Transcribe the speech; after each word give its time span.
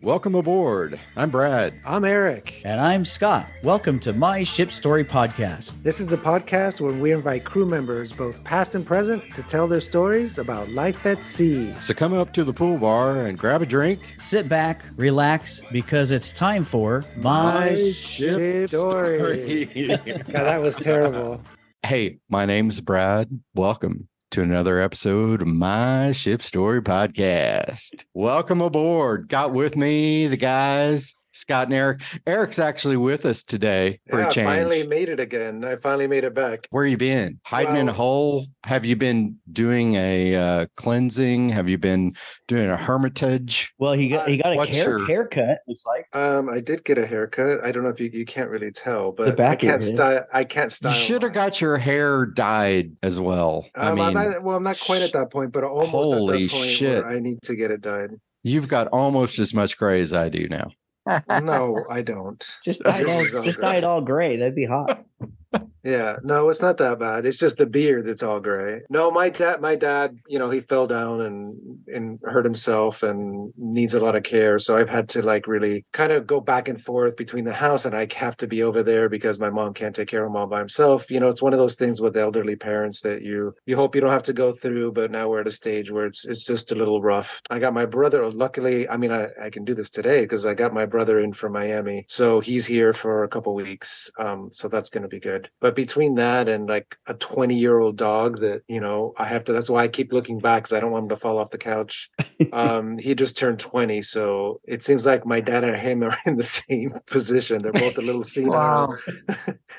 Welcome 0.00 0.36
aboard. 0.36 1.00
I'm 1.16 1.28
Brad. 1.28 1.74
I'm 1.84 2.04
Eric. 2.04 2.62
And 2.64 2.80
I'm 2.80 3.04
Scott. 3.04 3.50
Welcome 3.64 3.98
to 4.00 4.12
My 4.12 4.44
Ship 4.44 4.70
Story 4.70 5.04
Podcast. 5.04 5.72
This 5.82 5.98
is 5.98 6.12
a 6.12 6.16
podcast 6.16 6.80
where 6.80 6.92
we 6.92 7.10
invite 7.10 7.44
crew 7.44 7.66
members, 7.66 8.12
both 8.12 8.44
past 8.44 8.76
and 8.76 8.86
present, 8.86 9.24
to 9.34 9.42
tell 9.42 9.66
their 9.66 9.80
stories 9.80 10.38
about 10.38 10.68
life 10.68 11.04
at 11.04 11.24
sea. 11.24 11.74
So 11.80 11.94
come 11.94 12.14
up 12.14 12.32
to 12.34 12.44
the 12.44 12.52
pool 12.52 12.78
bar 12.78 13.26
and 13.26 13.36
grab 13.36 13.60
a 13.60 13.66
drink. 13.66 13.98
Sit 14.20 14.48
back, 14.48 14.84
relax, 14.94 15.60
because 15.72 16.12
it's 16.12 16.30
time 16.30 16.64
for 16.64 17.04
My, 17.16 17.54
My 17.54 17.90
Ship, 17.90 18.38
Ship 18.38 18.68
Story. 18.68 19.66
Story. 19.66 19.96
God, 19.96 20.26
that 20.32 20.62
was 20.62 20.76
terrible. 20.76 21.42
Hey, 21.82 22.20
my 22.28 22.46
name's 22.46 22.80
Brad. 22.80 23.28
Welcome 23.52 24.06
to 24.30 24.42
another 24.42 24.78
episode 24.78 25.40
of 25.40 25.48
My 25.48 26.12
Ship 26.12 26.42
Story 26.42 26.82
Podcast. 26.82 28.04
Welcome 28.12 28.60
aboard. 28.60 29.28
Got 29.28 29.54
with 29.54 29.76
me 29.76 30.26
the 30.26 30.36
guys, 30.36 31.14
Scott 31.38 31.68
and 31.68 31.74
Eric. 31.74 32.00
Eric's 32.26 32.58
actually 32.58 32.96
with 32.96 33.24
us 33.24 33.42
today 33.42 34.00
for 34.10 34.18
yeah, 34.18 34.24
a 34.24 34.28
I 34.28 34.30
change. 34.30 34.46
finally 34.46 34.86
made 34.86 35.08
it 35.08 35.20
again. 35.20 35.64
I 35.64 35.76
finally 35.76 36.06
made 36.06 36.24
it 36.24 36.34
back. 36.34 36.66
Where 36.70 36.84
you 36.84 36.96
been? 36.96 37.38
Hiding 37.44 37.76
in 37.76 37.88
a 37.88 37.92
hole? 37.92 38.46
Have 38.64 38.84
you 38.84 38.96
been 38.96 39.36
doing 39.52 39.94
a 39.94 40.34
uh, 40.34 40.66
cleansing? 40.76 41.50
Have 41.50 41.68
you 41.68 41.78
been 41.78 42.14
doing 42.48 42.68
a 42.68 42.76
hermitage? 42.76 43.72
Well, 43.78 43.92
he 43.92 44.08
got 44.08 44.28
he 44.28 44.36
got 44.38 44.52
a 44.52 44.66
hair, 44.66 44.98
your- 44.98 45.06
haircut. 45.06 45.58
Looks 45.68 45.84
like 45.86 46.06
Um, 46.14 46.48
I 46.48 46.60
did 46.60 46.84
get 46.84 46.98
a 46.98 47.06
haircut. 47.06 47.62
I 47.64 47.70
don't 47.72 47.82
know 47.84 47.90
if 47.90 48.00
you 48.00 48.10
you 48.12 48.24
can't 48.26 48.50
really 48.50 48.72
tell, 48.72 49.12
but 49.12 49.28
I 49.28 49.30
back 49.32 49.62
of 49.62 49.68
can't 49.68 49.82
head. 49.84 49.94
style. 49.94 50.24
I 50.32 50.44
can't 50.44 50.72
style. 50.72 50.92
You 50.92 50.98
should 50.98 51.22
have 51.22 51.32
got 51.32 51.60
your 51.60 51.76
hair 51.78 52.26
dyed 52.26 52.92
as 53.02 53.20
well. 53.20 53.66
I 53.74 53.88
Um, 53.90 53.94
mean, 53.96 54.04
I'm 54.04 54.14
not, 54.14 54.42
well, 54.42 54.56
I'm 54.56 54.62
not 54.62 54.80
quite 54.80 55.02
at 55.02 55.12
that 55.12 55.30
point, 55.30 55.52
but 55.52 55.62
almost 55.64 55.92
holy 55.92 56.44
at 56.46 56.50
that 56.50 56.56
point 56.56 56.70
shit. 56.70 57.04
where 57.04 57.12
I 57.14 57.18
need 57.20 57.40
to 57.42 57.54
get 57.54 57.70
it 57.70 57.80
dyed. 57.80 58.10
you've 58.42 58.68
got 58.68 58.86
almost 58.88 59.38
as 59.38 59.52
much 59.52 59.76
gray 59.76 60.00
as 60.00 60.12
I 60.12 60.28
do 60.28 60.48
now. 60.48 60.70
No, 61.42 61.86
I 61.88 62.02
don't. 62.02 62.46
just 62.62 62.82
dye 62.82 63.00
it 63.00 63.08
all, 63.08 63.42
just 63.42 63.60
dye 63.60 63.76
it 63.76 63.84
all 63.84 64.00
gray. 64.00 64.36
That'd 64.36 64.54
be 64.54 64.64
hot. 64.66 65.04
Yeah, 65.84 66.16
no, 66.22 66.48
it's 66.48 66.60
not 66.60 66.76
that 66.78 66.98
bad. 66.98 67.26
It's 67.26 67.38
just 67.38 67.56
the 67.56 67.66
beard 67.66 68.06
that's 68.06 68.22
all 68.22 68.40
gray. 68.40 68.82
No, 68.90 69.10
my 69.10 69.30
dad, 69.30 69.60
my 69.60 69.76
dad, 69.76 70.18
you 70.26 70.38
know, 70.38 70.50
he 70.50 70.60
fell 70.60 70.86
down 70.86 71.20
and 71.20 71.78
and 71.86 72.18
hurt 72.24 72.44
himself 72.44 73.02
and 73.02 73.52
needs 73.56 73.94
a 73.94 74.00
lot 74.00 74.16
of 74.16 74.22
care. 74.22 74.58
So 74.58 74.76
I've 74.76 74.88
had 74.88 75.08
to 75.10 75.22
like 75.22 75.46
really 75.46 75.86
kind 75.92 76.12
of 76.12 76.26
go 76.26 76.40
back 76.40 76.68
and 76.68 76.80
forth 76.80 77.16
between 77.16 77.44
the 77.44 77.52
house 77.52 77.84
and 77.84 77.94
I 77.94 78.08
have 78.16 78.36
to 78.38 78.46
be 78.46 78.62
over 78.62 78.82
there 78.82 79.08
because 79.08 79.38
my 79.38 79.50
mom 79.50 79.74
can't 79.74 79.94
take 79.94 80.08
care 80.08 80.24
of 80.24 80.30
him 80.30 80.36
all 80.36 80.46
by 80.46 80.58
himself. 80.58 81.10
You 81.10 81.20
know, 81.20 81.28
it's 81.28 81.42
one 81.42 81.52
of 81.52 81.58
those 81.58 81.76
things 81.76 82.00
with 82.00 82.16
elderly 82.16 82.56
parents 82.56 83.00
that 83.02 83.22
you 83.22 83.54
you 83.66 83.76
hope 83.76 83.94
you 83.94 84.00
don't 84.00 84.10
have 84.10 84.22
to 84.24 84.32
go 84.32 84.52
through, 84.52 84.92
but 84.92 85.10
now 85.10 85.28
we're 85.28 85.40
at 85.40 85.46
a 85.46 85.52
stage 85.52 85.90
where 85.90 86.06
it's 86.06 86.24
it's 86.24 86.44
just 86.44 86.72
a 86.72 86.74
little 86.74 87.00
rough. 87.00 87.40
I 87.50 87.58
got 87.58 87.74
my 87.74 87.86
brother. 87.86 88.28
Luckily, 88.30 88.88
I 88.88 88.96
mean, 88.96 89.12
I 89.12 89.28
I 89.40 89.50
can 89.50 89.64
do 89.64 89.74
this 89.74 89.90
today 89.90 90.22
because 90.22 90.44
I 90.44 90.54
got 90.54 90.74
my 90.74 90.86
brother 90.86 91.20
in 91.20 91.32
from 91.32 91.52
Miami, 91.52 92.04
so 92.08 92.40
he's 92.40 92.66
here 92.66 92.92
for 92.92 93.24
a 93.24 93.28
couple 93.28 93.54
weeks. 93.54 94.10
Um, 94.18 94.50
so 94.52 94.68
that's 94.68 94.90
going 94.90 95.02
to 95.02 95.08
be 95.08 95.20
good. 95.20 95.48
But 95.60 95.67
between 95.74 96.14
that 96.16 96.48
and 96.48 96.68
like 96.68 96.96
a 97.06 97.14
20 97.14 97.56
year 97.56 97.78
old 97.78 97.96
dog 97.96 98.40
that, 98.40 98.62
you 98.68 98.80
know, 98.80 99.12
I 99.16 99.24
have 99.26 99.44
to, 99.44 99.52
that's 99.52 99.70
why 99.70 99.84
I 99.84 99.88
keep 99.88 100.12
looking 100.12 100.38
back 100.38 100.62
because 100.64 100.76
I 100.76 100.80
don't 100.80 100.90
want 100.90 101.04
him 101.04 101.08
to 101.10 101.16
fall 101.16 101.38
off 101.38 101.50
the 101.50 101.58
couch. 101.58 102.10
Um, 102.52 102.98
he 102.98 103.16
just 103.16 103.36
turned 103.36 103.58
20. 103.58 104.00
So 104.00 104.60
it 104.64 104.84
seems 104.84 105.04
like 105.04 105.26
my 105.26 105.40
dad 105.40 105.64
and 105.64 105.76
him 105.76 106.04
are 106.04 106.16
in 106.26 106.36
the 106.36 106.44
same 106.44 106.92
position. 107.06 107.62
They're 107.62 107.72
both 107.72 107.98
a 107.98 108.00
little 108.00 108.22
senile. 108.34 108.96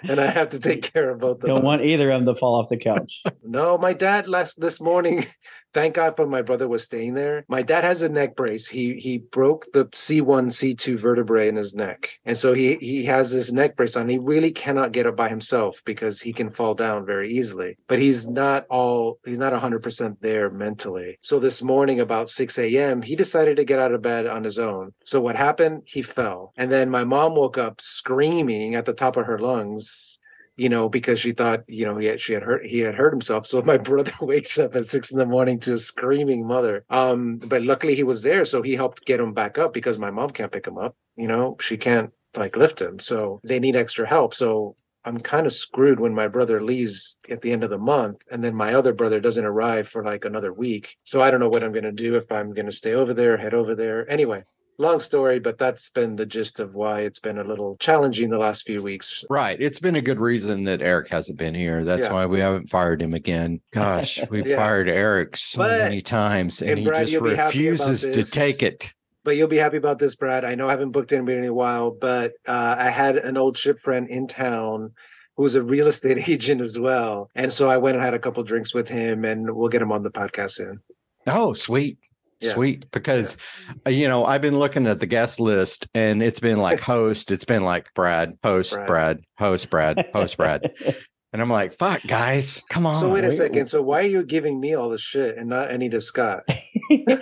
and 0.04 0.20
I 0.20 0.28
have 0.28 0.50
to 0.50 0.59
take 0.59 0.92
care 0.94 1.09
of 1.09 1.20
both 1.20 1.38
of 1.42 1.48
Don't 1.48 1.56
them. 1.58 1.66
want 1.66 1.84
either 1.84 2.12
of 2.12 2.26
them 2.26 2.34
to 2.36 2.40
fall 2.40 2.56
off 2.59 2.68
the 2.68 2.78
couch. 2.78 3.22
No, 3.44 3.78
my 3.78 3.94
dad 3.94 4.28
last 4.28 4.59
this 4.59 4.81
morning. 4.81 5.26
Thank 5.73 5.95
God 5.95 6.16
for 6.16 6.25
my 6.25 6.42
brother 6.42 6.67
was 6.67 6.84
staying 6.84 7.14
there. 7.14 7.45
My 7.48 7.62
dad 7.62 7.84
has 7.84 8.02
a 8.02 8.09
neck 8.09 8.36
brace. 8.36 8.67
He 8.67 8.95
he 8.95 9.20
broke 9.20 9.66
the 9.73 9.88
C 9.94 10.22
one 10.22 10.50
C 10.50 10.73
two 10.73 10.98
vertebrae 10.98 11.48
in 11.48 11.56
his 11.56 11.75
neck, 11.75 12.09
and 12.25 12.38
so 12.38 12.53
he 12.53 12.75
he 12.75 13.06
has 13.06 13.31
this 13.31 13.52
neck 13.52 13.75
brace 13.75 13.95
on. 13.95 14.09
He 14.09 14.17
really 14.17 14.52
cannot 14.52 14.92
get 14.92 15.06
up 15.06 15.16
by 15.16 15.30
himself 15.30 15.81
because 15.86 16.22
he 16.22 16.34
can 16.34 16.50
fall 16.50 16.73
down 16.73 17.06
very 17.06 17.34
easily. 17.38 17.78
But 17.88 18.00
he's 18.00 18.28
not 18.28 18.66
all 18.69 19.19
he's 19.25 19.40
not 19.40 19.53
hundred 19.59 19.84
percent 19.84 20.22
there 20.22 20.50
mentally. 20.50 21.19
So 21.22 21.40
this 21.40 21.62
morning 21.62 22.00
about 22.00 22.30
six 22.30 22.57
a.m. 22.57 23.01
he 23.01 23.16
decided 23.16 23.57
to 23.57 23.66
get 23.66 23.80
out 23.80 23.94
of 23.94 24.01
bed 24.01 24.25
on 24.25 24.44
his 24.44 24.57
own. 24.57 24.94
So 25.03 25.19
what 25.22 25.36
happened? 25.36 25.84
He 25.86 26.01
fell, 26.01 26.53
and 26.57 26.72
then 26.72 26.90
my 26.90 27.03
mom 27.03 27.36
woke 27.36 27.57
up 27.57 27.81
screaming 27.81 28.75
at 28.75 28.86
the 28.86 28.94
top 28.94 29.18
of 29.18 29.25
her 29.25 29.40
lungs 29.40 30.19
you 30.59 30.68
know, 30.68 30.90
because 30.90 31.20
she 31.20 31.31
thought, 31.31 31.64
you 31.68 31.86
know, 31.86 31.97
he 31.97 32.08
had, 32.08 32.20
she 32.20 32.34
had 32.34 32.44
hurt, 32.44 32.66
he 32.66 32.80
had 32.80 32.96
hurt 32.96 33.14
himself. 33.14 33.47
So 33.47 33.62
my 33.62 33.78
brother 33.90 34.12
wakes 34.22 34.59
up 34.59 34.75
at 34.75 34.86
six 34.86 35.12
in 35.12 35.18
the 35.18 35.25
morning 35.25 35.59
to 35.62 35.74
a 35.74 35.78
screaming 35.78 36.46
mother. 36.46 36.84
Um, 36.90 37.38
but 37.38 37.64
luckily 37.64 37.96
he 37.96 38.03
was 38.03 38.24
there, 38.24 38.44
so 38.44 38.62
he 38.62 38.75
helped 38.75 39.06
get 39.06 39.19
him 39.19 39.34
back 39.34 39.58
up 39.58 39.74
because 39.74 39.98
my 39.98 40.12
mom 40.12 40.31
can't 40.31 40.52
pick 40.52 40.68
him 40.68 40.78
up. 40.78 40.96
You 41.16 41.28
know, 41.28 41.56
she 41.62 41.78
can't 41.78 42.12
like 42.36 42.56
lift 42.56 42.81
him, 42.81 43.00
so 43.00 43.40
they 43.44 43.59
need 43.59 43.75
extra 43.75 44.08
help. 44.08 44.34
So 44.34 44.75
I'm 45.06 45.18
kind 45.18 45.46
of 45.46 45.53
screwed 45.53 46.00
when 46.00 46.14
my 46.14 46.28
brother 46.28 46.62
leaves 46.62 47.18
at 47.30 47.42
the 47.42 47.52
end 47.52 47.64
of 47.64 47.69
the 47.69 47.78
month, 47.78 48.18
and 48.30 48.44
then 48.44 48.53
my 48.53 48.74
other 48.74 48.94
brother 48.94 49.22
doesn't 49.22 49.46
arrive 49.46 49.88
for 49.88 50.03
like 50.03 50.25
another 50.25 50.52
week. 50.52 50.98
So 51.06 51.22
I 51.22 51.31
don't 51.31 51.40
know 51.40 51.50
what 51.50 51.64
I'm 51.64 51.72
going 51.72 51.86
to 51.86 51.92
do 51.92 52.16
if 52.16 52.31
I'm 52.31 52.53
going 52.53 52.66
to 52.66 52.72
stay 52.72 52.94
over 52.94 53.14
there, 53.14 53.38
head 53.38 53.53
over 53.53 53.75
there. 53.75 54.09
Anyway. 54.09 54.44
Long 54.81 55.01
story, 55.01 55.40
but 55.40 55.57
that's 55.57 55.90
been 55.90 56.16
the 56.16 56.25
gist 56.25 56.62
of 56.62 56.73
why 56.73 57.01
it's 57.01 57.19
been 57.19 57.38
a 57.38 57.44
little 57.44 57.75
challenging 57.81 58.29
the 58.29 58.38
last 58.38 58.63
few 58.66 58.81
weeks. 58.81 59.25
Right. 59.29 59.59
It's 59.59 59.78
been 59.79 59.97
a 59.97 60.01
good 60.01 60.19
reason 60.22 60.63
that 60.63 60.81
Eric 60.81 61.09
hasn't 61.09 61.38
been 61.38 61.53
here. 61.53 61.84
That's 61.84 62.03
Yeah. 62.07 62.13
why 62.13 62.25
we 62.25 62.40
haven't 62.40 62.69
fired 62.69 63.01
him 63.01 63.13
again. 63.13 63.59
Gosh, 63.73 64.19
we've 64.31 64.47
Yeah. 64.47 64.56
fired 64.56 64.88
Eric 64.88 65.35
so 65.35 65.59
But- 65.59 65.79
many 65.79 66.01
times 66.01 66.62
and, 66.62 66.72
and 66.72 66.79
he 66.79 66.85
Brad, 66.85 67.01
just 67.01 67.12
you'll 67.12 67.23
be 67.23 67.35
happy 67.35 67.68
about 67.68 67.72
refuses 67.88 68.07
to 68.16 68.23
take 68.23 68.63
it. 68.63 68.94
but 69.25 69.35
you'll 69.35 69.50
be 69.50 69.57
happy 69.57 69.75
about 69.78 70.00
this, 70.00 70.16
Brad. 70.16 70.45
I 70.45 70.56
know 70.56 70.68
I 70.69 70.72
haven't 70.72 70.91
booked 70.91 71.12
anybody 71.12 71.39
in 71.39 71.45
a 71.45 71.53
while, 71.53 71.91
but 71.91 72.31
uh, 72.47 72.75
I 72.79 72.89
had 72.89 73.18
an 73.18 73.35
old 73.35 73.57
ship 73.57 73.79
friend 73.81 74.09
in 74.09 74.28
town 74.28 74.94
who's 75.35 75.56
a 75.56 75.62
real 75.62 75.88
estate 75.88 76.18
agent 76.29 76.62
as 76.62 76.79
well. 76.79 77.29
And 77.35 77.51
so 77.51 77.69
I 77.69 77.75
went 77.78 77.97
and 77.97 78.03
had 78.06 78.13
a 78.13 78.19
couple 78.19 78.41
drinks 78.44 78.73
with 78.73 78.88
him, 78.88 79.25
and 79.25 79.53
we'll 79.56 79.68
get 79.69 79.81
him 79.81 79.91
on 79.91 80.03
the 80.03 80.09
podcast 80.09 80.51
soon. 80.51 80.79
Oh, 81.28 81.51
sweet. 81.51 81.97
Yeah. 82.39 82.53
Sweet. 82.53 82.89
Because, 82.91 83.38
uh, 83.85 83.89
you 83.89 84.07
know, 84.07 84.25
I've 84.25 84.41
been 84.41 84.57
looking 84.57 84.88
at 84.88 85.00
the 85.00 85.05
guest 85.05 85.39
list 85.39 85.88
and 85.94 86.23
it's 86.23 86.39
been 86.39 86.59
like 86.59 86.79
host, 86.79 87.31
it's 87.31 87.45
been 87.45 87.63
like 87.63 87.94
Brad, 87.94 88.38
host, 88.44 88.73
Brad. 88.73 88.88
Brad, 88.88 89.19
host, 89.38 89.69
Brad, 89.69 90.09
host, 90.13 90.38
Brad. 90.38 90.73
And 91.31 91.44
I'm 91.44 91.50
like, 91.50 91.78
fuck, 91.78 92.01
guys, 92.07 92.63
come 92.69 92.88
on. 92.88 93.00
So 93.00 93.13
wait 93.13 93.23
a 93.23 93.28
wait- 93.28 93.38
second. 93.38 93.67
So 93.67 93.84
why 93.84 94.00
are 94.00 94.07
you 94.07 94.23
giving 94.23 94.59
me 94.59 94.73
all 94.73 94.90
this 94.90 95.01
shit 95.01 95.38
and 95.38 95.47
not 95.47 95.69
any 95.69 95.90
to 95.90 96.01
Scott? 96.01 96.44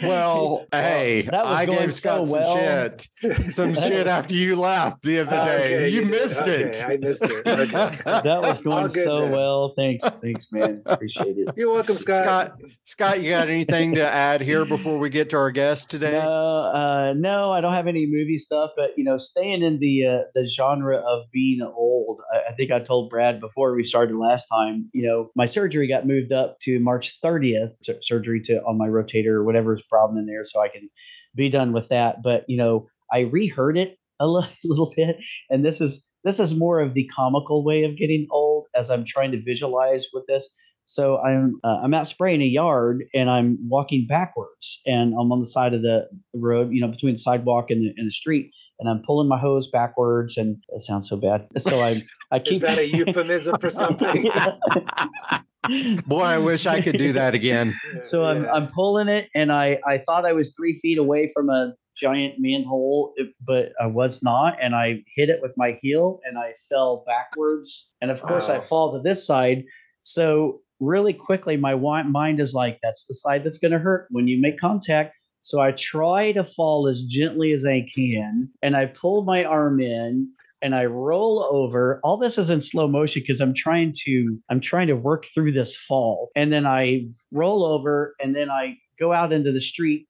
Well, 0.02 0.66
hey, 0.72 1.24
that 1.24 1.44
was 1.44 1.54
I 1.54 1.66
going 1.66 1.80
gave 1.80 1.94
so 1.94 2.24
Scott 2.24 2.28
well. 2.30 2.54
some 2.56 2.98
shit, 3.20 3.52
some 3.52 3.76
shit 3.90 4.08
after 4.08 4.34
you 4.34 4.56
left 4.56 5.02
the 5.04 5.20
other 5.20 5.30
day. 5.46 5.76
Okay, 5.76 5.90
you 5.90 6.02
did. 6.02 6.10
missed 6.10 6.42
Okay, 6.44 6.62
it. 6.70 6.86
I 6.88 6.96
missed 6.96 7.22
it. 7.24 7.46
Okay. 7.48 8.00
that 8.06 8.42
was 8.42 8.62
going 8.62 8.90
so 8.90 9.22
then. 9.24 9.32
well. 9.34 9.74
Thanks, 9.76 10.06
thanks, 10.22 10.48
man. 10.54 10.82
Appreciate 10.86 11.36
it. 11.38 11.50
You're 11.58 11.74
welcome, 11.74 11.98
Scott. 11.98 12.24
Scott, 12.24 12.60
Scott, 12.86 13.22
you 13.22 13.32
got 13.32 13.50
anything 13.50 13.96
to 13.96 14.10
add 14.10 14.40
here 14.40 14.64
before 14.64 15.00
we 15.00 15.10
get 15.10 15.30
to 15.32 15.38
our 15.38 15.52
guest 15.52 15.90
today? 15.90 16.14
No, 16.14 16.72
uh, 16.74 17.14
no, 17.18 17.52
I 17.52 17.60
don't 17.60 17.74
have 17.74 17.88
any 17.88 18.06
movie 18.06 18.38
stuff, 18.38 18.72
but 18.78 18.92
you 18.96 19.04
know, 19.04 19.18
staying 19.18 19.64
in 19.64 19.80
the 19.80 20.06
uh, 20.06 20.18
the 20.34 20.46
genre 20.46 20.96
of 20.98 21.30
being 21.34 21.62
old, 21.62 22.22
I, 22.34 22.52
I 22.52 22.54
think 22.54 22.72
I 22.72 22.80
told 22.80 23.10
Brad 23.10 23.42
before 23.42 23.74
we 23.76 23.84
started 23.84 23.97
last 24.06 24.46
time. 24.52 24.90
You 24.94 25.08
know, 25.08 25.32
my 25.36 25.46
surgery 25.46 25.88
got 25.88 26.08
moved 26.08 26.32
up 26.32 26.58
to 26.62 26.80
March 26.80 27.18
30th, 27.24 27.72
surgery 28.02 28.42
to 28.42 28.60
on 28.64 28.78
my 28.78 28.88
rotator 28.88 29.28
or 29.28 29.44
whatever's 29.44 29.82
problem 29.84 30.18
in 30.18 30.26
there, 30.26 30.46
so 30.46 30.62
I 30.62 30.68
can 30.68 30.90
be 31.36 31.50
done 31.50 31.74
with 31.74 31.90
that. 31.90 32.22
But 32.24 32.46
you 32.48 32.58
know, 32.58 32.88
I 33.12 33.22
reheard 33.22 33.78
it 33.78 33.98
a 34.20 34.28
li- 34.28 34.48
little 34.64 34.94
bit, 34.96 35.18
and 35.50 35.66
this 35.66 35.82
is 35.82 36.06
this 36.24 36.40
is 36.40 36.56
more 36.56 36.80
of 36.80 36.94
the 36.94 37.10
comical 37.16 37.64
way 37.64 37.84
of 37.84 37.98
getting 37.98 38.28
old 38.32 38.66
as 38.76 38.90
I'm 38.90 39.06
trying 39.06 39.32
to 39.32 39.42
visualize 39.42 40.08
with 40.14 40.26
this. 40.28 40.50
So 40.88 41.18
I'm 41.20 41.60
uh, 41.66 41.80
I'm 41.84 41.94
out 41.94 42.08
spraying 42.08 42.42
a 42.42 42.46
yard 42.46 43.04
and 43.14 43.30
I'm 43.30 43.58
walking 43.68 44.08
backwards 44.08 44.80
and 44.86 45.14
I'm 45.20 45.34
on 45.34 45.42
the 45.42 45.46
side 45.46 45.74
of 45.74 45.82
the 45.82 46.08
road, 46.34 46.70
you 46.72 46.80
know, 46.80 46.88
between 46.88 47.16
the 47.16 47.20
sidewalk 47.20 47.70
and 47.70 47.82
the, 47.82 47.94
and 47.98 48.08
the 48.08 48.12
street, 48.12 48.52
and 48.80 48.90
I'm 48.90 49.02
pulling 49.06 49.28
my 49.28 49.38
hose 49.38 49.68
backwards 49.70 50.38
and 50.38 50.56
it 50.70 50.82
sounds 50.82 51.10
so 51.10 51.18
bad. 51.18 51.46
So 51.60 51.82
I 51.82 52.02
I 52.32 52.40
keep 52.40 52.54
Is 52.54 52.62
that 52.62 52.80
a 52.80 52.88
euphemism 52.88 53.60
for 53.60 53.70
something? 53.70 54.32
Boy, 56.08 56.22
I 56.22 56.38
wish 56.38 56.66
I 56.66 56.82
could 56.82 56.98
do 56.98 57.12
that 57.12 57.36
again. 57.36 57.76
so 58.06 58.24
I'm 58.24 58.46
Yeah. 58.46 58.52
I'm 58.54 58.68
pulling 58.68 59.10
it, 59.10 59.28
and 59.36 59.52
I 59.52 59.80
I 59.86 59.98
thought 59.98 60.26
I 60.26 60.32
was 60.32 60.56
three 60.56 60.80
feet 60.82 60.98
away 60.98 61.30
from 61.34 61.50
a 61.50 61.74
giant 61.98 62.36
manhole, 62.38 63.14
but 63.46 63.74
I 63.82 63.88
was 63.88 64.24
not, 64.24 64.56
and 64.62 64.74
I 64.74 65.04
hit 65.18 65.28
it 65.28 65.40
with 65.42 65.52
my 65.58 65.78
heel, 65.82 66.22
and 66.24 66.38
I 66.38 66.54
fell 66.70 67.04
backwards, 67.06 67.90
and 68.00 68.10
of 68.10 68.22
course 68.22 68.48
I 68.48 68.62
fall 68.62 68.94
to 68.94 69.02
this 69.02 69.28
side. 69.28 69.66
So 70.02 70.62
really 70.80 71.14
quickly, 71.14 71.58
my 71.58 71.76
mind 72.04 72.40
is 72.40 72.54
like, 72.54 72.80
that's 72.84 73.06
the 73.06 73.14
side 73.14 73.44
that's 73.44 73.58
going 73.58 73.72
to 73.72 73.80
hurt 73.80 74.08
when 74.12 74.28
you 74.28 74.40
make 74.40 74.60
contact. 74.60 75.16
So 75.42 75.62
I 75.62 75.72
try 75.72 76.32
to 76.34 76.44
fall 76.44 76.88
as 76.88 77.04
gently 77.04 77.54
as 77.54 77.66
I 77.66 77.86
can, 77.96 78.50
and 78.62 78.76
I 78.76 78.88
pull 78.88 79.24
my 79.24 79.46
arm 79.46 79.80
in, 79.80 80.30
and 80.62 80.76
I 80.76 80.86
roll 80.86 81.48
over. 81.52 82.00
All 82.04 82.18
this 82.18 82.38
is 82.38 82.50
in 82.50 82.62
slow 82.62 82.88
motion 82.88 83.22
because 83.22 83.40
I'm 83.40 83.54
trying 83.54 83.94
to 84.06 84.40
I'm 84.50 84.60
trying 84.60 84.88
to 84.88 84.96
work 84.96 85.26
through 85.26 85.52
this 85.52 85.78
fall. 85.78 86.30
And 86.36 86.52
then 86.52 86.66
I 86.66 87.08
roll 87.32 87.64
over 87.64 88.16
and 88.20 88.36
then 88.36 88.50
I 88.50 88.78
go 89.00 89.14
out 89.14 89.32
into 89.32 89.52
the 89.52 89.62
street 89.62 90.08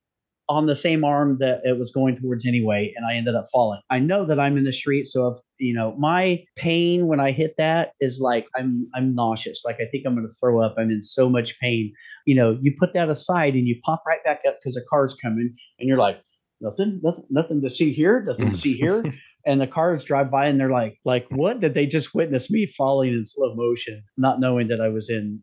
on 0.49 0.65
the 0.65 0.75
same 0.75 1.03
arm 1.03 1.37
that 1.39 1.59
it 1.63 1.77
was 1.77 1.91
going 1.91 2.15
towards 2.15 2.45
anyway, 2.45 2.93
and 2.95 3.05
I 3.05 3.15
ended 3.15 3.35
up 3.35 3.47
falling. 3.51 3.81
I 3.89 3.99
know 3.99 4.25
that 4.25 4.39
I'm 4.39 4.57
in 4.57 4.63
the 4.63 4.73
street, 4.73 5.07
so 5.07 5.27
if 5.27 5.37
you 5.57 5.73
know 5.73 5.95
my 5.97 6.43
pain 6.55 7.07
when 7.07 7.19
I 7.19 7.31
hit 7.31 7.55
that 7.57 7.91
is 7.99 8.19
like 8.19 8.47
I'm 8.55 8.87
I'm 8.95 9.13
nauseous. 9.13 9.61
Like 9.65 9.77
I 9.81 9.85
think 9.91 10.05
I'm 10.05 10.15
going 10.15 10.27
to 10.27 10.33
throw 10.39 10.61
up. 10.61 10.75
I'm 10.77 10.89
in 10.89 11.03
so 11.03 11.29
much 11.29 11.59
pain. 11.59 11.93
You 12.25 12.35
know, 12.35 12.57
you 12.61 12.73
put 12.77 12.93
that 12.93 13.09
aside 13.09 13.53
and 13.55 13.67
you 13.67 13.79
pop 13.83 14.03
right 14.07 14.23
back 14.23 14.41
up 14.47 14.57
because 14.59 14.77
a 14.77 14.81
car's 14.89 15.15
coming, 15.21 15.55
and 15.79 15.87
you're 15.87 15.97
like, 15.97 16.21
nothing, 16.61 16.99
nothing, 17.03 17.25
nothing 17.29 17.61
to 17.61 17.69
see 17.69 17.91
here, 17.91 18.23
nothing 18.25 18.51
to 18.51 18.57
see 18.57 18.73
here. 18.77 19.03
And 19.45 19.61
the 19.61 19.67
cars 19.67 20.03
drive 20.03 20.29
by 20.29 20.47
and 20.47 20.59
they're 20.59 20.71
like, 20.71 20.97
like, 21.05 21.25
what? 21.29 21.61
Did 21.61 21.73
they 21.73 21.85
just 21.85 22.13
witness 22.13 22.49
me 22.49 22.65
falling 22.65 23.13
in 23.13 23.25
slow 23.25 23.55
motion, 23.55 24.03
not 24.17 24.41
knowing 24.41 24.67
that 24.67 24.81
I 24.81 24.89
was 24.89 25.09
in 25.09 25.41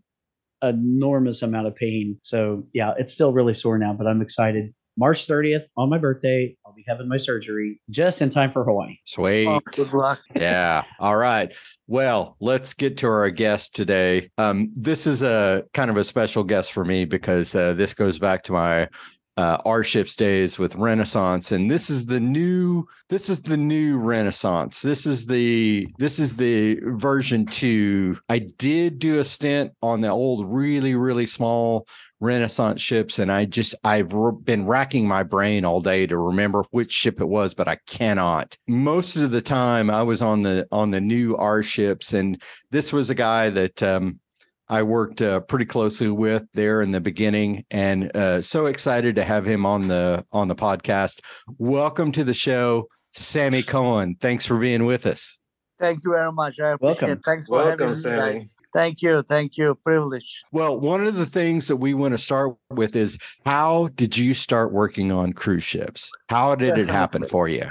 enormous 0.63 1.43
amount 1.43 1.67
of 1.67 1.75
pain. 1.75 2.19
So 2.23 2.65
yeah, 2.73 2.93
it's 2.99 3.13
still 3.13 3.33
really 3.33 3.55
sore 3.55 3.79
now, 3.79 3.93
but 3.93 4.07
I'm 4.07 4.23
excited. 4.23 4.73
March 4.97 5.27
30th 5.27 5.65
on 5.77 5.89
my 5.91 5.99
birthday, 5.99 6.57
I'll 6.65 6.73
be 6.73 6.85
having 6.87 7.09
my 7.09 7.17
surgery 7.17 7.81
just 7.91 8.23
in 8.23 8.29
time 8.29 8.53
for 8.53 8.65
Hawaii. 8.65 8.97
Sweet. 9.05 9.47
Oh, 9.47 9.61
good 9.73 9.93
luck. 9.93 10.21
yeah. 10.37 10.85
All 11.01 11.17
right. 11.17 11.53
Well, 11.87 12.37
let's 12.41 12.75
get 12.75 12.99
to 12.99 13.09
our 13.09 13.31
guest 13.31 13.75
today. 13.75 14.31
Um, 14.39 14.73
this 14.75 15.07
is 15.07 15.23
a 15.23 15.65
kind 15.75 15.91
of 15.91 15.97
a 15.97 16.05
special 16.05 16.45
guest 16.45 16.73
for 16.73 16.85
me 16.85 17.05
because 17.05 17.55
uh, 17.55 17.73
this 17.75 17.95
goes 17.95 18.19
back 18.19 18.43
to 18.45 18.53
my 18.53 18.89
uh, 19.37 19.59
our 19.65 19.83
ships 19.83 20.15
days 20.15 20.59
with 20.59 20.77
Renaissance, 20.77 21.51
and 21.51 21.69
this 21.69 21.91
is 21.91 22.07
the 22.07 22.21
new. 22.21 22.87
This 23.09 23.29
is 23.29 23.41
the 23.41 23.57
new 23.57 23.99
Renaissance. 23.99 24.81
This 24.81 25.07
is 25.07 25.27
the 25.27 25.89
this 25.99 26.21
is 26.21 26.37
the 26.37 26.79
version 26.85 27.45
two. 27.47 28.17
I 28.29 28.39
did 28.39 29.01
do 29.01 29.19
a 29.19 29.25
stint 29.25 29.73
on 29.83 30.01
the 30.01 30.09
old, 30.09 30.47
really 30.53 30.95
really 30.95 31.27
small 31.27 31.89
Renaissance 32.25 32.81
ships, 32.81 33.19
and 33.19 33.31
I 33.31 33.45
just 33.45 33.75
I've 33.85 34.15
r- 34.15 34.33
been 34.33 34.67
racking 34.67 35.07
my 35.07 35.23
brain 35.23 35.65
all 35.65 35.81
day 35.81 36.07
to 36.07 36.17
remember 36.17 36.65
which 36.71 36.91
ship 36.91 37.21
it 37.21 37.29
was, 37.29 37.55
but 37.55 37.69
I 37.69 37.77
cannot. 37.87 38.57
Most 38.67 39.17
of 39.17 39.31
the 39.31 39.43
time, 39.43 39.91
I 39.91 40.03
was 40.03 40.23
on 40.23 40.43
the 40.43 40.67
on 40.73 40.91
the 40.91 41.01
new 41.01 41.37
R 41.37 41.63
ships, 41.63 42.15
and 42.15 42.43
this 42.71 42.93
was 42.93 43.11
a 43.11 43.15
guy 43.15 43.51
that. 43.51 43.83
Um, 43.83 44.21
I 44.67 44.83
worked 44.83 45.21
uh, 45.21 45.41
pretty 45.41 45.67
closely 45.67 46.09
with 46.09 46.43
there 46.55 46.81
in 46.81 46.91
the 46.91 47.01
beginning, 47.01 47.67
and 47.71 48.11
uh, 48.17 48.41
so 48.41 48.65
excited 48.65 49.15
to 49.17 49.23
have 49.23 49.45
him 49.45 49.67
on 49.67 49.89
the 49.89 50.25
on 50.33 50.49
the 50.49 50.55
podcast. 50.55 51.21
Welcome 51.59 52.13
to 52.13 52.25
the 52.25 52.33
show, 52.33 52.89
Sami 53.13 53.63
Kohen. 53.63 54.17
Thanks 54.19 54.47
for 54.47 54.59
being 54.59 54.87
with 54.87 55.05
us. 55.05 55.39
Thank 55.79 56.03
you 56.03 56.13
very 56.13 56.33
much. 56.33 56.61
I 56.61 56.71
appreciate 56.71 57.03
Welcome. 57.03 57.11
it. 57.11 57.25
Thanks 57.27 57.47
for 57.47 57.59
Welcome, 57.59 57.89
having 57.89 57.89
me. 57.89 57.95
Sami. 57.95 58.45
Thank 58.75 59.03
you. 59.03 59.23
Thank 59.23 59.57
you. 59.57 59.77
Privilege. 59.77 60.43
Well, 60.51 60.79
one 60.79 61.07
of 61.07 61.15
the 61.15 61.27
things 61.27 61.69
that 61.69 61.77
we 61.77 61.95
want 61.95 62.13
to 62.13 62.19
start 62.19 62.57
with 62.71 62.97
is 62.97 63.19
how 63.47 63.89
did 63.95 64.17
you 64.17 64.35
start 64.35 64.73
working 64.73 65.13
on 65.13 65.33
cruise 65.33 65.63
ships? 65.63 66.11
How 66.29 66.57
did 66.57 66.77
it 66.77 66.89
happen 66.89 67.25
for 67.25 67.49
you? 67.49 67.69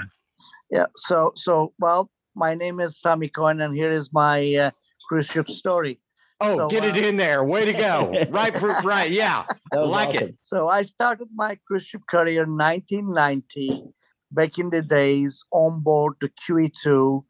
Yeah. 0.70 0.86
So, 0.96 1.32
so 1.36 1.74
well, 1.78 2.10
my 2.34 2.54
name 2.54 2.80
is 2.80 2.98
Sami 2.98 3.28
Kohen, 3.28 3.60
and 3.60 3.74
here 3.74 3.90
is 3.90 4.12
my 4.14 4.54
uh, 4.54 4.70
cruise 5.06 5.26
ship 5.26 5.48
story. 5.48 6.00
Oh, 6.40 6.56
So, 6.56 6.68
get 6.68 6.84
it 6.84 6.96
uh, 6.96 7.06
in 7.06 7.16
there! 7.16 7.44
Way 7.44 7.66
to 7.66 7.72
go! 7.72 8.12
right, 8.30 8.56
for, 8.56 8.68
right, 8.82 9.10
yeah, 9.10 9.44
like 9.72 10.08
awesome. 10.08 10.28
it. 10.30 10.36
So, 10.42 10.68
I 10.68 10.82
started 10.82 11.28
my 11.34 11.58
cruise 11.66 11.86
ship 11.86 12.02
career 12.10 12.42
in 12.42 12.56
1990, 12.56 13.84
back 14.32 14.58
in 14.58 14.70
the 14.70 14.82
days 14.82 15.44
on 15.52 15.80
board 15.80 16.14
the 16.20 16.28
QE2 16.28 17.24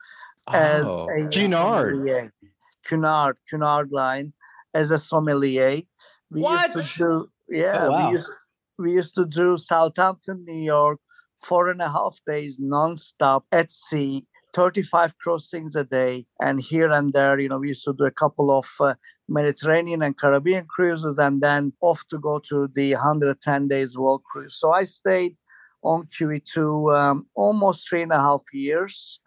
as 0.52 0.86
Oh, 0.86 1.08
a 1.10 1.30
sommelier. 1.30 2.32
Cunard, 2.86 3.36
Cunard 3.48 3.90
line 3.92 4.32
as 4.72 4.90
a 4.90 4.98
sommelier. 4.98 5.82
We 6.30 6.42
What? 6.42 6.74
used 6.74 6.96
to 6.96 7.04
do, 7.04 7.30
yeah, 7.48 7.86
Oh, 7.86 7.90
wow. 7.90 8.06
we, 8.06 8.12
used, 8.12 8.30
we 8.78 8.92
used 8.92 9.14
to 9.16 9.24
do 9.24 9.56
Southampton, 9.56 10.44
New 10.46 10.62
York, 10.64 10.98
four 11.42 11.68
and 11.68 11.80
a 11.80 11.88
half 11.88 12.18
days 12.26 12.58
nonstop 12.58 13.42
at 13.52 13.72
sea, 13.72 14.26
35 14.54 15.18
crossings 15.18 15.74
a 15.76 15.84
day. 15.84 16.26
And 16.40 16.60
here 16.60 16.90
and 16.90 17.12
there, 17.12 17.38
you 17.38 17.48
know, 17.48 17.58
we 17.58 17.68
used 17.68 17.84
to 17.84 17.92
do 17.96 18.04
a 18.04 18.10
couple 18.10 18.50
of 18.50 18.66
uh, 18.80 18.94
Mediterranean 19.28 20.02
and 20.02 20.16
Caribbean 20.18 20.66
cruises 20.66 21.18
and 21.18 21.40
then 21.40 21.72
off 21.80 22.04
to 22.10 22.18
go 22.18 22.38
to 22.48 22.68
the 22.74 22.92
110 22.94 23.68
days 23.68 23.96
world 23.96 24.22
cruise. 24.30 24.54
So 24.58 24.72
I 24.72 24.84
stayed 24.84 25.36
on 25.82 26.06
QE2 26.06 26.94
um, 26.96 27.26
almost 27.34 27.88
three 27.88 28.02
and 28.02 28.12
a 28.12 28.18
half 28.18 28.42
years. 28.52 29.20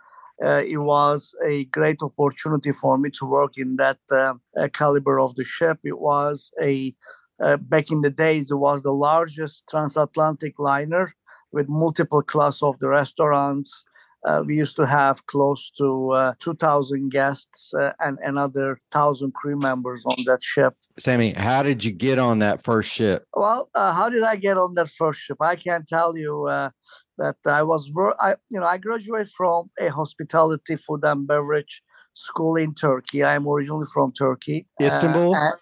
Uh, 0.43 0.61
it 0.67 0.77
was 0.77 1.33
a 1.45 1.65
great 1.65 1.97
opportunity 2.01 2.71
for 2.71 2.97
me 2.97 3.09
to 3.09 3.25
work 3.25 3.53
in 3.57 3.75
that 3.77 3.97
uh, 4.11 4.35
uh, 4.55 4.67
caliber 4.71 5.19
of 5.19 5.35
the 5.35 5.43
ship. 5.43 5.79
It 5.83 5.99
was 5.99 6.51
a 6.61 6.93
uh, 7.39 7.57
back 7.57 7.91
in 7.91 8.01
the 8.01 8.09
days, 8.09 8.49
it 8.49 8.55
was 8.55 8.81
the 8.81 8.91
largest 8.93 9.63
transatlantic 9.69 10.57
liner 10.57 11.13
with 11.51 11.69
multiple 11.69 12.21
class 12.21 12.63
of 12.63 12.79
the 12.79 12.89
restaurants. 12.89 13.85
Uh, 14.27 14.43
we 14.45 14.55
used 14.57 14.75
to 14.75 14.85
have 14.85 15.25
close 15.27 15.71
to 15.77 16.11
uh, 16.11 16.33
2,000 16.39 17.09
guests 17.09 17.73
uh, 17.73 17.93
and 17.99 18.17
another 18.23 18.67
1,000 18.91 19.33
crew 19.33 19.57
members 19.57 20.03
on 20.05 20.17
that 20.25 20.43
ship. 20.43 20.73
Sami, 20.99 21.31
how 21.33 21.63
did 21.63 21.83
you 21.85 21.91
get 21.91 22.19
on 22.19 22.39
that 22.39 22.61
first 22.61 22.91
ship? 22.91 23.23
Well, 23.33 23.69
uh, 23.73 23.93
how 23.93 24.09
did 24.09 24.23
I 24.23 24.35
get 24.35 24.57
on 24.57 24.73
that 24.75 24.89
first 24.89 25.21
ship? 25.21 25.37
I 25.39 25.55
can't 25.55 25.87
tell 25.87 26.17
you 26.17 26.45
uh, 26.47 26.71
that 27.17 27.37
I 27.45 27.63
was, 27.63 27.89
I, 28.19 28.35
you 28.49 28.59
know, 28.59 28.65
I 28.65 28.77
graduated 28.77 29.31
from 29.31 29.69
a 29.79 29.87
hospitality 29.89 30.75
food 30.75 31.01
and 31.03 31.25
beverage 31.25 31.81
school 32.13 32.55
in 32.57 32.73
Turkey. 32.73 33.23
I 33.23 33.35
am 33.35 33.47
originally 33.47 33.85
from 33.93 34.11
Turkey, 34.11 34.67
Uh, 34.81 34.85
Istanbul? 34.85 35.35
and- 35.35 35.55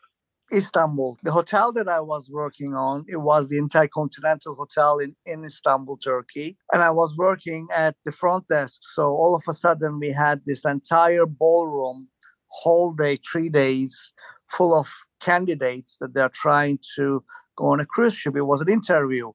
Istanbul. 0.53 1.17
The 1.23 1.31
hotel 1.31 1.71
that 1.73 1.87
I 1.87 1.99
was 2.01 2.29
working 2.31 2.73
on, 2.73 3.05
it 3.07 3.17
was 3.17 3.49
the 3.49 3.57
Intercontinental 3.57 4.55
Hotel 4.55 4.99
in, 4.99 5.15
in 5.25 5.43
Istanbul, 5.43 5.97
Turkey. 5.97 6.57
And 6.71 6.83
I 6.83 6.91
was 6.91 7.15
working 7.17 7.67
at 7.75 7.95
the 8.05 8.11
front 8.11 8.47
desk. 8.47 8.81
So 8.81 9.07
all 9.07 9.35
of 9.35 9.43
a 9.49 9.53
sudden 9.53 9.99
we 9.99 10.11
had 10.11 10.41
this 10.45 10.65
entire 10.65 11.25
ballroom, 11.25 12.09
whole 12.47 12.93
day, 12.93 13.17
three 13.17 13.49
days, 13.49 14.13
full 14.49 14.77
of 14.77 14.87
candidates 15.19 15.97
that 15.99 16.13
they're 16.13 16.29
trying 16.29 16.79
to 16.95 17.23
go 17.57 17.65
on 17.65 17.79
a 17.79 17.85
cruise 17.85 18.15
ship. 18.15 18.35
It 18.35 18.43
was 18.43 18.61
an 18.61 18.71
interview. 18.71 19.31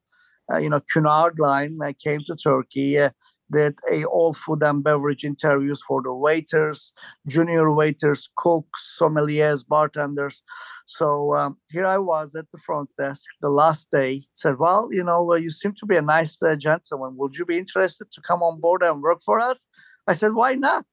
Uh, 0.52 0.58
you 0.58 0.68
know, 0.68 0.80
Cunard 0.92 1.38
Line 1.38 1.78
uh, 1.84 1.92
came 2.02 2.20
to 2.26 2.34
Turkey, 2.34 2.98
uh, 2.98 3.10
did 3.50 3.74
a 3.90 4.04
all 4.04 4.32
food 4.32 4.62
and 4.62 4.82
beverage 4.82 5.24
interviews 5.24 5.82
for 5.86 6.02
the 6.02 6.12
waiters, 6.12 6.92
junior 7.26 7.72
waiters, 7.72 8.28
cooks, 8.36 8.98
sommeliers, 9.00 9.66
bartenders. 9.66 10.42
So 10.86 11.34
um, 11.34 11.58
here 11.70 11.86
I 11.86 11.98
was 11.98 12.34
at 12.34 12.46
the 12.52 12.58
front 12.58 12.90
desk 12.96 13.26
the 13.40 13.50
last 13.50 13.88
day. 13.90 14.22
Said, 14.32 14.58
"Well, 14.58 14.88
you 14.92 15.04
know, 15.04 15.32
uh, 15.32 15.36
you 15.36 15.50
seem 15.50 15.74
to 15.78 15.86
be 15.86 15.96
a 15.96 16.02
nice 16.02 16.40
uh, 16.42 16.54
gentleman. 16.56 17.16
Would 17.16 17.36
you 17.36 17.46
be 17.46 17.58
interested 17.58 18.10
to 18.12 18.20
come 18.20 18.42
on 18.42 18.60
board 18.60 18.82
and 18.82 19.02
work 19.02 19.20
for 19.24 19.40
us?" 19.40 19.66
I 20.06 20.14
said, 20.14 20.34
"Why 20.34 20.54
not?" 20.54 20.86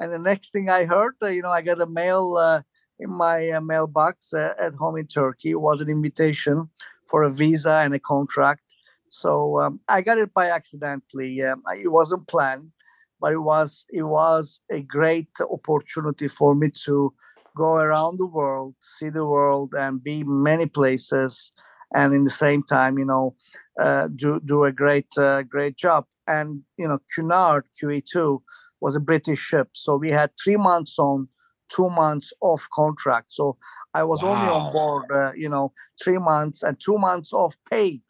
And 0.00 0.12
the 0.12 0.18
next 0.18 0.50
thing 0.50 0.70
I 0.70 0.84
heard, 0.84 1.14
uh, 1.22 1.26
you 1.26 1.42
know, 1.42 1.50
I 1.50 1.62
got 1.62 1.80
a 1.80 1.86
mail 1.86 2.36
uh, 2.38 2.62
in 2.98 3.10
my 3.10 3.50
uh, 3.50 3.60
mailbox 3.60 4.32
uh, 4.32 4.54
at 4.58 4.74
home 4.74 4.96
in 4.96 5.06
Turkey. 5.06 5.50
It 5.50 5.60
was 5.60 5.80
an 5.80 5.88
invitation 5.88 6.70
for 7.08 7.22
a 7.22 7.30
visa 7.30 7.72
and 7.72 7.94
a 7.94 7.98
contract. 7.98 8.67
So 9.10 9.60
um, 9.60 9.80
I 9.88 10.00
got 10.02 10.18
it 10.18 10.32
by 10.34 10.50
accidentally. 10.50 11.42
Um, 11.42 11.62
it 11.76 11.90
wasn't 11.90 12.28
planned, 12.28 12.72
but 13.20 13.32
it 13.32 13.38
was 13.38 13.86
it 13.90 14.02
was 14.02 14.60
a 14.70 14.80
great 14.80 15.30
opportunity 15.40 16.28
for 16.28 16.54
me 16.54 16.70
to 16.84 17.14
go 17.56 17.76
around 17.76 18.18
the 18.18 18.26
world, 18.26 18.74
see 18.80 19.08
the 19.08 19.26
world, 19.26 19.74
and 19.76 20.02
be 20.02 20.22
many 20.24 20.66
places, 20.66 21.52
and 21.94 22.14
in 22.14 22.24
the 22.24 22.30
same 22.30 22.62
time, 22.62 22.98
you 22.98 23.04
know, 23.04 23.34
uh, 23.80 24.08
do 24.14 24.40
do 24.44 24.64
a 24.64 24.72
great 24.72 25.10
uh, 25.18 25.42
great 25.42 25.76
job. 25.76 26.04
And 26.26 26.62
you 26.76 26.86
know, 26.86 26.98
Cunard 27.14 27.64
QE2 27.76 28.40
was 28.80 28.94
a 28.94 29.00
British 29.00 29.40
ship, 29.40 29.68
so 29.72 29.96
we 29.96 30.10
had 30.10 30.30
three 30.42 30.56
months 30.56 30.98
on, 30.98 31.28
two 31.68 31.90
months 31.90 32.32
off 32.40 32.68
contract. 32.74 33.32
So 33.32 33.56
I 33.94 34.04
was 34.04 34.22
only 34.22 34.46
on 34.46 34.72
board, 34.72 35.04
uh, 35.12 35.32
you 35.34 35.48
know, 35.48 35.72
three 36.02 36.18
months 36.18 36.62
and 36.62 36.78
two 36.78 36.98
months 36.98 37.32
off 37.32 37.56
paid. 37.70 38.02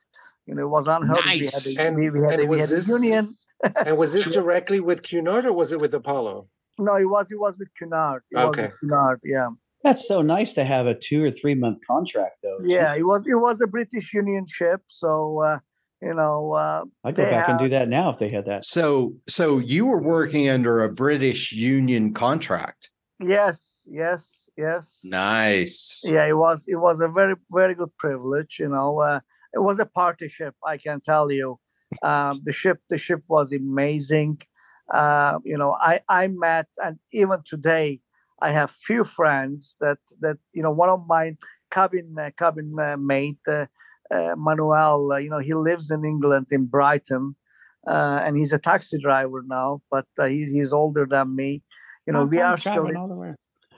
You 0.49 0.55
know, 0.55 0.63
it 0.63 0.69
was 0.71 0.87
unheard. 0.89 1.19
of. 1.19 1.27
Nice. 1.27 1.67
We 1.67 1.75
had 1.75 1.85
a, 1.85 1.89
And- 1.89 1.97
we, 1.97 2.11
we 2.11 2.21
had, 2.21 2.33
and 2.33 2.41
a, 2.41 2.45
we 2.47 2.57
was 2.57 2.61
had 2.61 2.69
this- 2.71 2.89
a 2.89 2.93
union. 2.93 3.37
And 3.85 3.99
was 3.99 4.13
this 4.13 4.27
directly 4.41 4.81
with 4.81 5.03
Cunard 5.03 5.45
or 5.45 5.53
was 5.53 5.73
it 5.73 5.81
with 5.81 5.93
Apollo? 5.93 6.49
No, 6.79 6.95
it 6.95 7.05
was 7.05 7.31
it 7.31 7.39
was 7.39 7.57
with 7.59 7.69
Cunard. 7.79 8.23
It 8.31 8.39
Okay. 8.39 8.67
was 8.67 8.79
with 8.81 8.91
Cunard. 8.91 9.21
Yeah, 9.25 9.49
That's 9.85 10.07
so 10.07 10.23
nice 10.23 10.53
to 10.55 10.65
have 10.65 10.87
a 10.87 10.95
two 10.95 11.23
or 11.25 11.31
three 11.33 11.55
month 11.57 11.79
contract, 11.87 12.37
though. 12.43 12.59
yeah. 12.65 12.95
It 12.95 13.03
was 13.05 13.27
it 13.27 13.35
was 13.35 13.61
a 13.61 13.67
British 13.67 14.15
Union 14.15 14.47
ship. 14.47 14.83
So 14.87 15.43
uh, 15.43 15.59
you 16.01 16.15
know, 16.15 16.53
uh, 16.53 16.85
I'd 17.05 17.17
go 17.17 17.25
they 17.25 17.31
back 17.33 17.49
and 17.49 17.59
do 17.59 17.69
that 17.71 17.89
now 17.89 18.09
if 18.11 18.19
they 18.21 18.29
had 18.31 18.47
that. 18.47 18.65
So, 18.65 19.15
so 19.29 19.59
you 19.59 19.85
were 19.87 20.01
working 20.01 20.49
under 20.49 20.85
a 20.85 20.89
British 20.89 21.51
Union 21.53 22.15
contract. 22.15 22.91
yes, 23.21 23.83
yes, 23.91 24.45
yes. 24.57 25.01
Nice. 25.05 26.03
Yeah, 26.07 26.25
it 26.29 26.37
was 26.37 26.65
it 26.69 26.77
was 26.77 27.01
a 27.01 27.09
very 27.09 27.35
very 27.51 27.75
good 27.75 27.95
privilege. 27.99 28.59
You 28.61 28.69
know, 28.69 29.01
uh, 29.01 29.19
it 29.53 29.61
was 29.61 29.79
a 29.79 29.87
party 29.87 30.29
ship. 30.29 30.55
I 30.65 30.77
can 30.77 31.01
tell 31.01 31.31
you, 31.31 31.59
um, 32.03 32.43
the 32.45 32.53
ship 32.53 32.79
the 32.91 32.99
ship 32.99 33.23
was 33.29 33.53
amazing. 33.53 34.41
Uh, 34.93 35.39
you 35.45 35.57
know, 35.59 35.77
I 35.81 36.01
I 36.09 36.29
met 36.29 36.67
and 36.79 36.99
even 37.13 37.41
today 37.45 38.01
I 38.41 38.51
have 38.53 38.71
few 38.71 39.05
friends 39.05 39.77
that 39.81 39.99
that 40.21 40.39
you 40.53 40.63
know 40.63 40.71
one 40.71 40.89
of 40.89 41.07
my 41.07 41.37
cabin 41.71 42.17
uh, 42.19 42.31
cabin 42.39 42.75
uh, 42.81 42.97
mate 42.97 43.39
uh, 43.47 43.67
uh, 44.11 44.35
Manuel, 44.37 45.13
uh, 45.13 45.17
you 45.19 45.29
know, 45.31 45.39
he 45.39 45.53
lives 45.55 45.91
in 45.91 46.05
England 46.05 46.47
in 46.51 46.65
Brighton, 46.67 47.37
uh, 47.87 48.21
and 48.25 48.37
he's 48.39 48.53
a 48.53 48.59
taxi 48.59 48.99
driver 48.99 49.43
now. 49.47 49.83
But 49.91 50.07
uh, 50.19 50.27
he's 50.27 50.51
he's 50.51 50.73
older 50.73 51.07
than 51.09 51.35
me. 51.37 51.63
You 52.07 52.15
know, 52.15 52.23
Oh, 52.23 52.25
we 52.25 52.39
fun, 52.39 52.47
are 52.47 52.57
still 52.57 52.87
in, 52.87 52.97
all 52.97 53.09
the 53.09 53.15
way. 53.15 53.35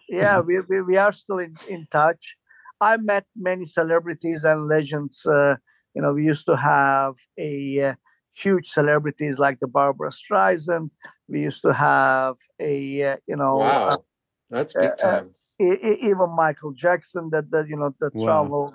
yeah, 0.08 0.38
we, 0.40 0.60
we 0.68 0.82
we 0.82 0.96
are 0.96 1.12
still 1.12 1.38
in, 1.38 1.56
in 1.68 1.86
touch. 1.90 2.36
I 2.80 2.96
met 2.96 3.26
many 3.37 3.66
celebrities 3.66 4.44
and 4.44 4.68
legends. 4.68 5.25
Uh, 5.26 5.56
you 5.94 6.02
know, 6.02 6.12
we 6.12 6.25
used 6.25 6.46
to 6.46 6.56
have 6.56 7.14
a 7.38 7.82
uh, 7.82 7.94
huge 8.34 8.68
celebrities 8.68 9.38
like 9.38 9.58
the 9.60 9.66
Barbra 9.68 10.10
Streisand. 10.10 10.90
We 11.28 11.42
used 11.42 11.62
to 11.62 11.72
have 11.72 12.37
a 12.60 13.02
uh, 13.04 13.16
you 13.26 13.37
know 13.37 13.62
uh, 13.62 13.96
Wow, 13.96 14.04
that's 14.50 14.75
big 14.75 14.92
uh, 14.92 14.96
time. 14.96 15.34
even 15.58 16.34
Michael 16.37 16.72
Jackson 16.72 17.30
that 17.32 17.50
that 17.50 17.68
you 17.68 17.76
know 17.76 17.94
that 18.00 18.14
Wow. 18.14 18.25
travel. 18.25 18.75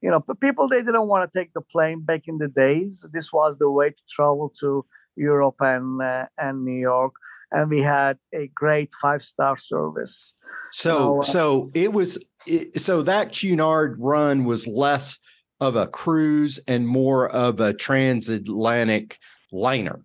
You 0.00 0.10
know, 0.10 0.20
but 0.26 0.40
people 0.40 0.68
they 0.68 0.82
didn't 0.82 1.08
want 1.08 1.30
to 1.30 1.38
take 1.38 1.52
the 1.52 1.60
plane 1.60 2.02
back 2.02 2.22
in 2.26 2.38
the 2.38 2.48
days. 2.48 3.06
This 3.12 3.32
was 3.32 3.58
the 3.58 3.70
way 3.70 3.90
to 3.90 4.02
travel 4.08 4.50
to 4.60 4.86
Europe 5.16 5.56
and 5.60 6.00
uh, 6.02 6.26
and 6.38 6.64
New 6.64 6.80
York, 6.80 7.14
and 7.50 7.68
we 7.70 7.80
had 7.82 8.18
a 8.32 8.48
great 8.48 8.90
five 9.02 9.22
star 9.22 9.56
service. 9.56 10.34
So, 10.72 10.94
No, 10.94 11.20
uh, 11.20 11.24
so 11.24 11.70
it 11.74 11.92
was, 11.92 12.18
it, 12.46 12.80
so 12.80 13.02
that 13.02 13.32
Cunard 13.32 13.96
run 13.98 14.44
was 14.44 14.66
less 14.66 15.18
of 15.60 15.76
a 15.76 15.86
cruise 15.86 16.58
and 16.66 16.86
more 16.88 17.28
of 17.30 17.60
a 17.60 17.74
transatlantic 17.74 19.18
liner. 19.52 20.00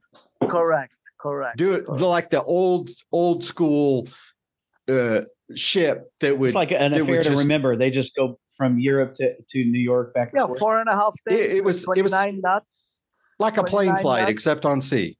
Correct, 0.49 0.95
correct. 1.19 1.57
Do 1.57 1.73
it 1.73 1.85
correct. 1.85 1.99
the, 1.99 2.05
like 2.07 2.29
the 2.29 2.43
old, 2.43 2.89
old 3.11 3.43
school 3.43 4.07
uh, 4.89 5.21
ship 5.55 6.11
that 6.19 6.37
would, 6.37 6.47
It's 6.47 6.55
like 6.55 6.71
an 6.71 6.91
they 6.91 7.01
would 7.01 7.09
affair 7.09 7.23
to 7.23 7.29
just- 7.29 7.41
remember. 7.41 7.75
They 7.75 7.89
just 7.89 8.15
go 8.15 8.37
from 8.57 8.79
Europe 8.79 9.13
to, 9.15 9.33
to 9.49 9.65
New 9.65 9.79
York 9.79 10.13
back 10.13 10.29
and 10.31 10.39
Yeah, 10.39 10.47
forth. 10.47 10.59
four 10.59 10.79
and 10.79 10.89
a 10.89 10.93
half 10.93 11.13
days. 11.27 11.39
It- 11.39 11.51
it 11.57 11.63
was- 11.63 11.83
it 11.95 12.01
was- 12.01 12.11
29 12.11 12.41
knots, 12.41 12.97
like 13.39 13.57
a 13.57 13.63
plane 13.63 13.95
flight, 13.97 14.23
knots. 14.23 14.31
except 14.31 14.65
on 14.65 14.81
sea. 14.81 15.17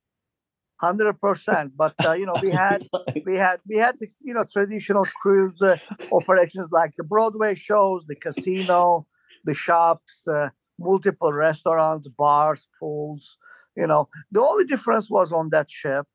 Hundred 0.78 1.14
percent. 1.22 1.74
But 1.78 1.96
uh, 2.06 2.14
you 2.14 2.26
know, 2.26 2.36
we 2.42 2.52
had 2.66 2.88
we 3.26 3.36
had 3.36 3.60
we 3.68 3.78
had 3.78 3.96
the 4.00 4.08
you 4.22 4.34
know 4.34 4.46
traditional 4.52 5.06
cruise 5.22 5.62
uh, 5.62 5.78
operations 6.12 6.70
like 6.72 6.96
the 6.98 7.04
Broadway 7.04 7.56
shows, 7.56 8.06
the 8.08 8.16
casino, 8.16 9.06
the 9.44 9.54
shops, 9.54 10.28
uh, 10.28 10.50
multiple 10.78 11.32
restaurants, 11.32 12.08
bars, 12.08 12.68
pools. 12.80 13.38
You 13.76 13.88
know, 13.88 14.10
the 14.32 14.42
only 14.42 14.66
difference 14.66 15.10
was 15.10 15.32
on 15.34 15.50
that 15.50 15.70
ship, 15.70 16.08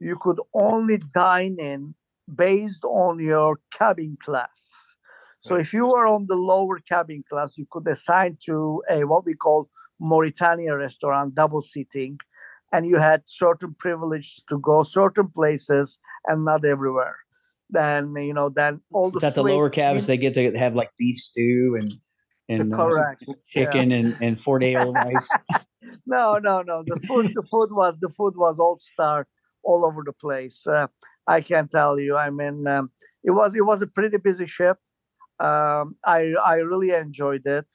you 0.00 0.16
could 0.20 0.40
only 0.52 0.98
dine 0.98 1.56
in 1.58 1.94
based 2.32 2.84
on 2.84 3.20
your 3.20 3.60
cabin 3.76 4.16
class. 4.22 4.94
So 5.40 5.56
if 5.56 5.74
you 5.74 5.86
were 5.86 6.06
on 6.06 6.26
the 6.26 6.36
lower 6.36 6.78
cabin 6.78 7.22
class, 7.28 7.58
you 7.58 7.66
could 7.70 7.86
assign 7.86 8.38
to 8.46 8.82
a 8.88 9.04
what 9.04 9.26
we 9.26 9.34
call 9.34 9.68
Mauretania 10.00 10.76
restaurant, 10.76 11.34
double 11.34 11.60
seating, 11.60 12.18
and 12.74 12.84
you 12.84 12.98
had 12.98 13.22
certain 13.26 13.74
privileges 13.78 14.42
to 14.48 14.58
go 14.58 14.82
certain 14.82 15.28
places 15.28 16.00
and 16.26 16.44
not 16.44 16.64
everywhere. 16.64 17.18
Then 17.70 18.14
you 18.16 18.34
know, 18.34 18.48
then 18.48 18.80
all 18.92 19.10
the 19.10 19.24
At 19.24 19.36
the 19.36 19.44
lower 19.44 19.68
cabins, 19.68 20.04
in- 20.04 20.08
they 20.08 20.16
get 20.16 20.34
to 20.34 20.58
have 20.58 20.74
like 20.74 20.90
beef 20.98 21.16
stew 21.16 21.76
and 21.78 21.94
and 22.48 22.74
uh, 22.74 22.76
correct. 22.76 23.24
chicken 23.48 23.92
and 23.92 24.14
and 24.20 24.40
four 24.40 24.58
day 24.58 24.76
old 24.76 24.96
rice. 24.96 25.30
no, 26.06 26.38
no, 26.38 26.62
no. 26.62 26.82
The 26.86 27.00
food, 27.08 27.30
the 27.34 27.42
food 27.42 27.70
was 27.72 27.96
the 27.98 28.08
food 28.08 28.34
was 28.36 28.58
all 28.58 28.76
star 28.76 29.26
all 29.62 29.84
over 29.86 30.02
the 30.04 30.12
place. 30.12 30.66
Uh, 30.66 30.88
I 31.26 31.40
can 31.40 31.68
tell 31.68 31.98
you. 31.98 32.16
I 32.16 32.30
mean, 32.30 32.66
um, 32.66 32.90
it 33.22 33.30
was 33.30 33.54
it 33.54 33.64
was 33.64 33.82
a 33.82 33.86
pretty 33.86 34.18
busy 34.18 34.46
ship. 34.46 34.78
Um, 35.38 35.96
I 36.04 36.34
I 36.44 36.56
really 36.56 36.90
enjoyed 36.90 37.46
it. 37.46 37.72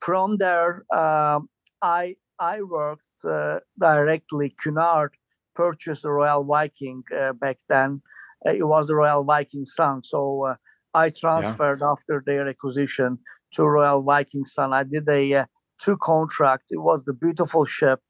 From 0.00 0.36
there, 0.38 0.84
um, 0.94 1.48
I 1.82 2.16
I 2.38 2.62
worked 2.62 3.24
uh, 3.28 3.60
directly. 3.78 4.54
Cunard 4.62 5.16
purchased 5.54 6.04
a 6.04 6.10
Royal 6.10 6.44
Viking 6.44 7.02
uh, 7.16 7.32
back 7.32 7.58
then. 7.68 8.02
Uh, 8.46 8.52
it 8.52 8.66
was 8.66 8.86
the 8.86 8.94
Royal 8.94 9.24
Viking 9.24 9.64
Sun. 9.64 10.04
So 10.04 10.44
uh, 10.44 10.54
I 10.94 11.10
transferred 11.10 11.82
after 11.82 12.22
their 12.24 12.46
acquisition 12.48 13.18
to 13.54 13.64
Royal 13.64 14.02
Viking 14.02 14.44
Sun. 14.44 14.72
I 14.72 14.84
did 14.84 15.08
a 15.08 15.34
uh, 15.34 15.44
two 15.82 15.96
contract. 15.96 16.64
It 16.70 16.78
was 16.78 17.04
the 17.04 17.12
beautiful 17.12 17.64
ship. 17.64 18.00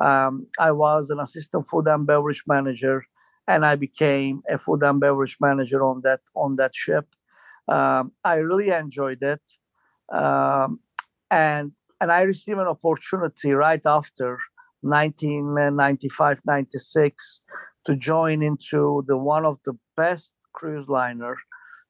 Um, 0.00 0.48
I 0.58 0.72
was 0.72 1.10
an 1.10 1.20
assistant 1.20 1.68
food 1.68 1.86
and 1.86 2.06
beverage 2.06 2.42
manager, 2.46 3.04
and 3.46 3.64
I 3.64 3.76
became 3.76 4.42
a 4.48 4.58
food 4.58 4.82
and 4.82 5.00
beverage 5.00 5.36
manager 5.40 5.84
on 5.84 6.00
that 6.02 6.20
on 6.34 6.56
that 6.56 6.74
ship. 6.74 7.06
Um, 7.68 8.12
I 8.24 8.36
really 8.36 8.70
enjoyed 8.70 9.22
it, 9.22 9.48
um, 10.12 10.80
and 11.30 11.72
and 12.00 12.10
I 12.12 12.22
received 12.22 12.58
an 12.58 12.66
opportunity 12.66 13.52
right 13.52 13.84
after 13.86 14.38
1995, 14.82 16.42
96 16.44 17.40
to 17.86 17.96
join 17.96 18.42
into 18.42 19.04
the 19.06 19.16
one 19.16 19.44
of 19.44 19.58
the 19.64 19.74
best 19.96 20.34
cruise 20.52 20.88
liner 20.88 21.36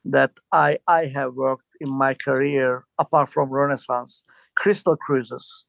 that 0.04 0.32
I 0.52 0.78
I 0.86 1.06
have 1.06 1.34
worked 1.34 1.76
in 1.80 1.90
my 1.92 2.14
career 2.14 2.84
apart 2.98 3.28
from 3.28 3.50
Renaissance, 3.50 4.24
Crystal 4.54 4.96
Cruises. 4.96 5.66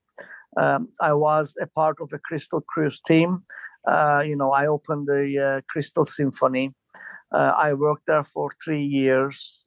Um, 0.58 0.90
I 1.02 1.14
was 1.14 1.56
a 1.62 1.68
part 1.68 1.98
of 2.02 2.12
a 2.14 2.20
Crystal 2.20 2.62
Cruise 2.62 3.00
team. 3.00 3.44
Uh, 3.88 4.24
you 4.26 4.36
know, 4.36 4.52
I 4.52 4.68
opened 4.68 5.08
the 5.08 5.24
uh, 5.40 5.62
Crystal 5.70 6.06
Symphony. 6.06 6.74
Uh, 7.34 7.54
I 7.56 7.74
worked 7.74 8.08
there 8.08 8.24
for 8.24 8.52
three 8.64 8.84
years. 8.84 9.66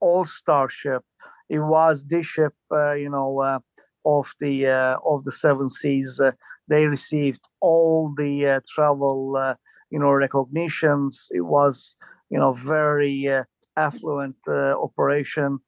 All 0.00 0.24
star 0.24 0.68
ship. 0.68 1.02
It 1.48 1.60
was 1.60 2.04
the 2.04 2.22
ship, 2.22 2.54
uh, 2.70 2.92
you 2.92 3.10
know, 3.10 3.40
uh, 3.40 3.58
of 4.04 4.34
the 4.40 4.66
uh, 4.66 4.96
of 5.04 5.24
the 5.24 5.32
Seven 5.32 5.68
Seas. 5.68 6.20
Uh, 6.20 6.32
they 6.68 6.86
received 6.86 7.40
all 7.60 8.12
the 8.16 8.46
uh, 8.46 8.60
travel, 8.74 9.56
you 9.90 9.98
know, 9.98 10.10
recognitions. 10.10 11.28
It 11.30 11.42
was, 11.42 11.96
you 12.30 12.38
know, 12.38 12.52
very 12.52 13.28
affluent 13.76 14.36
operation, 14.48 15.58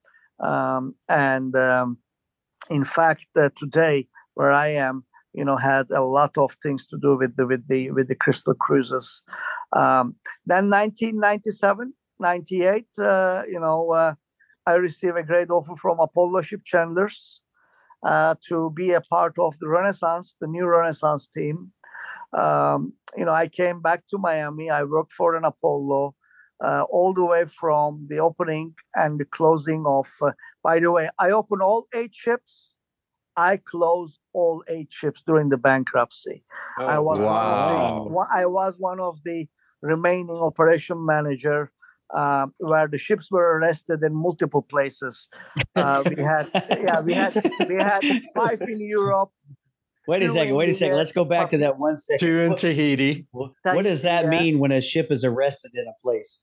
um, 0.40 0.94
and 1.08 1.54
um, 1.56 1.98
in 2.70 2.84
fact, 2.84 3.26
today 3.56 4.08
where 4.34 4.52
I 4.52 4.68
am, 4.68 5.04
you 5.32 5.44
know, 5.44 5.56
had 5.56 5.90
a 5.90 6.02
lot 6.02 6.38
of 6.38 6.56
things 6.62 6.86
to 6.88 6.98
do 6.98 7.16
with 7.16 7.36
the 7.36 7.46
with 7.46 7.68
the 7.68 7.90
with 7.90 8.08
the 8.08 8.14
Crystal 8.14 8.54
Cruises. 8.54 9.22
Um, 9.72 10.16
then 10.46 10.70
1997, 10.70 11.92
98, 12.18 12.86
uh, 12.98 13.42
you 13.46 13.60
know, 13.60 13.90
uh, 13.92 14.14
I 14.66 14.74
received 14.74 15.16
a 15.16 15.22
great 15.22 15.50
offer 15.50 15.74
from 15.74 16.00
Apollo 16.00 16.42
Ship 16.42 16.60
Chandlers 16.64 17.42
to 18.48 18.70
be 18.74 18.92
a 18.92 19.00
part 19.00 19.38
of 19.38 19.58
the 19.60 19.68
Renaissance, 19.68 20.36
the 20.40 20.46
new 20.46 20.66
Renaissance 20.66 21.26
team. 21.28 21.72
Um, 22.32 22.92
you 23.16 23.24
know, 23.24 23.32
I 23.32 23.48
came 23.48 23.80
back 23.80 24.06
to 24.08 24.18
Miami. 24.18 24.70
I 24.70 24.82
worked 24.84 25.12
for 25.12 25.34
an 25.36 25.44
Apollo. 25.44 26.14
Uh, 26.64 26.84
all 26.88 27.12
the 27.12 27.24
way 27.24 27.44
from 27.44 28.04
the 28.08 28.18
opening 28.18 28.74
and 28.94 29.20
the 29.20 29.26
closing 29.26 29.84
of. 29.86 30.06
Uh, 30.22 30.32
by 30.62 30.80
the 30.80 30.90
way, 30.90 31.10
I 31.18 31.30
opened 31.30 31.60
all 31.60 31.86
eight 31.94 32.14
ships. 32.14 32.74
I 33.36 33.58
closed 33.58 34.18
all 34.32 34.64
eight 34.66 34.90
ships 34.90 35.22
during 35.26 35.50
the 35.50 35.58
bankruptcy. 35.58 36.44
I 36.78 36.96
Oh, 36.96 37.02
was 37.02 37.18
one 37.20 37.36
of 37.36 38.04
the, 38.10 38.26
I 38.34 38.46
was 38.46 38.76
one 38.78 39.00
of 39.00 39.22
the 39.22 39.48
remaining 39.82 40.30
operation 40.30 41.04
manager 41.04 41.70
uh, 42.14 42.46
where 42.58 42.88
the 42.88 42.98
ships 42.98 43.30
were 43.30 43.58
arrested 43.58 44.02
in 44.02 44.14
multiple 44.14 44.62
places. 44.62 45.28
Uh, 45.74 46.02
we 46.06 46.22
had 46.22 46.48
yeah 46.54 47.00
we 47.00 47.14
had 47.14 47.34
we 47.68 47.76
had 47.76 48.02
five 48.34 48.60
in 48.62 48.80
Europe. 48.80 49.30
Wait 50.08 50.22
a 50.22 50.28
second. 50.28 50.54
Wait 50.54 50.68
a 50.68 50.72
second. 50.72 50.96
Let's 50.96 51.12
go 51.12 51.24
back 51.24 51.50
to 51.50 51.58
that 51.58 51.78
one 51.78 51.98
second. 51.98 52.26
Two 52.26 52.40
in 52.40 52.54
Tahiti. 52.54 53.26
What, 53.32 53.52
what 53.64 53.82
does 53.82 54.02
that 54.02 54.28
mean 54.28 54.60
when 54.60 54.70
a 54.70 54.80
ship 54.80 55.08
is 55.10 55.24
arrested 55.24 55.72
in 55.74 55.84
a 55.86 56.00
place? 56.00 56.42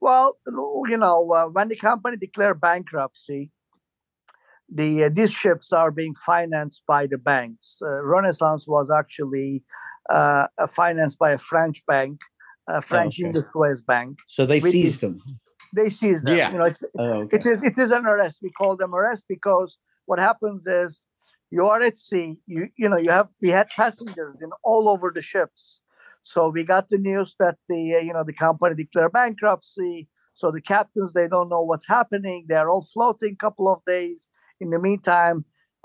Well, 0.00 0.38
you 0.46 0.96
know, 0.96 1.30
uh, 1.30 1.46
when 1.46 1.68
the 1.68 1.76
company 1.76 2.16
declared 2.16 2.58
bankruptcy, 2.58 3.50
the 4.72 5.04
uh, 5.04 5.10
these 5.12 5.32
ships 5.32 5.72
are 5.72 5.90
being 5.90 6.14
financed 6.14 6.82
by 6.86 7.06
the 7.06 7.18
banks. 7.18 7.80
Uh, 7.82 8.02
Renaissance 8.02 8.66
was 8.66 8.90
actually 8.90 9.62
uh, 10.08 10.46
financed 10.68 11.18
by 11.18 11.32
a 11.32 11.38
French 11.38 11.84
bank, 11.86 12.20
uh, 12.70 12.80
French 12.80 13.14
okay. 13.20 13.30
Indosuez 13.32 13.80
Bank. 13.92 14.18
So 14.36 14.40
they 14.46 14.60
With 14.64 14.72
the- 14.72 14.82
seized 14.84 15.00
them. 15.02 15.16
They 15.78 15.88
seized 15.88 16.26
them. 16.26 16.36
Yeah. 16.36 16.50
You 16.52 16.58
know, 16.58 16.64
it, 16.72 16.82
Oh, 16.98 17.12
okay. 17.22 17.36
it 17.36 17.44
is 17.52 17.58
it 17.70 17.76
is 17.84 17.90
an 17.98 18.04
arrest. 18.12 18.36
We 18.42 18.50
call 18.60 18.74
them 18.82 18.92
arrest 18.94 19.26
because 19.28 19.78
what 20.08 20.18
happens 20.18 20.66
is 20.66 20.90
you 21.56 21.62
are 21.72 21.80
at 21.90 21.96
sea. 21.96 22.28
You 22.54 22.62
you 22.76 22.88
know 22.90 22.96
you 23.06 23.10
have 23.18 23.28
we 23.44 23.50
had 23.58 23.68
passengers 23.82 24.34
in 24.44 24.50
all 24.70 24.84
over 24.94 25.08
the 25.14 25.24
ships. 25.32 25.62
So 26.22 26.40
we 26.56 26.62
got 26.74 26.84
the 26.88 26.98
news 26.98 27.30
that 27.42 27.56
the 27.68 27.82
uh, 27.96 28.00
you 28.06 28.12
know 28.16 28.24
the 28.30 28.38
company 28.46 28.74
declared 28.84 29.12
bankruptcy. 29.12 30.08
So 30.34 30.50
the 30.50 30.60
captains 30.74 31.12
they 31.12 31.28
don't 31.34 31.48
know 31.54 31.62
what's 31.62 31.88
happening. 31.98 32.38
They 32.48 32.56
are 32.62 32.70
all 32.72 32.86
floating 32.94 33.36
couple 33.36 33.66
of 33.74 33.78
days. 33.86 34.28
In 34.62 34.70
the 34.70 34.78
meantime, 34.88 35.38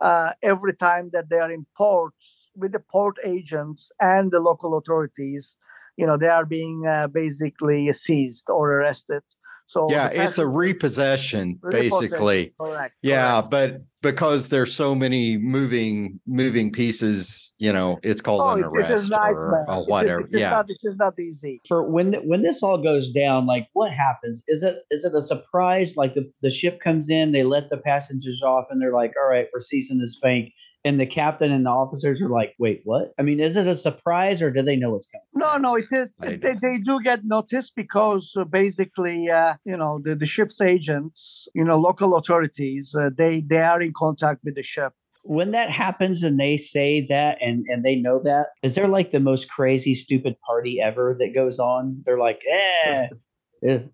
uh, 0.09 0.31
every 0.41 0.75
time 0.87 1.05
that 1.13 1.29
they 1.29 1.39
are 1.45 1.51
in 1.57 1.65
ports 1.77 2.49
with 2.61 2.71
the 2.73 2.83
port 2.95 3.17
agents 3.35 3.91
and 3.99 4.31
the 4.31 4.39
local 4.49 4.71
authorities, 4.79 5.57
you 5.97 6.05
know 6.05 6.17
they 6.17 6.27
are 6.27 6.45
being 6.45 6.85
uh, 6.87 7.07
basically 7.07 7.91
seized 7.93 8.49
or 8.49 8.73
arrested. 8.79 9.23
So 9.67 9.87
yeah, 9.89 10.09
it's 10.09 10.37
a 10.37 10.45
repossession, 10.45 11.57
Repossession, 11.61 11.89
basically. 11.89 12.53
Correct. 12.61 12.93
Yeah, 13.01 13.41
correct. 13.41 13.49
but 13.49 13.81
because 14.03 14.49
there's 14.49 14.75
so 14.75 14.93
many 14.93 15.37
moving 15.37 16.19
moving 16.27 16.71
pieces, 16.71 17.51
you 17.57 17.73
know, 17.73 17.97
it's 18.03 18.21
called 18.21 18.41
Oh, 18.41 18.49
an 18.51 18.59
it- 18.59 18.85
it 18.85 18.91
is 18.91 19.09
arrest 19.09 19.13
or, 19.33 19.65
or 19.67 19.85
whatever. 19.85 20.21
it 20.21 20.33
is 20.35 20.39
yeah. 20.39 20.51
not, 20.51 20.69
it 20.69 20.77
is 20.83 20.95
not 20.97 21.19
easy. 21.19 21.61
For 21.67 21.81
when 21.89 22.13
when 22.27 22.43
this 22.43 22.61
all 22.61 22.77
goes 22.77 23.09
down, 23.11 23.47
like 23.47 23.67
what 23.73 23.91
happens? 23.91 24.43
Is 24.47 24.61
it 24.61 24.75
is 24.91 25.03
it 25.03 25.15
a 25.15 25.21
surprise? 25.21 25.97
Like 25.97 26.13
the, 26.13 26.31
the 26.43 26.51
ship 26.51 26.79
comes 26.79 27.09
in, 27.09 27.31
they 27.31 27.43
let 27.43 27.71
the 27.71 27.77
passengers 27.77 28.43
off, 28.43 28.65
and 28.69 28.79
they're 28.79 28.93
like, 28.93 29.13
"All 29.19 29.27
right, 29.27 29.47
we're 29.51 29.61
seizing 29.61 29.97
this 29.97 30.19
bank." 30.21 30.53
And 30.85 30.99
the 30.99 31.05
captain 31.07 31.51
and 31.51 31.65
the 31.65 31.71
officers 31.71 32.21
are 32.21 32.29
like, 32.29 32.53
"Wait, 32.59 32.81
what?" 32.85 33.05
I 33.19 33.23
mean, 33.23 33.39
is 33.39 33.57
it 33.57 33.67
a 33.67 33.73
surprise, 33.75 34.41
or 34.43 34.49
do 34.51 34.61
they 34.61 34.75
know 34.75 34.91
what's 34.91 35.07
coming? 35.07 35.25
No, 35.33 35.57
no, 35.57 35.75
it 35.75 35.87
is. 35.91 36.15
They, 36.17 36.37
they 36.37 36.77
do 36.89 37.01
get 37.01 37.21
noticed 37.25 37.73
because 37.75 38.33
uh, 38.37 38.43
basically, 38.45 39.29
uh, 39.29 39.55
you 39.65 39.77
know, 39.81 39.99
the, 40.05 40.15
the 40.15 40.27
ship's 40.27 40.61
agents, 40.61 41.47
you 41.55 41.63
know, 41.63 41.77
local 41.89 42.15
authorities, 42.15 42.95
uh, 42.95 43.09
they 43.21 43.41
they 43.41 43.63
are 43.71 43.81
in 43.81 43.93
contact 44.05 44.39
with 44.45 44.55
the 44.55 44.63
ship. 44.63 44.93
when 45.39 45.49
that 45.57 45.69
happens 45.71 46.17
and 46.27 46.39
they 46.39 46.55
say 46.57 46.89
that 47.13 47.33
and 47.41 47.65
and 47.71 47.83
they 47.83 47.95
know 48.05 48.17
that 48.23 48.45
is 48.61 48.75
there 48.75 48.87
like 48.97 49.09
the 49.11 49.19
most 49.31 49.49
crazy 49.49 49.95
stupid 49.95 50.35
party 50.49 50.73
ever 50.89 51.05
that 51.19 51.31
goes 51.41 51.57
on 51.71 51.81
they're 52.05 52.23
like 52.29 52.41
eh, 52.59 53.07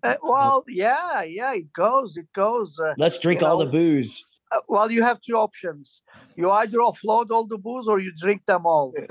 Uh, 0.02 0.16
well, 0.22 0.64
yeah, 0.68 1.22
yeah, 1.22 1.54
it 1.54 1.72
goes, 1.72 2.16
it 2.22 2.30
goes. 2.34 2.78
Uh, 2.78 2.92
let's 2.98 3.18
drink 3.18 3.42
all 3.42 3.58
know, 3.58 3.64
the 3.64 3.70
booze 3.70 4.12
well, 4.68 4.90
you 4.90 5.02
have 5.02 5.20
two 5.20 5.34
options. 5.34 6.02
You 6.36 6.50
either 6.50 6.78
offload 6.78 7.30
all 7.30 7.46
the 7.46 7.58
booze 7.58 7.86
or 7.88 7.98
you 8.00 8.12
drink 8.16 8.44
them 8.46 8.66
all. 8.66 8.92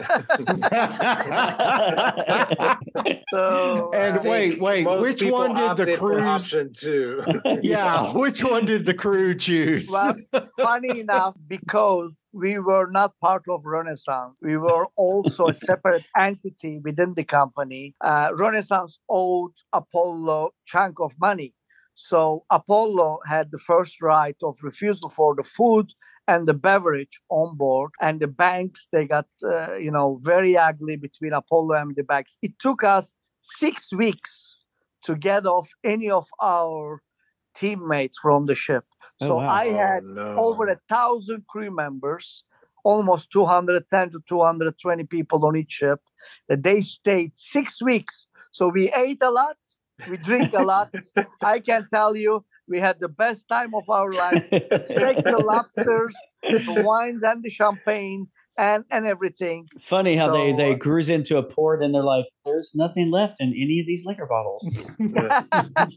So, 3.34 3.92
And 3.94 4.18
uh, 4.18 4.22
wait, 4.24 4.60
wait, 4.60 4.86
which 4.86 5.24
one 5.24 5.56
did 5.56 5.78
the 5.78 5.94
opted 5.94 6.00
for 6.00 6.12
cruise- 6.16 6.28
option 6.28 6.74
two? 6.74 7.24
yeah, 7.62 8.12
which 8.24 8.44
one 8.44 8.66
did 8.66 8.86
the 8.86 8.94
crew 8.94 9.36
choose? 9.36 9.90
Well, 9.92 10.16
funny 10.60 11.00
enough, 11.00 11.36
because 11.48 12.18
we 12.34 12.60
were 12.60 12.88
not 12.92 13.18
part 13.20 13.44
of 13.50 13.62
Renaissance, 13.66 14.38
we 14.42 14.58
were 14.58 14.88
also 14.98 15.48
a 15.48 15.54
separate 15.54 16.04
entity 16.18 16.80
within 16.84 17.14
the 17.14 17.24
company. 17.24 17.96
Uh, 18.02 18.32
Renaissance 18.36 19.00
owed 19.10 19.52
Apollo 19.72 20.52
chunk 20.66 21.00
of 21.00 21.14
money, 21.20 21.54
so 21.96 22.46
Apollo 22.50 23.20
had 23.28 23.52
the 23.52 23.60
first 23.60 24.02
right 24.02 24.36
of 24.44 24.58
refusal 24.64 25.10
for 25.10 25.36
the 25.36 25.44
food 25.44 25.92
and 26.28 26.48
the 26.48 26.54
beverage 26.54 27.20
on 27.30 27.58
board, 27.58 27.92
and 28.00 28.20
the 28.20 28.28
banks 28.28 28.88
they 28.92 29.06
got 29.06 29.28
uh, 29.44 29.76
you 29.76 29.92
know 29.92 30.20
very 30.24 30.56
ugly 30.58 30.96
between 30.96 31.34
Apollo 31.34 31.76
and 31.76 31.96
the 31.96 32.04
banks. 32.04 32.38
It 32.42 32.58
took 32.60 32.84
us 32.84 33.14
six 33.42 33.92
weeks 33.92 34.64
to 35.04 35.16
get 35.16 35.46
off 35.46 35.70
any 35.84 36.10
of 36.12 36.28
our 36.42 37.02
teammates 37.56 38.18
from 38.20 38.46
the 38.46 38.56
ship. 38.56 38.86
Oh, 39.20 39.28
So 39.28 39.36
wow. 39.38 39.50
I 39.50 39.66
had 39.68 40.04
Oh, 40.04 40.14
no. 40.14 40.36
over 40.38 40.68
a 40.70 40.80
thousand 40.88 41.46
crew 41.48 41.72
members, 41.72 42.44
almost 42.84 43.32
210 43.32 44.12
to 44.12 44.20
220 44.30 45.04
people 45.06 45.46
on 45.46 45.56
each 45.58 45.72
ship. 45.72 46.00
That 46.48 46.64
they 46.64 46.82
stayed 46.82 47.36
six 47.36 47.82
weeks. 47.82 48.28
So 48.52 48.68
we 48.70 48.92
ate 48.94 49.20
a 49.24 49.32
lot, 49.32 49.58
we 50.10 50.18
drink 50.18 50.54
a 50.54 50.64
lot. 50.64 50.94
I 51.42 51.60
can 51.60 51.86
tell 51.90 52.16
you, 52.16 52.44
we 52.68 52.80
had 52.80 53.00
the 53.00 53.10
best 53.10 53.48
time 53.50 53.74
of 53.76 53.90
our 53.90 54.12
life. 54.12 54.44
Steaks, 54.50 55.24
the 55.24 55.44
lobsters, 55.46 56.16
the 56.44 56.84
wines, 56.86 57.22
and 57.24 57.44
the 57.44 57.50
champagne, 57.50 58.28
and 58.58 58.84
and 58.92 59.06
everything. 59.06 59.68
funny 59.82 60.16
how 60.16 60.32
they 60.32 60.52
So, 60.52 60.58
they 60.58 60.74
uh, 60.74 60.78
cruise 60.78 61.10
into 61.10 61.38
a 61.38 61.44
port 61.44 61.82
and 61.82 61.94
they're 61.96 62.04
like 62.04 62.26
there's 62.46 62.72
nothing 62.76 63.10
left 63.10 63.38
in 63.40 63.50
any 63.50 63.80
of 63.80 63.86
these 63.88 64.06
liquor 64.06 64.28
bottles 64.28 64.64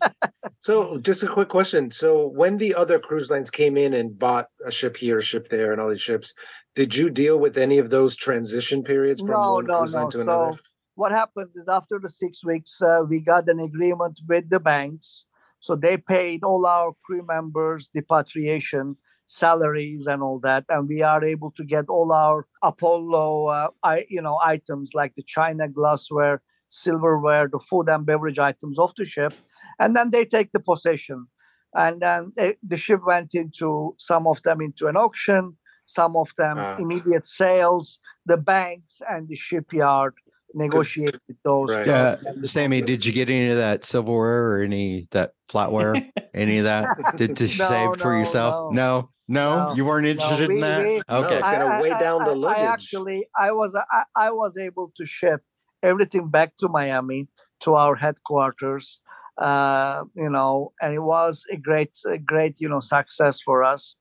So, 0.60 0.98
just 0.98 1.22
a 1.22 1.26
quick 1.26 1.48
question. 1.50 1.90
So, 1.90 2.26
when 2.26 2.56
the 2.56 2.74
other 2.74 2.98
cruise 2.98 3.30
lines 3.30 3.50
came 3.50 3.76
in 3.76 3.92
and 3.92 4.18
bought 4.18 4.46
a 4.66 4.70
ship 4.70 4.96
here, 4.96 5.18
a 5.18 5.22
ship 5.22 5.48
there, 5.50 5.72
and 5.72 5.80
all 5.80 5.90
these 5.90 6.00
ships, 6.00 6.32
did 6.74 6.94
you 6.94 7.10
deal 7.10 7.38
with 7.38 7.58
any 7.58 7.78
of 7.78 7.90
those 7.90 8.16
transition 8.16 8.82
periods 8.82 9.20
from 9.20 9.30
No, 9.32 9.52
one 9.54 9.66
no, 9.66 9.78
cruise 9.80 9.94
line 9.94 10.04
no. 10.04 10.10
to 10.10 10.20
another? 10.22 10.52
So 10.52 10.58
what 10.94 11.12
happens 11.12 11.56
is 11.56 11.68
after 11.68 11.98
the 12.02 12.08
six 12.08 12.44
weeks, 12.44 12.80
uh, 12.82 13.00
we 13.08 13.20
got 13.20 13.48
an 13.48 13.60
agreement 13.60 14.20
with 14.28 14.48
the 14.50 14.60
banks. 14.60 15.26
So 15.60 15.76
they 15.76 15.96
paid 15.96 16.44
all 16.44 16.66
our 16.66 16.92
crew 17.04 17.24
members 17.26 17.88
repatriation 17.94 18.96
salaries 19.26 20.06
and 20.06 20.22
all 20.22 20.38
that, 20.40 20.64
and 20.68 20.86
we 20.86 21.00
are 21.02 21.24
able 21.24 21.50
to 21.52 21.64
get 21.64 21.86
all 21.88 22.12
our 22.12 22.46
Apollo, 22.62 23.46
uh, 23.46 23.68
I, 23.82 24.04
you 24.10 24.20
know, 24.20 24.38
items 24.44 24.90
like 24.92 25.14
the 25.14 25.22
china 25.26 25.66
glassware, 25.66 26.42
silverware, 26.68 27.48
the 27.48 27.58
food 27.58 27.88
and 27.88 28.04
beverage 28.04 28.38
items 28.38 28.78
off 28.78 28.92
the 28.96 29.06
ship, 29.06 29.32
and 29.78 29.96
then 29.96 30.10
they 30.10 30.26
take 30.26 30.52
the 30.52 30.60
possession. 30.60 31.26
And 31.74 32.02
then 32.02 32.32
they, 32.36 32.56
the 32.62 32.76
ship 32.76 33.00
went 33.06 33.34
into 33.34 33.96
some 33.98 34.26
of 34.26 34.42
them 34.42 34.60
into 34.60 34.86
an 34.88 34.96
auction, 34.96 35.56
some 35.86 36.16
of 36.16 36.28
them 36.36 36.58
Ah. 36.58 36.76
immediate 36.78 37.26
sales. 37.26 38.00
The 38.26 38.36
banks 38.36 39.00
and 39.10 39.28
the 39.28 39.36
shipyard 39.36 40.14
negotiated 40.54 41.20
those. 41.44 41.70
Right. 41.70 41.86
yeah, 41.86 42.14
terms 42.16 42.22
and 42.26 42.42
the 42.42 42.48
Sami, 42.48 42.80
did 42.80 43.04
you 43.04 43.12
get 43.12 43.28
any 43.28 43.48
of 43.48 43.56
that 43.56 43.84
silverware 43.84 44.52
or 44.52 44.62
any 44.62 45.08
that 45.10 45.32
flatware? 45.48 46.10
any 46.34 46.58
of 46.58 46.64
that? 46.64 46.88
Did 47.16 47.38
you 47.40 47.46
No, 47.58 47.68
save 47.68 47.96
for 48.00 48.12
no, 48.12 48.18
yourself? 48.18 48.72
No, 48.74 49.10
no, 49.28 49.66
No, 49.68 49.74
you 49.74 49.84
weren't 49.84 50.06
interested 50.06 50.48
we- 50.48 50.56
in 50.56 50.60
that. 50.62 50.82
we- 50.84 51.02
No, 51.08 51.24
okay, 51.24 51.36
it's 51.38 51.48
gonna 51.48 51.80
weigh 51.82 51.90
down 51.90 52.24
the 52.24 52.30
I 52.30 52.34
luggage. 52.34 52.62
actually, 52.64 53.26
I 53.38 53.52
was, 53.52 53.74
I, 53.74 54.02
I 54.16 54.30
was 54.30 54.56
able 54.56 54.92
to 54.96 55.04
ship 55.06 55.42
everything 55.82 56.28
back 56.28 56.56
to 56.58 56.68
Miami 56.68 57.28
to 57.60 57.74
our 57.74 57.94
headquarters. 57.96 59.00
Uh, 59.36 60.04
you 60.14 60.30
know, 60.30 60.72
and 60.80 60.94
it 60.94 61.00
was 61.00 61.44
a 61.50 61.56
great, 61.56 61.90
a 62.06 62.18
great, 62.18 62.60
you 62.60 62.68
know, 62.68 62.78
success 62.80 63.40
for 63.40 63.64
us. 63.64 63.96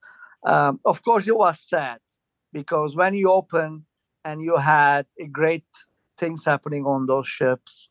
Um, 0.46 0.80
of 0.86 1.02
course, 1.04 1.28
it 1.28 1.36
was 1.36 1.60
sad 1.68 1.98
because 2.52 2.96
when 2.96 3.14
you 3.16 3.32
open 3.32 3.86
and 4.24 4.42
you 4.44 4.58
had 4.58 5.06
a 5.20 5.26
great 5.26 5.66
things 6.24 6.46
happening 6.54 6.84
on 6.86 7.06
those 7.12 7.28
ships, 7.28 7.90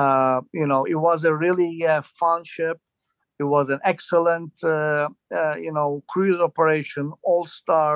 uh, 0.00 0.40
you 0.52 0.66
know, 0.70 0.82
it 0.84 0.98
was 1.08 1.24
a 1.24 1.34
really 1.34 1.72
uh, 1.86 2.02
fun 2.20 2.42
ship. 2.44 2.78
It 3.38 3.44
was 3.56 3.70
an 3.70 3.80
excellent, 3.84 4.52
uh, 4.64 5.08
uh, 5.40 5.56
you 5.66 5.72
know, 5.72 6.02
cruise 6.12 6.40
operation, 6.40 7.12
all 7.22 7.46
star. 7.46 7.94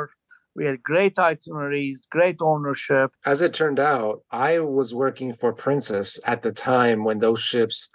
We 0.55 0.67
had 0.67 0.83
great 0.83 1.19
itineraries, 1.19 2.07
great 2.17 2.37
ownership. 2.41 3.11
As 3.25 3.43
it 3.43 3.53
turned 3.53 3.81
out, 3.81 4.23
I 4.31 4.61
was 4.61 4.95
working 4.95 5.31
for 5.41 5.53
Princess 5.53 6.21
at 6.33 6.43
the 6.43 6.53
time 6.53 6.99
when 7.07 7.19
those 7.19 7.41
ships, 7.41 7.89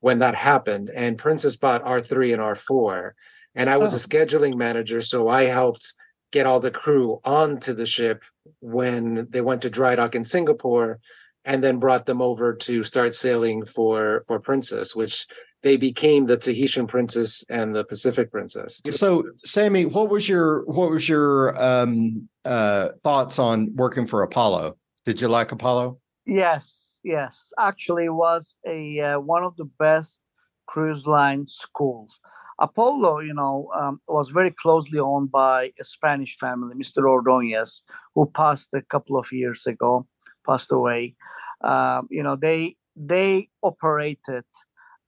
when 0.00 0.18
that 0.20 0.36
happened, 0.36 0.90
and 0.94 1.18
Princess 1.18 1.56
bought 1.56 1.84
R3 1.84 2.32
and 2.34 2.42
R4. 2.42 3.12
And 3.54 3.68
I 3.68 3.76
was 3.78 3.92
a 3.92 3.96
Oh. 3.96 4.08
scheduling 4.08 4.56
manager, 4.66 5.00
so 5.00 5.28
I 5.28 5.42
helped 5.60 5.84
get 6.32 6.46
all 6.46 6.60
the 6.60 6.70
crew 6.82 7.20
onto 7.24 7.72
the 7.74 7.86
ship 7.86 8.22
when 8.60 9.26
they 9.30 9.42
went 9.48 9.62
to 9.62 9.70
dry 9.70 9.94
dock 9.96 10.14
in 10.14 10.24
Singapore 10.24 11.00
and 11.44 11.62
then 11.62 11.78
brought 11.78 12.06
them 12.06 12.22
over 12.22 12.54
to 12.54 12.84
start 12.84 13.14
sailing 13.14 13.64
for 13.64 14.24
for 14.26 14.38
Princess, 14.38 14.94
which 14.94 15.26
they 15.62 15.76
became 15.76 16.26
the 16.26 16.36
Tahitian 16.36 16.86
Princess 16.86 17.44
and 17.48 17.74
the 17.74 17.84
Pacific 17.84 18.30
Princess. 18.30 18.80
so 18.90 19.24
Sami, 19.44 19.86
what 19.86 20.10
was 20.10 20.28
your 20.28 20.64
what 20.66 20.90
was 20.90 21.08
your 21.08 21.60
um 21.62 22.28
uh 22.44 22.88
thoughts 23.02 23.38
on 23.38 23.74
working 23.74 24.06
for 24.06 24.22
Apollo? 24.22 24.76
Did 25.04 25.20
you 25.20 25.28
like 25.28 25.52
Apollo? 25.52 25.98
Yes, 26.26 26.96
yes. 27.02 27.52
Actually, 27.58 28.04
it 28.06 28.14
was 28.14 28.54
a 28.66 29.00
uh, 29.00 29.20
one 29.20 29.42
of 29.42 29.56
the 29.56 29.68
best 29.78 30.20
cruise 30.66 31.06
line 31.06 31.46
schools. 31.46 32.20
Apollo, 32.58 33.20
you 33.20 33.34
know, 33.34 33.68
um, 33.74 34.00
was 34.06 34.28
very 34.28 34.52
closely 34.52 34.98
owned 34.98 35.32
by 35.32 35.72
a 35.80 35.84
Spanish 35.84 36.36
family, 36.38 36.74
Mr. 36.76 37.08
Ordonez, 37.08 37.82
who 38.14 38.26
passed 38.26 38.68
a 38.72 38.82
couple 38.82 39.18
of 39.18 39.32
years 39.32 39.66
ago, 39.66 40.06
passed 40.46 40.72
away. 40.72 41.14
Um, 41.62 42.08
you 42.10 42.22
know, 42.22 42.36
they 42.36 42.76
they 42.96 43.48
operated 43.62 44.44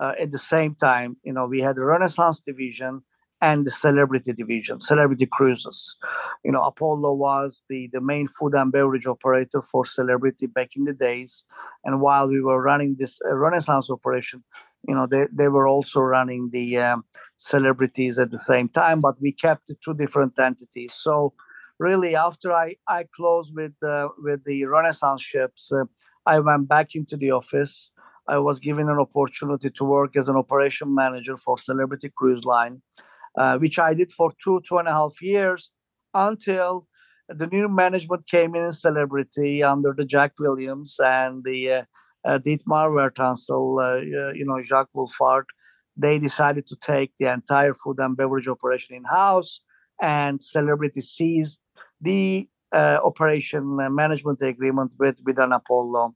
uh, 0.01 0.13
at 0.21 0.31
the 0.31 0.39
same 0.39 0.75
time. 0.75 1.17
You 1.23 1.33
know, 1.33 1.47
we 1.47 1.61
had 1.61 1.77
the 1.77 1.85
Renaissance 1.85 2.41
division 2.41 3.03
and 3.41 3.67
the 3.67 3.71
Celebrity 3.71 4.33
division, 4.33 4.81
Celebrity 4.81 5.27
Cruises. 5.31 5.97
You 6.45 6.53
know, 6.53 6.63
Apollo 6.63 7.13
was 7.15 7.63
the 7.69 7.89
the 7.93 8.01
main 8.01 8.29
food 8.29 8.55
and 8.55 8.73
beverage 8.73 9.07
operator 9.07 9.61
for 9.63 9.85
Celebrity 9.85 10.47
back 10.47 10.71
in 10.77 10.85
the 10.85 10.93
days, 10.93 11.45
and 11.85 12.01
while 12.01 12.29
we 12.29 12.41
were 12.41 12.63
running 12.63 12.97
this 12.99 13.21
uh, 13.29 13.35
Renaissance 13.35 13.91
operation, 13.91 14.45
you 14.87 14.95
know, 14.95 15.07
they, 15.07 15.27
they 15.33 15.49
were 15.49 15.67
also 15.67 16.01
running 16.01 16.51
the 16.53 16.79
um, 16.79 17.05
celebrities 17.37 18.19
at 18.19 18.31
the 18.31 18.39
same 18.39 18.69
time, 18.69 19.01
but 19.01 19.21
we 19.21 19.33
kept 19.33 19.71
two 19.83 19.95
different 19.95 20.39
entities. 20.39 20.95
So 20.95 21.35
really, 21.79 22.17
after 22.17 22.53
I, 22.53 22.77
I 22.89 23.07
closed 23.15 23.55
with 23.55 23.73
uh, 23.83 24.09
with 24.19 24.45
the 24.45 24.65
Renaissance 24.65 25.23
ships, 25.23 25.73
uh, 25.73 25.85
I 26.27 26.41
went 26.41 26.69
back 26.69 26.95
into 26.95 27.17
the 27.17 27.31
office. 27.31 27.91
I 28.27 28.39
was 28.39 28.59
given 28.59 28.89
an 28.89 28.99
opportunity 28.99 29.71
to 29.71 29.85
work 29.85 30.17
as 30.17 30.29
an 30.29 30.37
operation 30.37 30.95
manager 30.95 31.37
for 31.37 31.59
Celebrity 31.59 32.11
Cruise 32.17 32.45
Line, 32.45 32.81
uh, 33.37 33.59
which 33.59 33.79
I 33.79 33.95
did 33.95 34.13
for 34.13 34.33
two 34.43 34.61
two 34.67 34.79
and 34.79 34.89
a 34.89 34.93
half 34.93 35.21
years 35.21 35.73
until 36.15 36.87
the 37.29 37.47
new 37.47 37.69
management 37.69 38.27
came 38.27 38.55
in 38.55 38.65
in 38.65 38.73
Celebrity 38.73 39.63
under 39.63 39.95
the 39.97 40.05
Jack 40.05 40.33
Williams 40.39 40.97
and 41.03 41.43
the 41.45 41.73
uh, 41.73 41.83
uh, 42.25 42.39
Dietmar 42.39 42.91
Wertanzl, 42.91 43.81
uh, 43.81 44.29
uh, 44.29 44.33
you 44.33 44.45
know, 44.45 44.61
Jacques 44.63 44.91
Wolfard. 44.95 45.45
they 45.97 46.19
decided 46.19 46.67
to 46.67 46.77
take 46.77 47.13
the 47.19 47.33
entire 47.33 47.75
food 47.75 47.99
and 47.99 48.17
beverage 48.17 48.49
operation 48.49 48.97
in 48.97 49.05
house, 49.05 49.61
and 50.03 50.43
Celebrity 50.43 51.01
seized 51.01 51.61
the 52.05 52.49
uh, 52.73 52.99
operation 53.03 53.63
management 53.95 54.41
agreement 54.43 54.93
with 54.99 55.17
with 55.25 55.39
an 55.39 55.53
Apollo. 55.53 56.15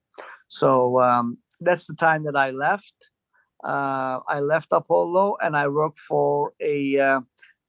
So 0.48 1.00
um, 1.00 1.38
that's 1.60 1.86
the 1.86 1.94
time 1.94 2.24
that 2.24 2.36
I 2.36 2.50
left. 2.50 2.94
Uh, 3.64 4.20
I 4.28 4.40
left 4.40 4.68
Apollo 4.72 5.36
and 5.42 5.56
I 5.56 5.66
worked 5.68 5.98
for 5.98 6.52
a, 6.60 6.98
uh, 6.98 7.20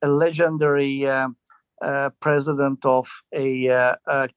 a 0.01 0.07
legendary 0.07 1.07
uh, 1.07 1.29
uh 1.81 2.09
president 2.19 2.85
of 2.85 3.07
a, 3.33 3.69
uh, 3.69 3.95
a 4.07 4.29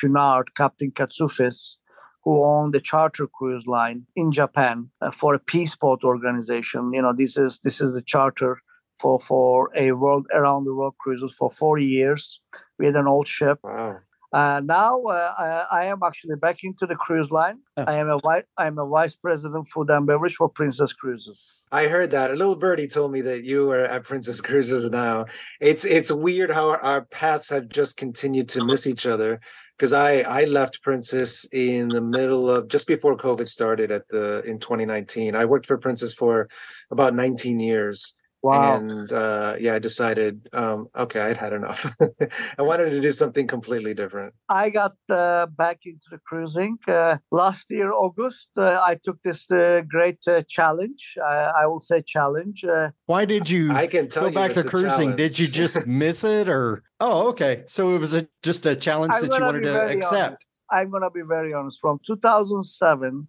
Cunard, 0.00 0.54
Captain 0.56 0.90
Katsufis, 0.90 1.76
who 2.24 2.42
owned 2.42 2.74
the 2.74 2.80
charter 2.80 3.26
cruise 3.26 3.66
line 3.66 4.06
in 4.16 4.32
Japan 4.32 4.90
uh, 5.00 5.10
for 5.10 5.34
a 5.34 5.38
peace 5.38 5.76
boat 5.76 6.02
organization. 6.02 6.92
You 6.92 7.02
know, 7.02 7.12
this 7.12 7.36
is 7.36 7.60
this 7.62 7.80
is 7.80 7.92
the 7.92 8.02
charter 8.02 8.60
for 8.98 9.20
for 9.20 9.70
a 9.76 9.92
world 9.92 10.26
around 10.32 10.64
the 10.64 10.74
world 10.74 10.94
cruises 10.98 11.34
for 11.38 11.50
four 11.50 11.78
years. 11.78 12.40
We 12.78 12.86
had 12.86 12.96
an 12.96 13.06
old 13.06 13.28
ship. 13.28 13.58
Wow. 13.62 13.98
Uh, 14.34 14.60
now 14.64 15.00
uh, 15.02 15.32
I, 15.38 15.82
I, 15.82 15.84
am 15.84 16.00
actually 16.04 16.34
back 16.34 16.64
into 16.64 16.86
the 16.86 16.96
cruise 16.96 17.30
line. 17.30 17.60
Oh. 17.76 17.84
I 17.86 17.94
am 17.94 18.08
a 18.10 18.18
I 18.58 18.66
am 18.66 18.78
a 18.78 18.86
vice 18.86 19.14
president 19.14 19.68
food 19.68 19.90
and 19.90 20.08
beverage 20.08 20.34
for 20.34 20.48
Princess 20.48 20.92
Cruises. 20.92 21.62
I 21.70 21.86
heard 21.86 22.10
that. 22.10 22.32
A 22.32 22.34
little 22.34 22.56
birdie 22.56 22.88
told 22.88 23.12
me 23.12 23.20
that 23.20 23.44
you 23.44 23.70
are 23.70 23.84
at 23.84 24.02
Princess 24.02 24.40
Cruises 24.40 24.90
now. 24.90 25.26
It's 25.60 25.84
it's 25.84 26.10
weird 26.10 26.50
how 26.50 26.70
our, 26.70 26.80
our 26.80 27.02
paths 27.02 27.48
have 27.50 27.68
just 27.68 27.96
continued 27.96 28.48
to 28.48 28.64
miss 28.64 28.88
each 28.88 29.06
other. 29.06 29.38
Because 29.78 29.92
I 29.92 30.22
I 30.22 30.46
left 30.46 30.82
Princess 30.82 31.46
in 31.52 31.86
the 31.86 32.00
middle 32.00 32.50
of 32.50 32.66
just 32.66 32.88
before 32.88 33.16
COVID 33.16 33.46
started 33.46 33.92
at 33.92 34.08
the 34.08 34.42
in 34.42 34.58
2019. 34.58 35.36
I 35.36 35.44
worked 35.44 35.66
for 35.66 35.78
Princess 35.78 36.12
for 36.12 36.48
about 36.90 37.14
19 37.14 37.60
years 37.60 38.14
Wow. 38.44 38.76
And 38.76 39.10
uh, 39.10 39.54
yeah, 39.58 39.74
I 39.76 39.78
decided, 39.78 40.50
um, 40.52 40.88
okay, 40.94 41.20
I'd 41.20 41.38
had 41.38 41.54
enough. 41.54 41.90
I 42.58 42.62
wanted 42.62 42.90
to 42.90 43.00
do 43.00 43.10
something 43.10 43.46
completely 43.46 43.94
different. 43.94 44.34
I 44.50 44.68
got 44.68 44.96
uh, 45.08 45.46
back 45.46 45.78
into 45.86 46.08
the 46.10 46.18
cruising 46.18 46.76
uh, 46.86 47.16
last 47.30 47.70
year, 47.70 47.90
August. 47.90 48.48
Uh, 48.54 48.82
I 48.84 48.98
took 49.02 49.22
this 49.22 49.50
uh, 49.50 49.80
great 49.88 50.18
uh, 50.28 50.42
challenge. 50.46 51.16
I 51.24 51.64
will 51.66 51.80
say 51.80 52.02
challenge. 52.02 52.66
Why 53.06 53.24
did 53.24 53.48
you 53.48 53.72
I 53.72 53.86
can 53.86 54.10
tell 54.10 54.24
go 54.24 54.28
you 54.28 54.34
back 54.34 54.52
to 54.52 54.62
cruising? 54.62 55.16
Did 55.16 55.38
you 55.38 55.48
just 55.48 55.86
miss 56.02 56.22
it 56.22 56.50
or? 56.50 56.82
Oh, 57.00 57.28
okay. 57.28 57.64
So 57.66 57.94
it 57.94 57.98
was 57.98 58.12
a, 58.12 58.28
just 58.42 58.66
a 58.66 58.76
challenge 58.76 59.14
I'm 59.14 59.26
that 59.26 59.38
you 59.38 59.42
wanted 59.42 59.62
to 59.62 59.86
accept. 59.86 60.14
Honest. 60.14 60.46
I'm 60.70 60.90
going 60.90 61.02
to 61.02 61.10
be 61.10 61.22
very 61.26 61.54
honest. 61.54 61.78
From 61.80 61.98
2007 62.06 63.26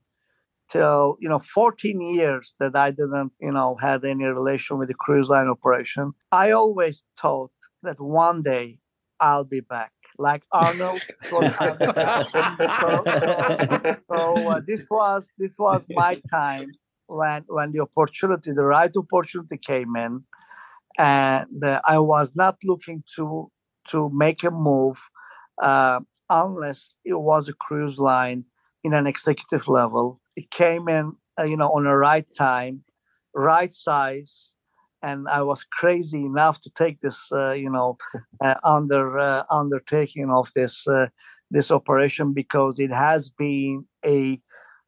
till 0.72 1.18
you 1.20 1.30
know 1.30 1.40
14 1.40 2.02
years 2.02 2.54
that 2.60 2.76
I 2.76 2.92
didn't 2.92 3.34
you 3.40 3.52
know 3.52 3.78
had 3.82 4.04
any 4.06 4.26
relation 4.26 4.78
with 4.78 4.88
the 4.88 4.94
cruise 4.94 5.30
line 5.30 5.48
operation. 5.48 6.14
I 6.32 6.52
always 6.52 7.04
thought 7.20 7.52
that 7.84 8.00
one 8.00 8.42
day 8.42 8.80
I'll 9.20 9.44
be 9.44 9.62
back, 9.62 9.92
like 10.18 10.44
Arnold. 10.52 11.02
so, 11.30 11.42
so, 11.42 11.66
so 14.10 14.50
uh, 14.50 14.62
this 14.66 14.86
was 14.90 15.32
this 15.38 15.56
was 15.58 15.86
my 15.90 16.22
time 16.30 16.72
when 17.08 17.44
when 17.48 17.72
the 17.72 17.82
opportunity, 17.82 18.52
the 18.52 18.64
right 18.64 18.92
opportunity 18.96 19.58
came 19.58 19.96
in, 19.96 20.24
and 20.98 21.64
uh, 21.64 21.82
I 21.86 22.00
was 22.00 22.34
not 22.36 22.58
looking 22.64 23.04
to 23.16 23.52
to 23.90 24.10
make 24.10 24.44
a 24.44 24.52
move 24.52 24.98
uh, 25.62 26.00
unless 26.30 26.96
it 27.04 27.14
was 27.14 27.48
a 27.48 27.54
cruise 27.54 28.00
line 28.00 28.46
in 28.84 28.94
an 28.94 29.08
executive 29.08 29.68
level 29.68 30.20
it 30.36 30.52
came 30.52 30.88
in, 30.88 31.14
uh, 31.40 31.44
you 31.44 31.58
know, 31.58 31.70
on 31.70 31.86
the 31.86 31.96
right 31.96 32.26
time, 32.38 32.84
right 33.34 33.72
size, 33.72 34.54
and 35.02 35.28
I 35.28 35.42
was 35.44 35.64
crazy 35.64 36.26
enough 36.26 36.62
to 36.62 36.70
take 36.70 37.02
this, 37.02 37.28
uh, 37.32 37.52
you 37.52 37.70
know, 37.70 37.98
uh, 38.44 38.56
under 38.64 39.20
uh, 39.20 39.44
undertaking 39.50 40.30
of 40.30 40.52
this 40.56 40.88
uh, 40.88 41.08
this 41.52 41.72
operation 41.72 42.34
because 42.34 42.80
it 42.80 42.92
has 42.92 43.30
been 43.30 43.86
a 44.06 44.40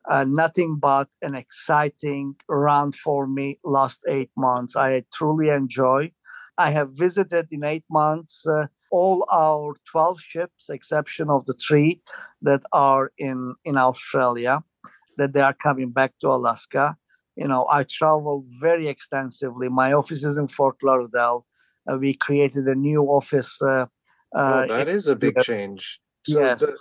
uh, 0.09 0.23
nothing 0.23 0.77
but 0.79 1.09
an 1.21 1.35
exciting 1.35 2.35
run 2.47 2.91
for 2.93 3.27
me 3.27 3.59
last 3.63 3.99
eight 4.07 4.31
months. 4.37 4.75
I 4.75 5.03
truly 5.13 5.49
enjoy. 5.49 6.11
I 6.57 6.71
have 6.71 6.91
visited 6.91 7.47
in 7.51 7.63
eight 7.63 7.83
months 7.89 8.45
all 8.89 9.27
our 9.31 9.75
12 9.91 10.21
ships, 10.21 10.69
exception 10.69 11.29
of 11.29 11.45
the 11.45 11.53
three 11.53 12.01
that 12.41 12.61
are 12.71 13.11
in 13.17 13.55
in 13.65 13.77
Australia 13.77 14.63
that 15.17 15.33
they 15.33 15.41
are 15.41 15.53
coming 15.53 15.91
back 15.91 16.13
to 16.21 16.27
Alaska. 16.29 16.95
You 17.35 17.47
know, 17.47 17.67
I 17.69 17.83
travel 17.83 18.45
very 18.59 18.87
extensively. 18.87 19.69
My 19.69 19.93
office 19.93 20.23
is 20.23 20.37
in 20.37 20.47
Fort 20.47 20.77
Lauderdale. 20.83 21.45
Uh, 21.89 21.97
we 21.97 22.13
created 22.13 22.65
a 22.67 22.75
new 22.75 23.03
office. 23.03 23.61
Uh, 23.61 23.85
oh, 24.35 24.67
that 24.67 24.87
is 24.87 25.07
a 25.07 25.15
big 25.15 25.39
change. 25.39 25.99
So 26.25 26.41
yes. 26.41 26.61
The, 26.61 26.77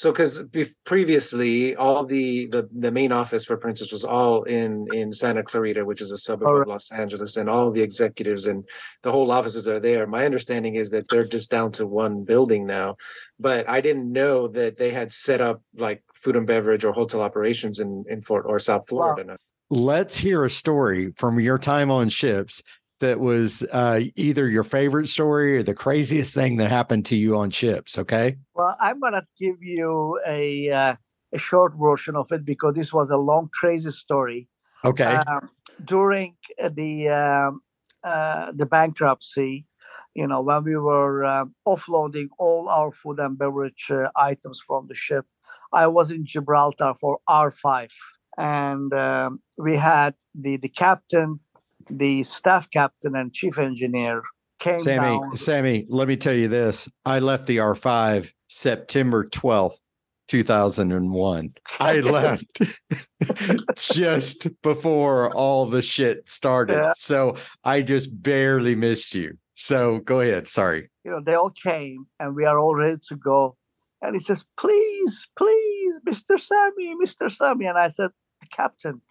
so, 0.00 0.12
because 0.12 0.42
previously 0.86 1.76
all 1.76 2.06
the, 2.06 2.46
the 2.46 2.66
the 2.72 2.90
main 2.90 3.12
office 3.12 3.44
for 3.44 3.58
Princess 3.58 3.92
was 3.92 4.02
all 4.02 4.44
in 4.44 4.86
in 4.94 5.12
Santa 5.12 5.42
Clarita, 5.42 5.84
which 5.84 6.00
is 6.00 6.10
a 6.10 6.16
suburb 6.16 6.48
right. 6.48 6.62
of 6.62 6.68
Los 6.68 6.90
Angeles, 6.90 7.36
and 7.36 7.50
all 7.50 7.70
the 7.70 7.82
executives 7.82 8.46
and 8.46 8.64
the 9.02 9.12
whole 9.12 9.30
offices 9.30 9.68
are 9.68 9.78
there. 9.78 10.06
My 10.06 10.24
understanding 10.24 10.76
is 10.76 10.88
that 10.92 11.06
they're 11.08 11.26
just 11.26 11.50
down 11.50 11.72
to 11.72 11.86
one 11.86 12.24
building 12.24 12.66
now, 12.66 12.96
but 13.38 13.68
I 13.68 13.82
didn't 13.82 14.10
know 14.10 14.48
that 14.48 14.78
they 14.78 14.90
had 14.90 15.12
set 15.12 15.42
up 15.42 15.60
like 15.76 16.02
food 16.14 16.34
and 16.34 16.46
beverage 16.46 16.82
or 16.82 16.94
hotel 16.94 17.20
operations 17.20 17.78
in 17.78 18.06
in 18.08 18.22
Fort 18.22 18.46
or 18.48 18.58
South 18.58 18.88
Florida. 18.88 19.24
Wow. 19.28 19.36
Let's 19.68 20.16
hear 20.16 20.46
a 20.46 20.50
story 20.50 21.12
from 21.16 21.38
your 21.38 21.58
time 21.58 21.90
on 21.90 22.08
ships 22.08 22.62
that 23.00 23.20
was 23.20 23.64
uh, 23.72 24.00
either 24.16 24.48
your 24.48 24.64
favorite 24.64 25.08
story 25.08 25.56
or 25.58 25.62
the 25.62 25.74
craziest 25.74 26.34
thing 26.34 26.56
that 26.56 26.70
happened 26.70 27.06
to 27.06 27.16
you 27.16 27.36
on 27.36 27.50
ships. 27.50 27.98
Okay. 27.98 28.36
Well, 28.54 28.76
I'm 28.80 29.00
gonna 29.00 29.26
give 29.38 29.62
you 29.62 30.20
a 30.26 30.70
uh, 30.70 30.94
a 31.32 31.38
short 31.38 31.74
version 31.76 32.16
of 32.16 32.30
it 32.32 32.44
because 32.44 32.74
this 32.74 32.92
was 32.92 33.10
a 33.10 33.16
long, 33.16 33.48
crazy 33.52 33.90
story. 33.90 34.48
Okay. 34.84 35.04
Um, 35.04 35.50
during 35.84 36.36
the 36.72 37.08
um, 37.08 37.60
uh, 38.02 38.52
the 38.54 38.66
bankruptcy, 38.66 39.66
you 40.14 40.26
know, 40.26 40.40
when 40.40 40.64
we 40.64 40.76
were 40.76 41.24
uh, 41.24 41.44
offloading 41.66 42.28
all 42.38 42.68
our 42.68 42.92
food 42.92 43.18
and 43.18 43.38
beverage 43.38 43.90
uh, 43.90 44.08
items 44.16 44.60
from 44.60 44.86
the 44.88 44.94
ship, 44.94 45.26
I 45.72 45.86
was 45.86 46.10
in 46.10 46.26
Gibraltar 46.26 46.94
for 46.94 47.18
R5, 47.28 47.90
and 48.36 48.92
um, 48.92 49.40
we 49.58 49.76
had 49.76 50.14
the 50.34 50.56
the 50.56 50.68
captain, 50.68 51.40
the 51.90 52.22
staff 52.22 52.68
captain, 52.70 53.14
and 53.16 53.32
chief 53.32 53.58
engineer 53.58 54.22
came 54.58 54.78
Sami, 54.78 55.18
down. 55.18 55.36
Sami, 55.36 55.86
let 55.88 56.08
me 56.08 56.16
tell 56.16 56.34
you 56.34 56.48
this: 56.48 56.88
I 57.04 57.18
left 57.18 57.46
the 57.46 57.58
R5 57.58 58.32
September 58.48 59.24
twelfth. 59.24 59.78
2001. 60.28 61.54
I 61.80 62.00
left 62.00 62.62
just 63.76 64.46
before 64.62 65.34
all 65.34 65.66
the 65.66 65.82
shit 65.82 66.30
started. 66.30 66.74
Yeah. 66.74 66.92
So 66.94 67.36
I 67.64 67.82
just 67.82 68.22
barely 68.22 68.76
missed 68.76 69.12
you. 69.16 69.36
So 69.54 69.98
go 69.98 70.20
ahead. 70.20 70.46
Sorry. 70.46 70.88
You 71.04 71.10
know, 71.10 71.20
they 71.20 71.34
all 71.34 71.50
came 71.50 72.06
and 72.20 72.36
we 72.36 72.44
are 72.44 72.60
all 72.60 72.76
ready 72.76 72.98
to 73.08 73.16
go. 73.16 73.56
And 74.00 74.14
he 74.14 74.20
says, 74.20 74.44
please, 74.56 75.28
please, 75.36 76.00
Mr. 76.08 76.38
Sami, 76.38 76.94
Mr. 76.94 77.30
Sami. 77.30 77.66
And 77.66 77.76
I 77.76 77.88
said, 77.88 78.10
Captain, 78.52 79.02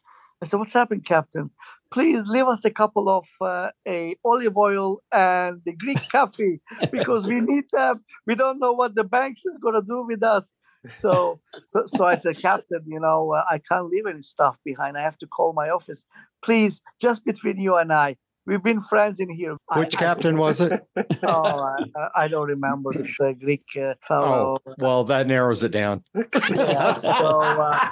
I 0.41 0.45
said, 0.45 0.57
what's 0.57 0.73
happened, 0.73 1.05
Captain? 1.05 1.51
Please 1.91 2.25
leave 2.27 2.45
us 2.45 2.65
a 2.65 2.69
couple 2.69 3.09
of 3.09 3.25
uh, 3.41 3.69
a 3.87 4.15
olive 4.23 4.55
oil 4.55 4.99
and 5.11 5.61
the 5.65 5.75
Greek 5.75 5.97
coffee 6.11 6.61
because 6.91 7.27
we 7.27 7.39
need 7.39 7.65
them. 7.71 8.03
We 8.27 8.35
don't 8.35 8.59
know 8.59 8.73
what 8.73 8.95
the 8.95 9.03
banks 9.03 9.41
is 9.45 9.57
going 9.61 9.75
to 9.75 9.81
do 9.81 10.05
with 10.05 10.23
us. 10.23 10.55
So, 10.91 11.41
so, 11.65 11.83
so 11.87 12.05
I 12.05 12.15
said, 12.15 12.39
Captain, 12.39 12.81
you 12.87 12.99
know, 12.99 13.33
uh, 13.33 13.43
I 13.49 13.59
can't 13.59 13.87
leave 13.87 14.05
any 14.05 14.21
stuff 14.21 14.57
behind. 14.63 14.97
I 14.97 15.01
have 15.01 15.17
to 15.17 15.27
call 15.27 15.51
my 15.51 15.69
office. 15.69 16.05
Please, 16.41 16.81
just 17.01 17.25
between 17.25 17.57
you 17.59 17.75
and 17.75 17.91
I, 17.91 18.15
We've 18.49 18.63
been 18.63 18.81
friends 18.81 19.19
in 19.19 19.29
here. 19.29 19.57
Which 19.75 19.95
I, 19.95 19.99
captain 19.99 20.37
I, 20.37 20.39
was 20.39 20.59
it? 20.59 20.83
oh, 21.23 21.75
I, 21.95 22.07
I, 22.15 22.27
don't 22.27 22.47
remember 22.47 22.93
the 22.93 23.35
Greek 23.39 23.63
uh, 23.79 23.93
fellow. 24.07 24.57
Oh, 24.65 24.73
well, 24.79 25.03
that 25.03 25.27
narrows 25.27 25.61
it 25.61 25.69
down. 25.69 26.03
yeah, 26.49 26.99
so, 26.99 27.41
uh, 27.41 27.89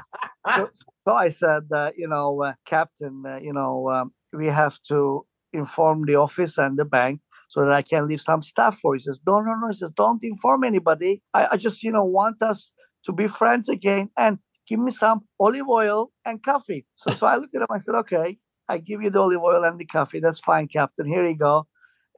so, 0.56 0.70
so, 1.08 1.14
I 1.14 1.28
said, 1.30 1.64
uh, 1.74 1.92
you 1.98 2.08
know, 2.08 2.42
uh, 2.44 2.54
Captain, 2.66 3.24
uh, 3.26 3.40
you 3.42 3.54
know, 3.54 3.90
um, 3.90 4.14
we 4.34 4.48
have 4.48 4.80
to 4.90 5.26
inform 5.54 6.06
the 6.06 6.16
office 6.16 6.58
and 6.58 6.78
the 6.78 6.86
bank 6.86 7.22
so 7.50 7.62
that 7.62 7.72
I 7.72 7.82
can 7.82 8.08
leave 8.08 8.22
some 8.22 8.42
stuff 8.42 8.78
for 8.80 8.96
you. 8.96 9.00
He 9.00 9.04
says, 9.04 9.20
no, 9.26 9.40
no, 9.42 9.56
no. 9.56 9.68
He 9.70 9.76
says, 9.76 9.92
don't 9.96 10.24
inform 10.24 10.64
anybody. 10.64 11.22
I, 11.34 11.48
I 11.54 11.58
just, 11.58 11.84
you 11.84 11.92
know, 11.92 12.04
want 12.04 12.42
us 12.42 12.74
to 13.06 13.14
be 13.14 13.28
friends 13.28 13.70
again 13.70 14.10
and 14.18 14.40
give 14.68 14.80
me 14.80 14.92
some 14.92 15.22
olive 15.40 15.68
oil 15.70 16.12
and 16.26 16.44
coffee. 16.44 16.86
So, 16.96 17.14
so 17.14 17.28
I 17.28 17.38
looked 17.38 17.56
at 17.56 17.62
him. 17.62 17.68
I 17.72 17.80
said, 17.80 17.96
okay. 17.96 18.38
I 18.70 18.80
give 18.80 19.02
you 19.02 19.10
the 19.10 19.20
olive 19.20 19.42
oil 19.42 19.64
and 19.64 19.80
the 19.80 19.86
coffee. 19.86 20.20
That's 20.20 20.40
fine, 20.40 20.68
Captain. 20.68 21.06
Here 21.08 21.26
you 21.26 21.38
go. 21.38 21.68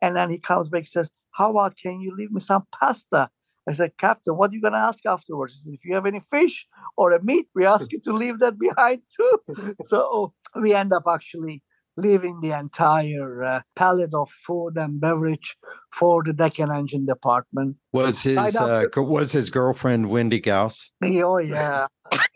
And 0.02 0.16
then 0.16 0.30
he 0.30 0.40
comes 0.40 0.70
back 0.70 0.88
says, 0.88 1.10
How 1.32 1.52
about 1.52 1.76
can 1.78 2.00
you 2.00 2.16
leave 2.16 2.32
me 2.32 2.40
some 2.40 2.64
pasta? 2.72 3.30
I 3.68 3.74
said, 3.74 3.92
Captain, 3.98 4.36
what 4.36 4.52
are 4.52 4.54
you 4.54 4.62
going 4.62 4.74
to 4.74 4.80
ask 4.80 5.06
afterwards? 5.06 5.54
He 5.54 5.60
said, 5.60 5.74
If 5.74 5.86
you 5.86 5.96
have 5.96 6.06
any 6.06 6.20
fish 6.20 6.68
or 6.98 7.12
a 7.14 7.24
meat, 7.24 7.48
we 7.54 7.66
ask 7.66 7.92
you 7.92 8.00
to 8.02 8.14
leave 8.14 8.40
that 8.40 8.58
behind 8.60 9.02
too. 9.16 9.76
so 9.82 10.34
we 10.56 10.74
end 10.74 10.94
up 10.94 11.04
actually 11.10 11.64
leaving 12.00 12.40
the 12.42 12.58
entire 12.58 13.44
uh, 13.44 13.62
pallet 13.76 14.14
of 14.14 14.30
food 14.30 14.78
and 14.78 15.00
beverage 15.00 15.58
for 15.92 16.24
the 16.24 16.34
deck 16.34 16.60
and 16.60 16.72
engine 16.72 17.06
department. 17.06 17.78
Was 17.92 18.24
his 18.24 18.56
up 18.56 18.98
uh, 18.98 19.02
was 19.04 19.32
his 19.32 19.50
girlfriend 19.50 20.10
Wendy 20.10 20.40
Gauss? 20.40 20.92
Oh 21.04 21.38
yeah, 21.40 21.88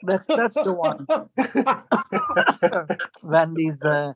that's 0.03 0.27
that's 0.27 0.55
the 0.55 0.73
one. 0.73 1.07
Wendy's 3.23 3.83
uh, 3.83 4.13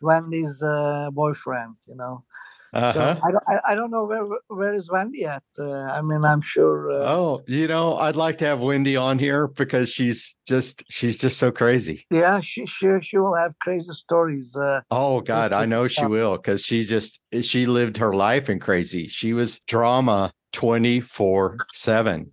Wendy's 0.00 0.62
uh, 0.62 1.10
boyfriend, 1.12 1.76
you 1.86 1.96
know. 1.96 2.24
Uh-huh. 2.74 2.92
So 2.92 3.00
I 3.00 3.30
don't 3.30 3.44
I, 3.66 3.74
don't 3.74 3.90
know 3.90 4.04
where 4.04 4.26
where 4.48 4.74
is 4.74 4.90
Wendy 4.90 5.24
at. 5.24 5.42
Uh, 5.58 5.72
I 5.72 6.02
mean, 6.02 6.24
I'm 6.24 6.40
sure. 6.40 6.92
Uh, 6.92 7.08
Oh, 7.08 7.42
you 7.46 7.66
know, 7.66 7.96
I'd 7.96 8.16
like 8.16 8.38
to 8.38 8.46
have 8.46 8.60
Wendy 8.60 8.96
on 8.96 9.18
here 9.18 9.48
because 9.48 9.90
she's 9.90 10.36
just 10.46 10.82
she's 10.90 11.16
just 11.16 11.38
so 11.38 11.50
crazy. 11.50 12.06
Yeah, 12.10 12.40
she 12.40 12.66
she 12.66 13.00
she 13.00 13.18
will 13.18 13.34
have 13.34 13.58
crazy 13.60 13.92
stories. 13.92 14.56
Uh, 14.56 14.82
Oh 14.90 15.20
God, 15.20 15.52
I 15.52 15.64
know 15.64 15.88
she 15.88 16.04
will 16.04 16.36
because 16.36 16.62
she 16.62 16.84
just 16.84 17.20
she 17.40 17.66
lived 17.66 17.96
her 17.96 18.14
life 18.14 18.50
in 18.50 18.58
crazy. 18.60 19.08
She 19.08 19.32
was 19.32 19.60
drama 19.60 20.32
24-7. 20.54 22.26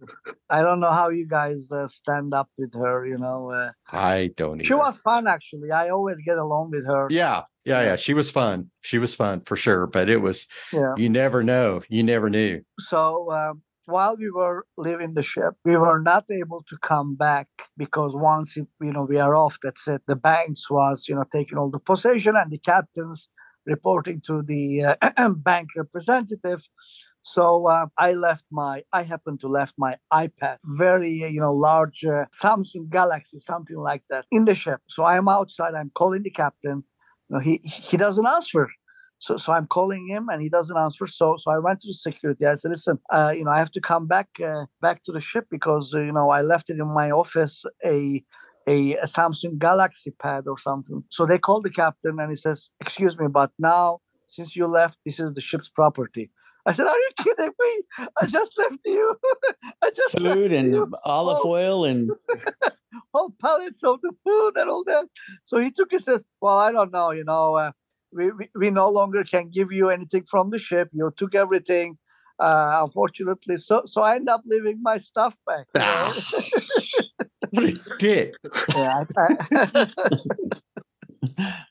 I 0.49 0.61
don't 0.61 0.79
know 0.79 0.91
how 0.91 1.09
you 1.09 1.27
guys 1.27 1.71
uh, 1.71 1.87
stand 1.87 2.33
up 2.33 2.49
with 2.57 2.73
her. 2.73 3.05
You 3.05 3.17
know, 3.17 3.51
uh, 3.51 3.71
I 3.91 4.31
don't 4.35 4.65
she 4.65 4.73
was 4.73 4.99
fun 4.99 5.27
actually. 5.27 5.71
I 5.71 5.89
always 5.89 6.21
get 6.21 6.37
along 6.37 6.71
with 6.71 6.85
her. 6.85 7.07
Yeah, 7.09 7.43
yeah, 7.65 7.81
yeah. 7.81 7.95
She 7.95 8.13
was 8.13 8.29
fun. 8.29 8.69
She 8.81 8.97
was 8.99 9.13
fun 9.13 9.41
for 9.45 9.55
sure. 9.55 9.87
But 9.87 10.09
it 10.09 10.17
was 10.21 10.47
Yeah. 10.71 10.93
you 10.97 11.09
never 11.09 11.43
know. 11.43 11.81
You 11.89 12.03
never 12.03 12.29
knew. 12.29 12.61
So 12.79 13.31
um, 13.31 13.61
while 13.85 14.15
we 14.17 14.29
were 14.29 14.65
leaving 14.77 15.13
the 15.13 15.23
ship, 15.23 15.55
we 15.63 15.75
were 15.77 15.99
not 15.99 16.25
able 16.29 16.63
to 16.69 16.77
come 16.81 17.15
back 17.15 17.47
because 17.77 18.15
once 18.15 18.57
it, 18.57 18.67
you 18.81 18.91
know 18.91 19.03
we 19.03 19.17
are 19.19 19.35
off, 19.35 19.57
that's 19.61 19.87
it. 19.87 20.01
The 20.07 20.15
banks 20.15 20.69
was 20.69 21.05
you 21.07 21.15
know 21.15 21.25
taking 21.31 21.57
all 21.57 21.69
the 21.71 21.79
possession 21.79 22.35
and 22.35 22.51
the 22.51 22.59
captains 22.59 23.29
reporting 23.65 24.21
to 24.27 24.43
the 24.43 24.95
uh, 25.01 25.29
bank 25.35 25.69
representative. 25.75 26.67
So 27.27 27.67
uh, 27.67 27.87
I 27.97 28.13
left 28.13 28.45
my, 28.51 28.83
I 28.93 29.01
happened 29.01 29.39
to 29.39 29.47
left 29.47 29.73
my 29.79 29.95
iPad, 30.13 30.57
very 30.63 31.09
you 31.11 31.39
know 31.39 31.53
large 31.53 32.05
uh, 32.05 32.25
Samsung 32.41 32.89
Galaxy, 32.89 33.39
something 33.39 33.77
like 33.77 34.03
that, 34.11 34.25
in 34.31 34.45
the 34.45 34.53
ship. 34.53 34.81
So 34.87 35.03
I'm 35.05 35.27
outside. 35.27 35.73
I'm 35.73 35.91
calling 35.95 36.21
the 36.23 36.29
captain. 36.29 36.83
You 37.29 37.35
know, 37.35 37.39
he 37.39 37.61
he 37.63 37.97
doesn't 37.97 38.25
answer. 38.25 38.67
So, 39.17 39.37
so 39.37 39.53
I'm 39.53 39.67
calling 39.67 40.07
him 40.07 40.27
and 40.29 40.41
he 40.41 40.49
doesn't 40.49 40.77
answer. 40.77 41.07
So, 41.07 41.35
so 41.37 41.49
I 41.51 41.57
went 41.59 41.79
to 41.81 41.87
the 41.87 41.93
security. 41.93 42.45
I 42.45 42.53
said, 42.55 42.69
"Listen, 42.71 42.99
uh, 43.11 43.33
you 43.35 43.43
know, 43.45 43.51
I 43.51 43.59
have 43.59 43.71
to 43.71 43.81
come 43.81 44.07
back 44.07 44.27
uh, 44.45 44.65
back 44.81 45.03
to 45.03 45.11
the 45.11 45.21
ship 45.21 45.45
because 45.49 45.93
uh, 45.95 46.01
you 46.01 46.11
know 46.11 46.29
I 46.29 46.41
left 46.41 46.69
it 46.69 46.77
in 46.79 46.93
my 46.93 47.11
office 47.11 47.63
a, 47.83 48.23
a 48.67 48.95
a 48.97 49.05
Samsung 49.05 49.57
Galaxy 49.57 50.11
Pad 50.11 50.43
or 50.47 50.57
something." 50.57 51.03
So 51.09 51.25
they 51.25 51.39
called 51.39 51.63
the 51.63 51.71
captain 51.71 52.19
and 52.19 52.29
he 52.29 52.35
says, 52.35 52.69
"Excuse 52.81 53.17
me, 53.17 53.27
but 53.27 53.51
now 53.57 53.99
since 54.27 54.55
you 54.55 54.67
left, 54.67 54.97
this 55.05 55.19
is 55.19 55.33
the 55.33 55.41
ship's 55.41 55.69
property." 55.69 56.31
I 56.67 56.71
said, 56.71 56.87
"Are 56.87 56.97
you 56.97 57.09
kidding 57.17 57.51
me? 57.59 57.81
I 58.21 58.25
just 58.25 58.53
left 58.57 58.77
you. 58.85 59.15
I 59.83 59.89
just 59.95 60.19
left 60.19 60.35
Food 60.35 60.51
and 60.51 60.73
you 60.73 60.91
olive 61.03 61.39
Oh. 61.43 61.49
oil 61.51 61.85
and 61.85 62.09
whole 63.13 63.31
pallets 63.39 63.83
of 63.83 64.01
the 64.01 64.11
food 64.25 64.53
and 64.57 64.69
all 64.69 64.83
that. 64.85 65.05
So 65.43 65.59
he 65.59 65.69
took 65.71 65.93
it 65.93 66.01
says, 66.01 66.23
Well, 66.41 66.57
I 66.57 66.71
don't 66.71 66.91
know, 66.91 67.11
you 67.11 67.23
know, 67.23 67.55
uh, 67.55 67.71
we, 68.11 68.31
we, 68.31 68.49
we 68.55 68.69
no 68.71 68.89
longer 68.89 69.23
can 69.23 69.49
give 69.49 69.71
you 69.71 69.89
anything 69.89 70.23
from 70.23 70.49
the 70.49 70.57
ship. 70.59 70.89
You 70.93 71.11
took 71.15 71.35
everything. 71.35 71.97
Uh, 72.37 72.81
unfortunately, 72.83 73.55
so 73.57 73.83
so 73.85 74.01
I 74.01 74.15
end 74.15 74.27
up 74.27 74.41
leaving 74.45 74.81
my 74.81 74.97
stuff 74.97 75.37
back. 75.47 75.67
you 75.73 75.79
know. 75.81 76.13
What 77.51 77.63
a 77.63 77.79
dick. 77.97 78.33
yeah, 78.75 79.03
I, 79.17 79.37
I, 79.73 79.87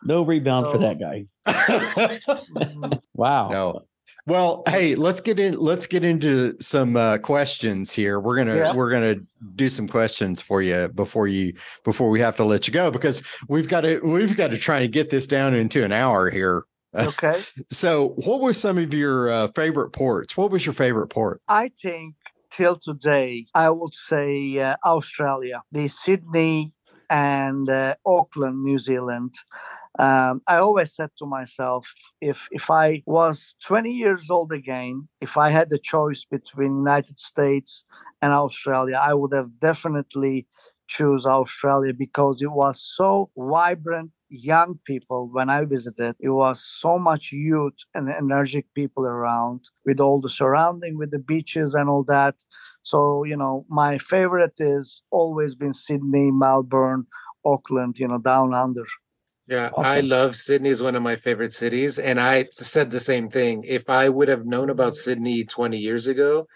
no 0.04 0.22
rebound 0.22 0.66
for 0.72 0.78
that 0.78 0.98
guy. 0.98 1.26
Mhm. 1.46 3.00
Wow. 3.14 3.48
No. 3.50 3.83
Well, 4.27 4.63
hey, 4.67 4.95
let's 4.95 5.21
get 5.21 5.39
in. 5.39 5.59
Let's 5.59 5.87
get 5.87 6.03
into 6.03 6.57
some 6.59 6.97
uh, 6.97 7.19
questions 7.19 7.93
here. 7.93 8.19
We're 8.21 8.37
gonna 8.37 8.57
Yeah. 8.57 8.75
we're 8.75 8.91
gonna 8.91 9.17
do 9.55 9.69
some 9.69 9.87
questions 9.87 10.41
for 10.41 10.63
you 10.63 10.89
before 10.89 11.29
you 11.29 11.53
before 11.85 12.09
we 12.09 12.21
have 12.21 12.35
to 12.37 12.45
let 12.45 12.67
you 12.67 12.73
go 12.73 12.91
because 12.91 13.23
we've 13.49 13.69
got 13.69 13.83
to 13.83 14.01
we've 14.03 14.35
got 14.37 14.49
to 14.49 14.57
try 14.59 14.81
and 14.81 14.93
get 14.93 15.11
this 15.11 15.27
down 15.27 15.55
into 15.55 15.85
an 15.85 15.93
hour 15.93 16.31
here. 16.31 16.65
okay. 16.95 17.43
So, 17.71 18.15
what 18.25 18.41
were 18.41 18.55
some 18.55 18.79
of 18.79 18.95
your 18.95 19.31
uh, 19.31 19.49
favorite 19.55 19.91
ports? 19.91 20.37
What 20.39 20.51
was 20.51 20.65
your 20.65 20.75
favorite 20.75 21.09
port? 21.09 21.43
I 21.49 21.71
think 21.83 22.15
till 22.51 22.77
today, 22.77 23.47
I 23.55 23.69
would 23.69 23.95
say 23.95 24.59
uh, 24.59 24.77
Australia, 24.87 25.63
the 25.71 25.89
Sydney 25.89 26.73
and 27.11 27.69
uh, 27.69 27.97
Auckland, 28.07 28.63
New 28.65 28.79
Zealand. 28.79 29.35
Um, 29.98 30.42
I 30.48 30.57
always 30.57 30.92
said 30.94 31.11
to 31.18 31.26
myself, 31.26 31.92
if 32.20 32.48
if 32.50 32.70
I 32.70 33.02
was 33.07 33.54
20 33.64 33.92
years 33.92 34.28
old 34.30 34.52
again, 34.52 35.09
if 35.20 35.37
I 35.37 35.50
had 35.50 35.70
the 35.70 35.78
choice 35.78 36.24
between 36.24 36.78
United 36.78 37.18
States 37.20 37.85
and 38.20 38.33
Australia, 38.33 39.00
I 39.02 39.14
would 39.14 39.33
have 39.33 39.61
definitely 39.61 40.46
choose 40.88 41.24
Australia 41.26 41.92
because 41.94 42.42
it 42.42 42.50
was 42.50 42.80
so 42.83 43.30
vibrant 43.37 44.11
young 44.28 44.80
people 44.85 45.28
when 45.33 45.48
I 45.48 45.64
visited. 45.64 46.16
It 46.18 46.30
was 46.30 46.64
so 46.64 46.98
much 46.98 47.30
youth 47.33 47.74
and 47.94 48.09
energetic 48.09 48.66
people 48.74 49.04
around 49.04 49.61
with 49.87 50.00
all 50.00 50.20
the 50.20 50.28
surrounding 50.28 50.98
with 50.98 51.12
the 51.12 51.18
beaches 51.20 51.74
and 51.74 51.88
all 51.88 52.02
that. 52.04 52.35
So, 52.83 53.24
you 53.24 53.37
know, 53.37 53.64
my 53.68 53.98
favorite 53.98 54.54
is 54.59 55.02
always 55.11 55.54
been 55.54 55.72
Sydney, 55.72 56.30
Melbourne, 56.33 57.07
Auckland, 57.44 57.98
you 57.98 58.09
know, 58.09 58.18
down 58.18 58.52
under. 58.54 58.85
Yeah, 59.46 59.70
I 59.76 60.00
love 60.00 60.35
Sydney 60.37 60.70
is 60.70 60.83
one 60.83 60.94
of 60.96 61.02
my 61.02 61.16
favorite 61.16 61.52
cities. 61.52 61.98
And 61.98 62.18
I 62.18 62.46
said 62.61 62.90
the 62.90 63.00
same 63.00 63.28
thing. 63.28 63.64
If 63.66 63.90
I 63.90 64.09
would 64.09 64.28
have 64.28 64.46
known 64.46 64.70
about 64.70 64.94
Sydney 64.94 65.44
20 65.44 65.76
years 65.76 66.07
ago, 66.07 66.46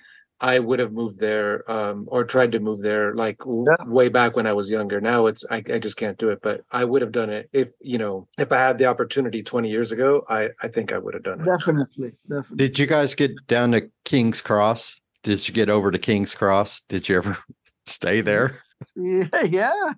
I 0.40 0.58
would 0.60 0.78
have 0.78 0.92
moved 0.92 1.18
there 1.18 1.68
um, 1.70 2.06
or 2.08 2.22
tried 2.24 2.52
to 2.52 2.60
move 2.60 2.80
there 2.80 3.14
like 3.14 3.36
Yeah. 3.44 3.84
way 3.86 4.08
back 4.08 4.36
when 4.36 4.46
I 4.46 4.52
was 4.52 4.70
younger. 4.70 5.00
Now 5.00 5.26
it's 5.26 5.44
I, 5.50 5.56
I 5.72 5.78
just 5.80 5.96
can't 5.96 6.16
do 6.16 6.30
it, 6.30 6.38
but 6.42 6.60
I 6.70 6.84
would 6.84 7.02
have 7.02 7.10
done 7.12 7.28
it 7.28 7.50
if 7.52 7.68
you 7.80 7.98
know 7.98 8.28
if 8.38 8.52
I 8.52 8.58
had 8.58 8.78
the 8.78 8.86
opportunity 8.86 9.42
20 9.42 9.68
years 9.68 9.90
ago. 9.90 10.24
I 10.28 10.50
I 10.62 10.68
think 10.68 10.92
I 10.92 10.98
would 10.98 11.14
have 11.14 11.24
done 11.24 11.40
it. 11.40 11.44
Definitely, 11.44 12.12
definitely. 12.28 12.56
Did 12.56 12.78
you 12.78 12.86
guys 12.86 13.14
get 13.16 13.32
down 13.48 13.72
to 13.72 13.90
King's 14.04 14.40
Cross? 14.40 15.00
Did 15.24 15.46
you 15.48 15.52
get 15.52 15.68
over 15.68 15.90
to 15.90 15.98
King's 15.98 16.34
Cross? 16.36 16.82
Did 16.88 17.08
you 17.08 17.16
ever 17.16 17.36
stay 17.86 18.20
there? 18.20 18.62
Yeah, 18.94 19.42
yeah. 19.44 19.92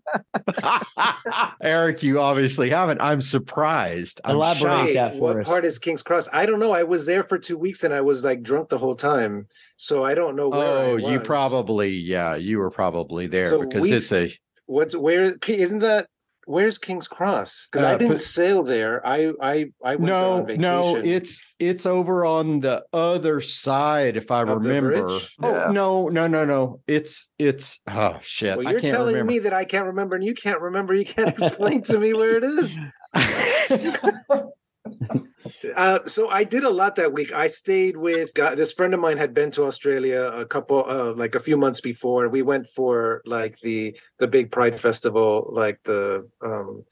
Eric, 1.62 2.02
you 2.02 2.20
obviously 2.20 2.70
haven't. 2.70 3.00
I'm 3.00 3.20
surprised. 3.20 4.20
I'm 4.24 4.36
Elaborate 4.36 4.60
shocked. 4.60 4.94
that 4.94 5.14
for 5.14 5.20
what 5.20 5.36
us. 5.38 5.46
part 5.46 5.64
is 5.64 5.78
King's 5.78 6.02
Cross? 6.02 6.28
I 6.32 6.46
don't 6.46 6.60
know. 6.60 6.72
I 6.72 6.82
was 6.82 7.06
there 7.06 7.24
for 7.24 7.38
two 7.38 7.56
weeks 7.56 7.84
and 7.84 7.94
I 7.94 8.00
was 8.00 8.24
like 8.24 8.42
drunk 8.42 8.68
the 8.68 8.78
whole 8.78 8.94
time, 8.94 9.48
so 9.76 10.04
I 10.04 10.14
don't 10.14 10.36
know 10.36 10.48
where. 10.48 10.60
I 10.60 10.82
Oh, 10.90 10.96
you 10.96 11.20
probably, 11.20 11.90
yeah, 11.90 12.36
you 12.36 12.58
were 12.58 12.70
probably 12.70 13.26
there 13.26 13.50
So 13.50 13.60
because 13.60 13.82
we 13.82 13.92
it's 13.92 14.12
a 14.12 14.30
What's 14.66 14.94
where? 14.94 15.34
Isn't 15.46 15.80
that 15.80 16.08
where's 16.50 16.78
King's 16.78 17.08
Cross? 17.08 17.68
Because 17.70 17.84
I 17.84 17.94
Uh, 17.94 17.98
didn't 17.98 18.12
put- 18.14 18.20
sail 18.20 18.62
there. 18.62 19.06
I 19.06 19.32
I 19.40 19.72
I 19.84 19.96
went 19.96 20.06
there 20.06 20.16
no, 20.16 20.46
on 20.48 20.56
no, 20.58 20.96
it's 20.96 21.42
it's 21.58 21.86
over 21.86 22.24
on 22.24 22.60
the 22.60 22.84
other 22.92 23.40
side, 23.40 24.16
if 24.16 24.30
I 24.30 24.42
Of 24.42 24.48
remember. 24.48 25.06
bridge? 25.06 25.36
Oh 25.42 25.50
Yeah. 25.54 25.70
no, 25.72 26.08
no, 26.08 26.26
no, 26.26 26.44
no. 26.44 26.80
It's 26.86 27.28
it's 27.38 27.78
oh 27.88 28.18
shit. 28.20 28.56
Well, 28.58 28.70
you're 28.70 28.80
can't 28.80 28.92
telling 28.94 29.14
remember. 29.14 29.32
me 29.32 29.38
that 29.40 29.52
I 29.54 29.64
can't 29.64 29.86
remember, 29.86 30.16
and 30.16 30.24
you 30.24 30.34
can't 30.34 30.60
remember. 30.60 30.92
You 30.94 31.04
can't 31.04 31.28
explain 31.28 31.82
to 31.84 31.98
me 31.98 32.12
where 32.14 32.36
it 32.36 32.44
is. 32.44 32.78
Uh, 35.76 36.00
so 36.06 36.28
I 36.28 36.44
did 36.44 36.64
a 36.64 36.70
lot 36.70 36.96
that 36.96 37.12
week. 37.12 37.32
I 37.32 37.48
stayed 37.48 37.96
with 37.96 38.38
uh, 38.38 38.54
this 38.54 38.72
friend 38.72 38.94
of 38.94 39.00
mine 39.00 39.18
had 39.18 39.34
been 39.34 39.50
to 39.52 39.64
Australia 39.64 40.30
a 40.34 40.46
couple, 40.46 40.84
uh, 40.88 41.12
like 41.12 41.34
a 41.34 41.40
few 41.40 41.56
months 41.56 41.80
before. 41.80 42.28
We 42.28 42.42
went 42.42 42.68
for 42.70 43.22
like 43.26 43.58
the 43.62 43.96
the 44.18 44.26
big 44.26 44.50
Pride 44.50 44.80
festival, 44.80 45.50
like 45.52 45.78
the 45.84 46.28
um, 46.44 46.84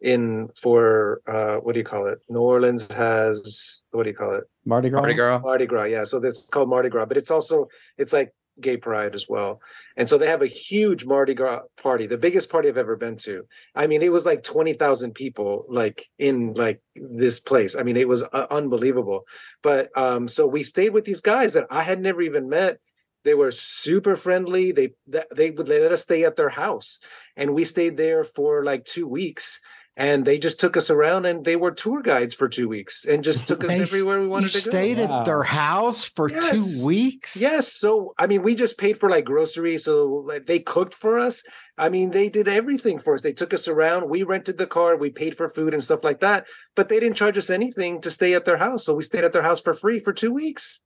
in 0.00 0.48
for 0.60 1.22
uh, 1.26 1.56
what 1.56 1.72
do 1.72 1.78
you 1.78 1.84
call 1.84 2.06
it? 2.08 2.18
New 2.28 2.40
Orleans 2.40 2.90
has 2.92 3.84
what 3.92 4.02
do 4.04 4.10
you 4.10 4.16
call 4.16 4.34
it? 4.34 4.44
Mardi 4.64 4.90
Gras. 4.90 5.00
Mardi 5.00 5.14
Gras. 5.14 5.38
Mardi 5.38 5.66
Gras, 5.66 5.84
yeah. 5.84 6.04
So 6.04 6.22
it's 6.22 6.46
called 6.48 6.68
Mardi 6.68 6.88
Gras, 6.88 7.06
but 7.06 7.16
it's 7.16 7.30
also 7.30 7.68
it's 7.96 8.12
like 8.12 8.34
gay 8.60 8.76
pride 8.76 9.14
as 9.14 9.28
well. 9.28 9.60
And 9.96 10.08
so 10.08 10.18
they 10.18 10.26
have 10.26 10.42
a 10.42 10.46
huge 10.46 11.04
Mardi 11.04 11.34
Gras 11.34 11.62
party, 11.80 12.06
the 12.06 12.18
biggest 12.18 12.50
party 12.50 12.68
I've 12.68 12.76
ever 12.76 12.96
been 12.96 13.16
to. 13.18 13.46
I 13.74 13.86
mean, 13.86 14.02
it 14.02 14.12
was 14.12 14.26
like 14.26 14.42
20,000 14.42 15.14
people 15.14 15.64
like 15.68 16.08
in 16.18 16.54
like 16.54 16.80
this 16.94 17.40
place. 17.40 17.76
I 17.76 17.82
mean, 17.82 17.96
it 17.96 18.08
was 18.08 18.24
uh, 18.24 18.46
unbelievable. 18.50 19.24
But 19.62 19.96
um 19.96 20.28
so 20.28 20.46
we 20.46 20.62
stayed 20.62 20.90
with 20.90 21.04
these 21.04 21.20
guys 21.20 21.54
that 21.54 21.66
I 21.70 21.82
had 21.82 22.00
never 22.00 22.22
even 22.22 22.48
met. 22.48 22.78
They 23.24 23.34
were 23.34 23.52
super 23.52 24.16
friendly. 24.16 24.72
They 24.72 24.94
they 25.34 25.50
would 25.50 25.68
let 25.68 25.92
us 25.92 26.02
stay 26.02 26.24
at 26.24 26.36
their 26.36 26.48
house. 26.48 26.98
And 27.36 27.54
we 27.54 27.64
stayed 27.64 27.96
there 27.96 28.24
for 28.24 28.64
like 28.64 28.84
2 28.84 29.06
weeks 29.06 29.60
and 29.96 30.24
they 30.24 30.38
just 30.38 30.58
took 30.58 30.76
us 30.76 30.88
around 30.88 31.26
and 31.26 31.44
they 31.44 31.54
were 31.56 31.70
tour 31.70 32.00
guides 32.00 32.32
for 32.34 32.48
two 32.48 32.66
weeks 32.68 33.04
and 33.04 33.22
just 33.22 33.46
took 33.46 33.62
us 33.62 33.68
They 33.70 33.80
everywhere 33.82 34.20
we 34.20 34.26
wanted 34.26 34.54
you 34.54 34.60
to 34.60 34.64
go. 34.66 34.70
stayed 34.70 34.98
Wow. 34.98 35.20
at 35.20 35.24
their 35.26 35.42
house 35.42 36.04
for 36.06 36.30
Yes. 36.30 36.50
two 36.50 36.84
weeks. 36.84 37.36
Yes. 37.36 37.72
So, 37.74 38.14
I 38.18 38.26
mean, 38.26 38.42
we 38.42 38.54
just 38.54 38.78
paid 38.78 38.98
for 38.98 39.10
like 39.10 39.26
groceries. 39.26 39.84
So 39.84 40.24
like, 40.26 40.46
they 40.46 40.60
cooked 40.60 40.94
for 40.94 41.18
us. 41.18 41.42
I 41.76 41.90
mean, 41.90 42.10
they 42.10 42.28
did 42.30 42.48
everything 42.48 42.98
for 43.00 43.14
us. 43.14 43.20
They 43.22 43.32
took 43.34 43.52
us 43.52 43.68
around. 43.68 44.08
We 44.08 44.22
rented 44.22 44.56
the 44.56 44.66
car. 44.66 44.96
We 44.96 45.10
paid 45.10 45.36
for 45.36 45.48
food 45.48 45.74
and 45.74 45.84
stuff 45.84 46.00
like 46.02 46.20
that. 46.20 46.46
But 46.74 46.88
they 46.88 46.98
didn't 46.98 47.16
charge 47.16 47.36
us 47.36 47.50
anything 47.50 48.00
to 48.00 48.10
stay 48.10 48.32
at 48.34 48.44
their 48.46 48.56
house. 48.56 48.84
So 48.86 48.94
we 48.94 49.02
stayed 49.02 49.24
at 49.24 49.32
their 49.34 49.42
house 49.42 49.60
for 49.60 49.74
free 49.74 50.00
for 50.00 50.12
two 50.14 50.32
weeks. 50.32 50.80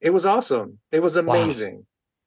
It 0.00 0.10
was 0.10 0.26
awesome. 0.26 0.78
It 0.92 1.00
was 1.00 1.16
Wow. 1.16 1.22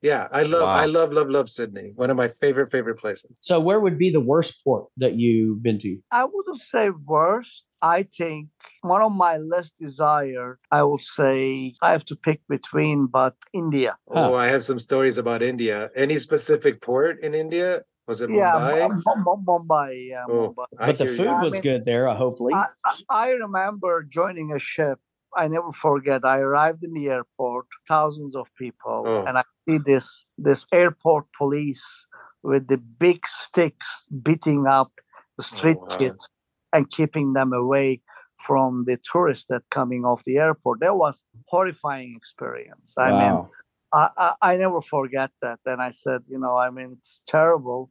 Amazing. 0.03 0.19
Yeah. 0.21 0.27
I 0.31 0.43
love, 0.43 0.63
I 0.63 0.85
love, 0.85 1.12
love, 1.13 1.29
love 1.29 1.49
Sydney. 1.49 1.91
One 1.95 2.09
of 2.09 2.17
my 2.17 2.29
favorite, 2.41 2.71
favorite 2.71 2.95
places. 2.99 3.31
So, 3.39 3.59
where 3.59 3.79
would 3.79 3.97
be 3.97 4.12
the 4.12 4.19
worst 4.21 4.55
port 4.63 4.85
that 4.97 5.15
you've 5.15 5.62
been 5.63 5.77
to? 5.79 5.97
I 6.12 6.25
wouldn't 6.25 6.62
say 6.62 6.89
worst. 6.89 7.65
I 7.81 8.03
think 8.03 8.49
one 8.81 9.01
of 9.01 9.13
my 9.13 9.38
less 9.38 9.71
desired, 9.79 10.59
I 10.69 10.83
would 10.83 11.01
say 11.01 11.73
I 11.81 11.91
have 11.91 12.03
to 12.05 12.15
pick 12.15 12.41
between, 12.49 13.07
but 13.07 13.35
India. 13.53 13.97
Huh. 14.12 14.31
Oh, 14.31 14.35
I 14.35 14.47
have 14.49 14.63
some 14.65 14.79
stories 14.79 15.17
about 15.17 15.41
India. 15.41 15.89
Any 15.95 16.17
specific 16.19 16.81
port 16.81 17.23
in 17.23 17.33
India? 17.33 17.83
Was 18.05 18.19
it 18.21 18.29
Yeah, 18.31 18.53
Mumbai? 18.55 18.89
Mu- 18.89 19.01
Mu- 19.05 19.23
Mu- 19.23 19.43
Mumbai. 19.45 20.09
Yeah, 20.09 20.25
Oh, 20.27 20.53
Mumbai. 20.57 20.65
I 20.77 20.85
But 20.88 20.97
the 20.97 21.05
food 21.05 21.19
you. 21.19 21.29
I 21.29 21.43
was 21.43 21.53
mean, 21.53 21.62
good 21.62 21.85
there, 21.85 22.09
uh, 22.09 22.15
hopefully. 22.15 22.53
I, 22.53 22.65
I, 22.83 22.95
I 23.09 23.29
remember 23.31 24.03
joining 24.03 24.51
a 24.51 24.59
ship. 24.59 24.99
I 25.35 25.47
never 25.47 25.71
forget. 25.71 26.25
I 26.25 26.39
arrived 26.39 26.83
in 26.83 26.93
the 26.93 27.07
airport, 27.09 27.67
thousands 27.87 28.35
of 28.35 28.47
people, 28.55 29.03
Oh. 29.07 29.25
and 29.25 29.37
I 29.37 29.43
see 29.67 29.77
this 29.77 30.25
this 30.37 30.65
airport 30.71 31.25
police 31.37 32.07
with 32.43 32.67
the 32.67 32.77
big 32.77 33.27
sticks 33.27 34.07
beating 34.23 34.65
up 34.67 34.91
the 35.37 35.43
street 35.43 35.77
oh, 35.81 35.87
wow. 35.89 35.97
kids 35.97 36.29
and 36.73 36.89
keeping 36.89 37.33
them 37.33 37.53
away 37.53 38.01
from 38.47 38.85
the 38.85 38.97
tourists 39.11 39.45
that 39.49 39.63
coming 39.69 40.05
off 40.05 40.23
the 40.23 40.37
airport. 40.37 40.79
That 40.79 40.95
was 40.95 41.25
horrifying 41.47 42.13
experience. 42.15 42.95
I 42.97 43.11
mean. 43.11 43.45
I, 43.91 44.09
I, 44.17 44.33
I 44.41 44.57
never 44.57 44.81
forget 44.81 45.31
that. 45.41 45.59
And 45.65 45.81
I 45.81 45.89
said, 45.89 46.21
you 46.27 46.39
know, 46.39 46.55
I 46.57 46.69
mean, 46.69 46.97
it's 46.99 47.21
terrible. 47.27 47.89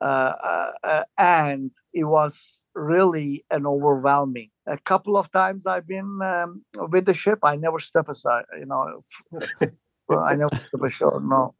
Uh, 0.00 0.04
uh, 0.42 0.70
uh, 0.82 1.02
and 1.18 1.70
it 1.92 2.04
was 2.04 2.62
really 2.74 3.44
an 3.50 3.66
overwhelming. 3.66 4.50
A 4.66 4.78
couple 4.78 5.16
of 5.16 5.30
times 5.30 5.66
I've 5.66 5.86
been 5.86 6.20
um, 6.22 6.64
with 6.74 7.04
the 7.04 7.14
ship, 7.14 7.40
I 7.42 7.56
never 7.56 7.78
step 7.78 8.08
aside, 8.08 8.44
you 8.58 8.66
know. 8.66 9.00
I 10.10 10.34
never 10.34 10.54
step 10.56 10.80
ashore, 10.82 11.20
no. 11.20 11.54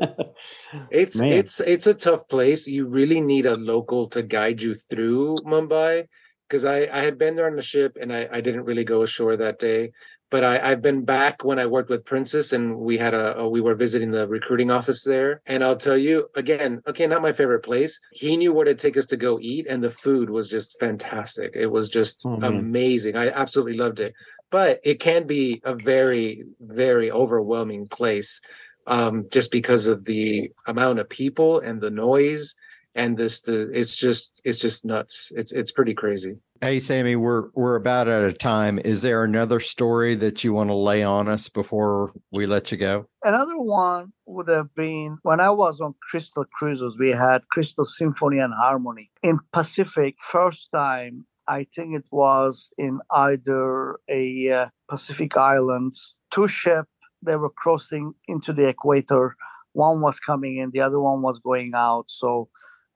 It's 0.90 1.16
Man. 1.16 1.32
it's 1.32 1.60
it's 1.60 1.86
a 1.86 1.94
tough 1.94 2.28
place. 2.28 2.66
You 2.66 2.86
really 2.86 3.20
need 3.20 3.46
a 3.46 3.56
local 3.56 4.08
to 4.08 4.22
guide 4.22 4.60
you 4.60 4.74
through 4.74 5.36
Mumbai. 5.44 6.06
Because 6.48 6.64
I, 6.64 6.88
I 6.92 7.04
had 7.04 7.16
been 7.16 7.36
there 7.36 7.46
on 7.46 7.54
the 7.54 7.62
ship 7.62 7.96
and 8.00 8.12
I, 8.12 8.28
I 8.32 8.40
didn't 8.40 8.64
really 8.64 8.82
go 8.82 9.02
ashore 9.02 9.36
that 9.36 9.60
day. 9.60 9.92
But 10.30 10.44
I, 10.44 10.70
I've 10.70 10.82
been 10.82 11.04
back 11.04 11.44
when 11.44 11.58
I 11.58 11.66
worked 11.66 11.90
with 11.90 12.04
Princess 12.04 12.52
and 12.52 12.76
we 12.76 12.96
had 12.96 13.14
a, 13.14 13.38
a 13.38 13.48
we 13.48 13.60
were 13.60 13.74
visiting 13.74 14.10
the 14.10 14.28
recruiting 14.28 14.70
office 14.70 15.02
there. 15.02 15.42
And 15.46 15.64
I'll 15.64 15.76
tell 15.76 15.96
you 15.96 16.28
again, 16.36 16.82
okay, 16.86 17.06
not 17.06 17.22
my 17.22 17.32
favorite 17.32 17.64
place. 17.64 17.98
He 18.12 18.36
knew 18.36 18.52
where 18.52 18.64
to 18.64 18.74
take 18.74 18.96
us 18.96 19.06
to 19.06 19.16
go 19.16 19.38
eat, 19.40 19.66
and 19.68 19.82
the 19.82 19.90
food 19.90 20.30
was 20.30 20.48
just 20.48 20.78
fantastic. 20.78 21.52
It 21.54 21.66
was 21.66 21.88
just 21.88 22.24
man. 22.24 22.44
amazing. 22.44 23.16
I 23.16 23.30
absolutely 23.30 23.76
loved 23.76 24.00
it. 24.00 24.14
But 24.50 24.80
it 24.84 25.00
can 25.00 25.26
be 25.26 25.60
a 25.64 25.74
very, 25.74 26.44
very 26.60 27.10
overwhelming 27.10 27.88
place 27.88 28.40
um, 28.86 29.26
just 29.30 29.50
because 29.50 29.86
of 29.86 30.04
the 30.04 30.50
amount 30.66 30.98
of 30.98 31.08
people 31.08 31.60
and 31.60 31.80
the 31.80 31.90
noise 31.90 32.54
and 32.94 33.16
this 33.16 33.40
the 33.40 33.70
it's 33.72 33.96
just 33.96 34.40
it's 34.44 34.58
just 34.58 34.84
nuts 34.84 35.32
it's 35.34 35.52
it's 35.52 35.72
pretty 35.72 35.94
crazy 35.94 36.36
Hey, 36.62 36.78
Sami, 36.78 37.16
we're 37.16 37.48
we're 37.54 37.76
about 37.76 38.06
out 38.06 38.22
of 38.22 38.36
time. 38.36 38.78
Is 38.84 39.00
there 39.00 39.24
another 39.24 39.60
story 39.60 40.14
that 40.16 40.44
you 40.44 40.52
want 40.52 40.68
to 40.68 40.74
lay 40.74 41.02
on 41.02 41.26
us 41.26 41.48
before 41.48 42.12
we 42.30 42.44
let 42.44 42.70
you 42.70 42.76
go? 42.76 43.06
Another 43.24 43.56
one 43.56 44.12
would 44.26 44.48
have 44.50 44.74
been 44.74 45.16
when 45.22 45.40
I 45.40 45.48
was 45.48 45.80
on 45.80 45.94
Crystal 46.10 46.44
Cruises, 46.52 46.98
we 47.00 47.12
had 47.12 47.48
Crystal 47.48 47.86
Symphony 47.86 48.40
and 48.40 48.52
Harmony. 48.52 49.10
In 49.22 49.38
Pacific, 49.54 50.16
first 50.18 50.68
time, 50.70 51.24
I 51.48 51.64
think 51.64 51.96
it 51.96 52.04
was 52.10 52.70
in 52.76 53.00
either 53.10 53.98
a 54.10 54.52
uh, 54.52 54.66
Pacific 54.86 55.38
Islands, 55.38 56.14
two 56.30 56.46
ships, 56.46 56.90
they 57.22 57.36
were 57.36 57.48
crossing 57.48 58.12
into 58.28 58.52
the 58.52 58.68
equator. 58.68 59.34
One 59.72 60.02
was 60.02 60.20
coming 60.20 60.58
in, 60.58 60.72
the 60.72 60.80
other 60.80 61.00
one 61.00 61.22
was 61.22 61.38
going 61.38 61.72
out. 61.74 62.04
So 62.08 62.50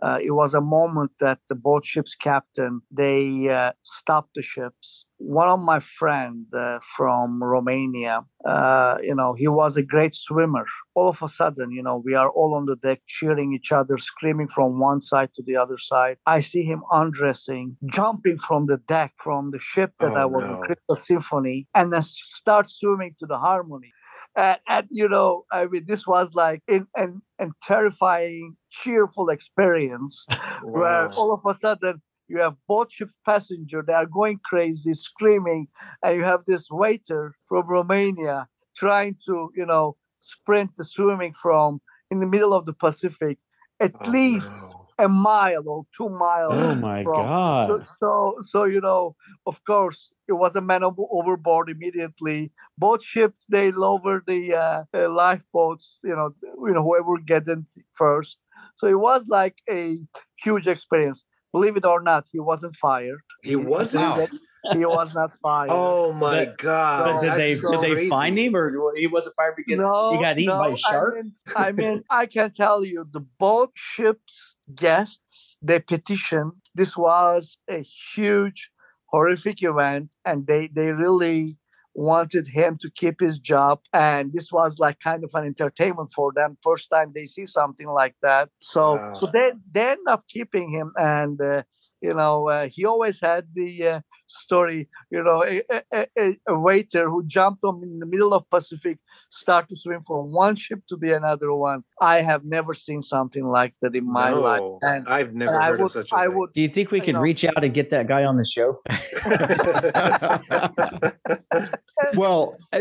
uh, 0.05 0.19
it 0.29 0.33
was 0.41 0.53
a 0.55 0.61
moment 0.77 1.13
that 1.25 1.39
the 1.49 1.55
both 1.69 1.85
ships 1.93 2.15
captain 2.29 2.73
they 3.03 3.49
uh, 3.59 3.73
stopped 3.99 4.33
the 4.37 4.43
ships. 4.55 5.07
One 5.19 5.49
of 5.57 5.61
my 5.73 5.81
friend 6.01 6.47
uh, 6.65 6.81
from 6.97 7.29
romania 7.57 8.17
uh, 8.55 8.97
you 9.09 9.15
know 9.19 9.31
he 9.43 9.49
was 9.61 9.73
a 9.77 9.83
great 9.95 10.15
swimmer. 10.27 10.67
All 10.97 11.09
of 11.15 11.23
a 11.23 11.29
sudden 11.41 11.69
you 11.79 11.83
know 11.87 11.97
we 12.09 12.15
are 12.21 12.31
all 12.39 12.53
on 12.59 12.65
the 12.71 12.77
deck 12.89 13.01
cheering 13.07 13.51
each 13.57 13.71
other 13.81 13.97
screaming 14.11 14.49
from 14.57 14.79
one 14.91 15.01
side 15.11 15.31
to 15.37 15.43
the 15.49 15.57
other 15.63 15.79
side. 15.91 16.17
I 16.37 16.41
see 16.51 16.65
him 16.73 16.83
undressing 17.01 17.67
jumping 17.99 18.39
from 18.47 18.63
the 18.67 18.79
deck 18.97 19.13
from 19.27 19.43
the 19.55 19.59
ship 19.71 19.91
that 20.01 20.13
Oh, 20.13 20.23
i 20.25 20.27
was 20.35 20.45
no. 20.45 20.53
on 20.55 20.61
crystal 20.67 20.97
symphony 21.11 21.59
and 21.75 21.87
then 21.93 22.03
start 22.03 22.67
swimming 22.69 23.13
to 23.21 23.27
the 23.33 23.39
harmony 23.39 23.91
and, 24.37 24.59
and 24.69 24.87
you 24.91 25.09
know 25.09 25.45
i 25.53 25.67
mean 25.67 25.85
this 25.87 26.07
was 26.07 26.33
like 26.35 26.63
in 26.69 26.87
an, 26.97 27.23
an 27.39 27.53
terrifying 27.67 28.57
cheerful 28.71 29.29
experience 29.29 30.27
where 30.63 31.09
all 31.11 31.33
of 31.33 31.41
a 31.49 31.55
sudden 31.55 32.03
you 32.29 32.41
have 32.41 32.57
both 32.67 32.93
ships 32.93 33.17
passenger 33.25 33.83
they 33.87 33.93
are 33.93 34.07
going 34.07 34.39
crazy 34.45 34.93
screaming 34.93 35.67
and 36.03 36.17
you 36.17 36.25
have 36.25 36.41
this 36.47 36.69
waiter 36.71 37.35
from 37.47 37.67
romania 37.69 38.47
trying 38.77 39.17
to 39.27 39.51
you 39.57 39.67
know 39.67 39.97
sprint 40.19 40.71
the 40.77 40.85
swimming 40.85 41.33
from 41.33 41.81
in 42.11 42.21
the 42.21 42.27
middle 42.27 42.55
of 42.55 42.67
the 42.67 42.73
pacific 42.73 43.39
at 43.81 43.93
Oh, 44.01 44.11
least 44.11 44.75
no. 44.75 44.84
A 44.99 45.09
mile 45.09 45.69
or 45.69 45.85
two 45.97 46.09
miles 46.09 46.53
Oh 46.55 46.75
my 46.75 47.03
from- 47.03 47.15
god. 47.27 47.67
so, 47.67 47.81
so, 47.81 48.35
so 48.41 48.65
you 48.65 48.81
know, 48.81 49.17
of 49.47 49.65
course, 49.65 50.13
it 50.29 50.33
was 50.35 50.57
a 50.57 50.61
man 50.61 50.83
overboard 50.85 51.69
immediately. 51.69 52.53
Both 52.79 53.03
ships 53.05 53.45
they 53.51 53.73
lowered 53.73 54.25
the 54.27 54.55
uh, 54.55 54.85
uh, 54.95 55.09
lifeboats. 55.11 56.01
You 56.05 56.17
know, 56.17 56.31
you 56.43 56.73
know 56.75 56.83
whoever 56.83 57.19
get 57.19 57.49
in 57.49 57.67
first. 57.95 58.39
So 58.77 58.87
it 58.87 58.99
was 58.99 59.27
like 59.29 59.57
a 59.69 59.99
huge 60.45 60.67
experience. 60.67 61.25
Believe 61.53 61.77
it 61.77 61.85
or 61.85 62.01
not, 62.01 62.27
he 62.33 62.41
wasn't 62.41 62.75
fired. 62.77 63.21
he 63.43 63.57
wasn't 63.57 64.31
He 64.73 64.87
was 64.87 65.15
not 65.15 65.31
fired. 65.43 65.69
oh 65.73 66.13
my 66.13 66.47
But- 66.47 66.59
god 66.59 67.05
but 67.05 67.21
did 67.21 67.35
they 67.39 67.55
so 67.55 67.71
did 67.73 67.81
they 67.83 67.93
crazy. 67.95 68.09
find 68.09 68.39
him 68.39 68.57
or 68.57 68.73
he 68.97 69.07
wasn't 69.07 69.37
fired 69.37 69.55
because 69.57 69.79
he 69.79 70.23
got 70.23 70.39
eaten 70.39 70.57
by 70.57 70.69
a 70.71 70.77
shark? 70.77 71.15
I 71.17 71.21
mean, 71.21 71.33
I 71.55 71.73
mean, 71.73 72.05
I 72.11 72.25
can 72.27 72.51
tell 72.51 72.83
you, 72.85 73.07
the 73.13 73.21
boat 73.21 73.73
ships 73.75 74.54
guests 74.75 75.57
they 75.63 75.81
petitioned. 75.81 76.53
This 76.75 76.97
was 76.97 77.59
a 77.69 77.81
huge, 78.15 78.71
horrific 79.11 79.63
event, 79.63 80.15
and 80.25 80.47
they 80.47 80.69
they 80.69 80.93
really 80.93 81.57
wanted 81.95 82.49
him 82.49 82.77
to 82.81 82.91
keep 82.91 83.21
his 83.21 83.39
job. 83.39 83.79
And 83.93 84.33
this 84.33 84.51
was 84.51 84.79
like 84.79 84.99
kind 85.01 85.23
of 85.25 85.31
an 85.35 85.45
entertainment 85.47 86.11
for 86.15 86.33
them. 86.35 86.57
First 86.63 86.89
time 86.91 87.13
they 87.15 87.27
see 87.27 87.47
something 87.47 87.89
like 87.89 88.17
that. 88.23 88.51
So 88.61 88.97
Wow. 88.97 89.13
so 89.15 89.27
they 89.33 89.53
they 89.71 89.91
end 89.93 90.07
up 90.09 90.25
keeping 90.29 90.71
him 90.71 90.93
and. 90.97 91.41
Uh, 91.41 91.63
you 92.01 92.13
know, 92.13 92.49
uh, 92.51 92.69
he 92.71 92.85
always 92.85 93.19
had 93.21 93.47
the 93.55 93.87
uh, 93.89 94.01
story. 94.35 94.89
You 95.11 95.23
know, 95.23 95.45
a, 95.45 95.63
a, 95.93 96.07
a, 96.19 96.39
a 96.49 96.59
waiter 96.59 97.09
who 97.09 97.25
jumped 97.25 97.65
on 97.65 97.83
in 97.83 97.99
the 97.99 98.07
middle 98.07 98.35
of 98.35 98.49
Pacific, 98.51 98.99
start 99.31 99.69
to 99.69 99.77
swim 99.77 100.03
from 100.03 100.33
one 100.33 100.57
ship 100.57 100.81
to 100.89 100.97
the 100.97 101.13
another 101.13 101.53
one. 101.53 101.85
I 102.01 102.23
have 102.23 102.45
never 102.45 102.75
seen 102.75 103.03
something 103.03 103.47
like 103.47 103.75
that 103.81 103.95
in 103.95 104.07
my 104.07 104.31
life. 104.31 104.61
And, 104.83 105.07
i've 105.09 105.35
never 105.35 105.55
and 105.55 105.63
I 105.63 105.67
heard 105.69 105.81
would, 105.81 105.87
of 105.87 105.93
such 105.93 106.13
a 106.13 106.17
I 106.17 106.27
thing. 106.27 106.37
would, 106.37 106.53
Do 106.53 106.61
you 106.61 106.69
think 106.69 106.91
we 106.91 107.01
I 107.01 107.05
could 107.05 107.19
reach 107.19 107.45
out 107.45 107.63
and 107.63 107.73
get 107.73 107.91
that 107.91 108.07
guy 108.07 108.25
on 108.25 108.37
the 108.37 108.45
show? 108.45 108.81
well, 112.17 112.57
uh, 112.73 112.81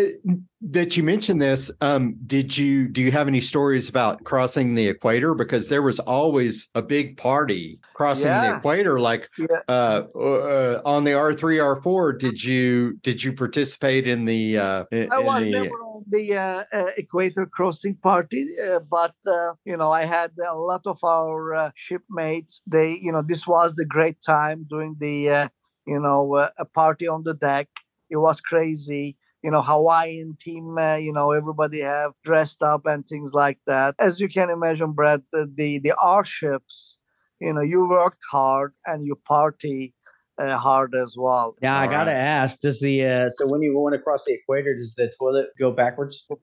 that 0.61 0.95
you 0.95 1.03
mentioned 1.03 1.41
this, 1.41 1.71
um, 1.81 2.15
did 2.25 2.57
you 2.57 2.87
do 2.87 3.01
you 3.01 3.11
have 3.11 3.27
any 3.27 3.41
stories 3.41 3.89
about 3.89 4.23
crossing 4.23 4.75
the 4.75 4.87
equator? 4.87 5.35
Because 5.35 5.69
there 5.69 5.81
was 5.81 5.99
always 5.99 6.69
a 6.75 6.81
big 6.81 7.17
party 7.17 7.79
crossing 7.93 8.31
the 8.31 8.55
equator, 8.55 8.99
like 8.99 9.29
Yeah. 9.37 9.47
uh, 9.67 10.03
uh, 10.15 10.81
on 10.85 11.03
the 11.03 11.13
R 11.13 11.33
three 11.43 11.59
R 11.59 11.81
four. 11.81 12.13
Did 12.13 12.41
you 12.41 12.97
did 13.03 13.21
you 13.23 13.33
participate 13.33 14.07
in 14.07 14.23
the? 14.23 14.57
Uh, 14.57 14.85
in, 14.91 15.11
I 15.11 15.19
was 15.19 15.41
the 15.41 15.51
never 15.51 15.79
on 15.93 16.03
the 16.07 16.25
uh, 16.37 16.63
uh, 16.71 16.85
equator 16.95 17.45
crossing 17.45 17.95
party, 17.95 18.47
uh, 18.65 18.79
but 18.79 19.15
uh, 19.27 19.51
you 19.65 19.75
know, 19.75 19.91
I 19.91 20.05
had 20.05 20.31
a 20.53 20.55
lot 20.55 20.83
of 20.85 20.99
our 21.03 21.53
uh, 21.53 21.71
shipmates. 21.75 22.61
They, 22.65 22.97
you 23.01 23.11
know, 23.11 23.21
this 23.21 23.45
was 23.45 23.75
the 23.75 23.83
great 23.83 24.19
time 24.25 24.65
doing 24.69 24.95
the, 24.99 25.29
uh, 25.29 25.47
you 25.85 25.99
know, 25.99 26.35
uh, 26.35 26.49
a 26.57 26.65
party 26.65 27.07
on 27.09 27.23
the 27.23 27.33
deck. 27.33 27.67
It 28.09 28.17
was 28.17 28.39
crazy. 28.39 29.17
You 29.43 29.51
know, 29.51 29.61
Hawaiian 29.61 30.37
team. 30.39 30.77
Uh, 30.77 30.95
you 30.95 31.11
know, 31.11 31.31
everybody 31.31 31.81
have 31.81 32.11
dressed 32.23 32.61
up 32.61 32.85
and 32.85 33.05
things 33.05 33.33
like 33.33 33.59
that. 33.67 33.95
As 33.99 34.21
you 34.21 34.29
can 34.29 34.49
imagine, 34.49 34.93
Brett, 34.93 35.23
the 35.33 35.51
the, 35.53 35.79
the 35.79 35.93
R 36.01 36.23
ships. 36.23 36.97
You 37.41 37.51
know, 37.53 37.61
you 37.61 37.85
worked 37.85 38.23
hard 38.31 38.71
and 38.85 39.05
you 39.05 39.15
party 39.27 39.93
uh, 40.41 40.57
hard 40.57 40.95
as 40.95 41.15
well. 41.17 41.55
Yeah, 41.61 41.79
I 41.79 41.85
gotta 41.87 42.11
right. 42.11 42.17
ask. 42.17 42.59
Does 42.59 42.79
the 42.79 43.05
uh, 43.05 43.29
so 43.29 43.47
when 43.47 43.61
you 43.61 43.77
went 43.79 43.95
across 43.95 44.23
the 44.25 44.33
equator, 44.33 44.75
does 44.75 44.95
the 44.95 45.11
toilet 45.19 45.47
go 45.59 45.71
backwards? 45.71 46.25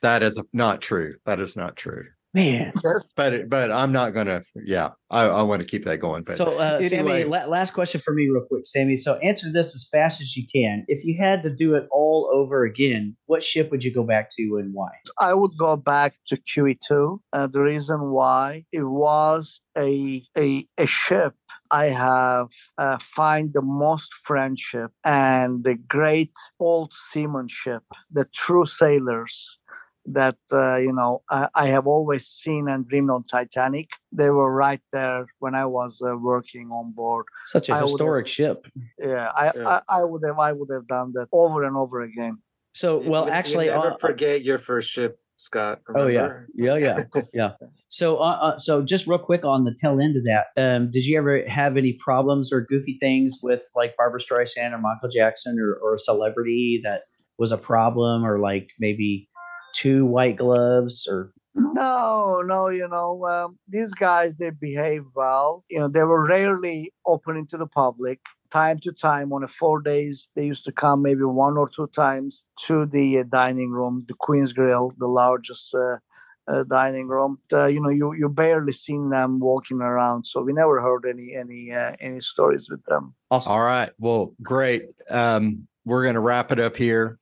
That 0.05 0.23
is 0.23 0.39
not 0.53 0.83
true. 0.83 1.15
That 1.25 1.41
is 1.41 1.57
not 1.57 1.77
true. 1.77 2.05
Man. 2.35 2.73
But 3.17 3.49
but 3.49 3.71
I'm 3.71 3.93
not 3.93 4.13
gonna. 4.13 4.43
Yeah, 4.57 4.91
I, 5.09 5.23
I 5.27 5.43
want 5.43 5.61
to 5.61 5.67
keep 5.67 5.85
that 5.85 5.99
going. 5.99 6.25
But 6.25 6.39
So, 6.39 6.47
uh, 6.47 6.81
anyway. 6.83 7.23
Sami, 7.23 7.25
la- 7.25 7.47
last 7.47 7.73
question 7.73 8.01
for 8.01 8.13
me, 8.13 8.29
real 8.29 8.45
quick, 8.49 8.67
Sami. 8.67 8.97
So, 8.97 9.15
answer 9.19 9.53
this 9.53 9.75
as 9.75 9.87
fast 9.91 10.21
as 10.21 10.37
you 10.37 10.45
can. 10.53 10.85
If 10.89 11.05
you 11.05 11.17
had 11.17 11.45
to 11.45 11.51
do 11.51 11.77
it 11.77 11.87
all 11.93 12.29
over 12.35 12.65
again, 12.65 13.17
what 13.27 13.45
ship 13.45 13.71
would 13.71 13.85
you 13.85 13.95
go 13.95 14.03
back 14.03 14.31
to 14.37 14.43
and 14.57 14.75
why? 14.75 14.91
I 15.21 15.33
would 15.33 15.53
go 15.57 15.77
back 15.77 16.15
to 16.27 16.37
QE2. 16.37 17.19
Uh, 17.33 17.47
the 17.47 17.61
reason 17.61 18.11
why 18.11 18.65
it 18.73 18.83
was 18.83 19.61
a 19.79 20.25
a, 20.37 20.67
a 20.77 20.87
ship 20.87 21.35
I 21.71 21.87
have 21.87 22.49
uh, 22.79 22.99
find 23.01 23.53
the 23.53 23.63
most 23.63 24.11
friendship 24.25 24.93
and 25.05 25.65
the 25.65 25.75
great 25.75 26.33
old 26.61 26.93
seamanship, 26.93 27.83
the 28.13 28.27
true 28.35 28.67
sailors 28.67 29.59
that 30.07 30.37
uh, 30.53 30.77
you 30.77 30.93
know 30.93 31.23
I, 31.31 31.49
I 31.55 31.67
have 31.69 31.87
always 31.87 32.27
seen 32.27 32.69
and 32.69 32.87
dreamed 32.87 33.11
on 33.11 33.25
Titanic. 33.25 33.89
They 34.13 34.31
were 34.31 34.53
right 34.53 34.81
there 34.93 35.27
when 35.39 35.55
I 35.55 35.67
was 35.67 36.01
uh, 36.07 36.17
working 36.17 36.69
on 36.71 36.93
board. 36.93 37.27
Such 37.47 37.69
a 37.69 37.73
I 37.73 37.77
would've- 37.83 37.91
historic 37.93 38.27
ship. 38.29 38.67
Yeah, 38.99 39.31
I, 39.35 39.53
Yeah. 39.55 39.69
I, 39.89 40.01
I 40.01 40.05
would 40.05 40.23
have 40.27 40.39
I 40.39 40.53
would 40.53 40.69
have 40.73 40.87
done 40.87 41.13
that 41.15 41.29
over 41.33 41.65
and 41.65 41.77
over 41.77 42.03
again. 42.03 42.39
So, 42.75 43.03
You- 43.03 43.11
well, 43.11 43.27
you 43.27 43.31
actually, 43.33 43.67
never 43.67 43.93
uh, 43.93 43.97
forget 43.99 44.43
your 44.43 44.59
first 44.59 44.91
ship, 44.91 45.19
Scott. 45.37 45.81
Oh 45.95 46.07
yeah, 46.09 46.41
yeah, 46.55 46.77
yeah, 46.77 47.05
yeah. 47.33 47.51
So, 47.89 48.17
uh, 48.19 48.37
uh, 48.47 48.59
so 48.59 48.83
just 48.83 49.07
real 49.07 49.19
quick 49.19 49.45
on 49.45 49.65
the 49.65 49.75
tail 49.81 50.01
end 50.01 50.17
of 50.17 50.25
that, 50.25 50.47
um, 50.57 50.91
did 50.91 51.07
you 51.07 51.17
ever 51.17 51.49
have 51.49 51.77
any 51.77 51.93
problems 51.95 52.53
or 52.53 52.61
goofy 52.63 52.99
things 53.01 53.39
with 53.43 53.63
like 53.77 53.97
Barbra 53.97 54.21
Streisand 54.21 54.73
or 54.73 54.79
Michael 54.79 55.09
Jackson 55.09 55.59
or, 55.61 55.75
or 55.75 55.95
a 55.95 55.99
celebrity 55.99 56.81
that 56.85 57.03
was 57.39 57.53
a 57.53 57.59
problem, 57.59 58.25
or 58.25 58.39
like 58.39 58.71
maybe 58.81 59.29
two 59.75 60.07
white 60.07 60.37
gloves 60.37 61.07
or 61.09 61.33
No, 61.55 62.43
no, 62.45 62.69
you 62.69 62.89
know, 62.89 63.25
um, 63.27 63.59
these 63.69 63.93
guys, 63.95 64.37
they 64.37 64.51
behave 64.51 65.05
well. 65.15 65.65
You 65.71 65.81
know, 65.81 65.89
they 65.89 66.03
were 66.03 66.27
rarely 66.27 66.93
opening 67.07 67.47
to 67.49 67.57
the 67.57 67.67
public. 67.67 68.19
Time 68.51 68.79
to 68.81 68.93
time, 68.93 69.33
on 69.33 69.45
a 69.45 69.49
four 69.49 69.81
days, 69.81 70.29
they 70.35 70.47
used 70.47 70.65
to 70.65 70.73
come 70.73 71.03
maybe 71.03 71.25
one 71.25 71.57
or 71.57 71.69
two 71.69 71.89
times 71.89 72.45
to 72.67 72.87
the 72.87 73.19
uh, 73.19 73.25
dining 73.29 73.71
room, 73.71 74.05
the 74.07 74.15
Queen's 74.15 74.53
Grill, 74.53 74.93
the 74.99 75.09
largest 75.09 75.75
uh, 75.75 75.97
uh, 76.47 76.63
dining 76.65 77.09
room. 77.09 77.39
Uh, 77.53 77.67
you 77.67 77.81
know, 77.81 77.89
you 77.89 78.13
you 78.15 78.29
barely 78.29 78.73
seen 78.73 79.11
them 79.11 79.41
walking 79.41 79.81
around, 79.81 80.25
so 80.25 80.43
we 80.43 80.53
never 80.53 80.81
heard 80.81 81.05
any 81.09 81.35
any 81.35 81.73
uh, 81.73 81.93
any 82.01 82.21
stories 82.21 82.69
with 82.71 82.85
them. 82.85 83.15
awesome. 83.31 83.53
All 83.53 83.65
right. 83.65 83.91
Well, 83.99 84.35
great. 84.43 84.85
Um, 85.11 85.67
we're 85.85 86.03
going 86.03 86.15
to 86.15 86.21
wrap 86.21 86.53
it 86.53 86.61
up 86.61 86.77
here. 86.77 87.19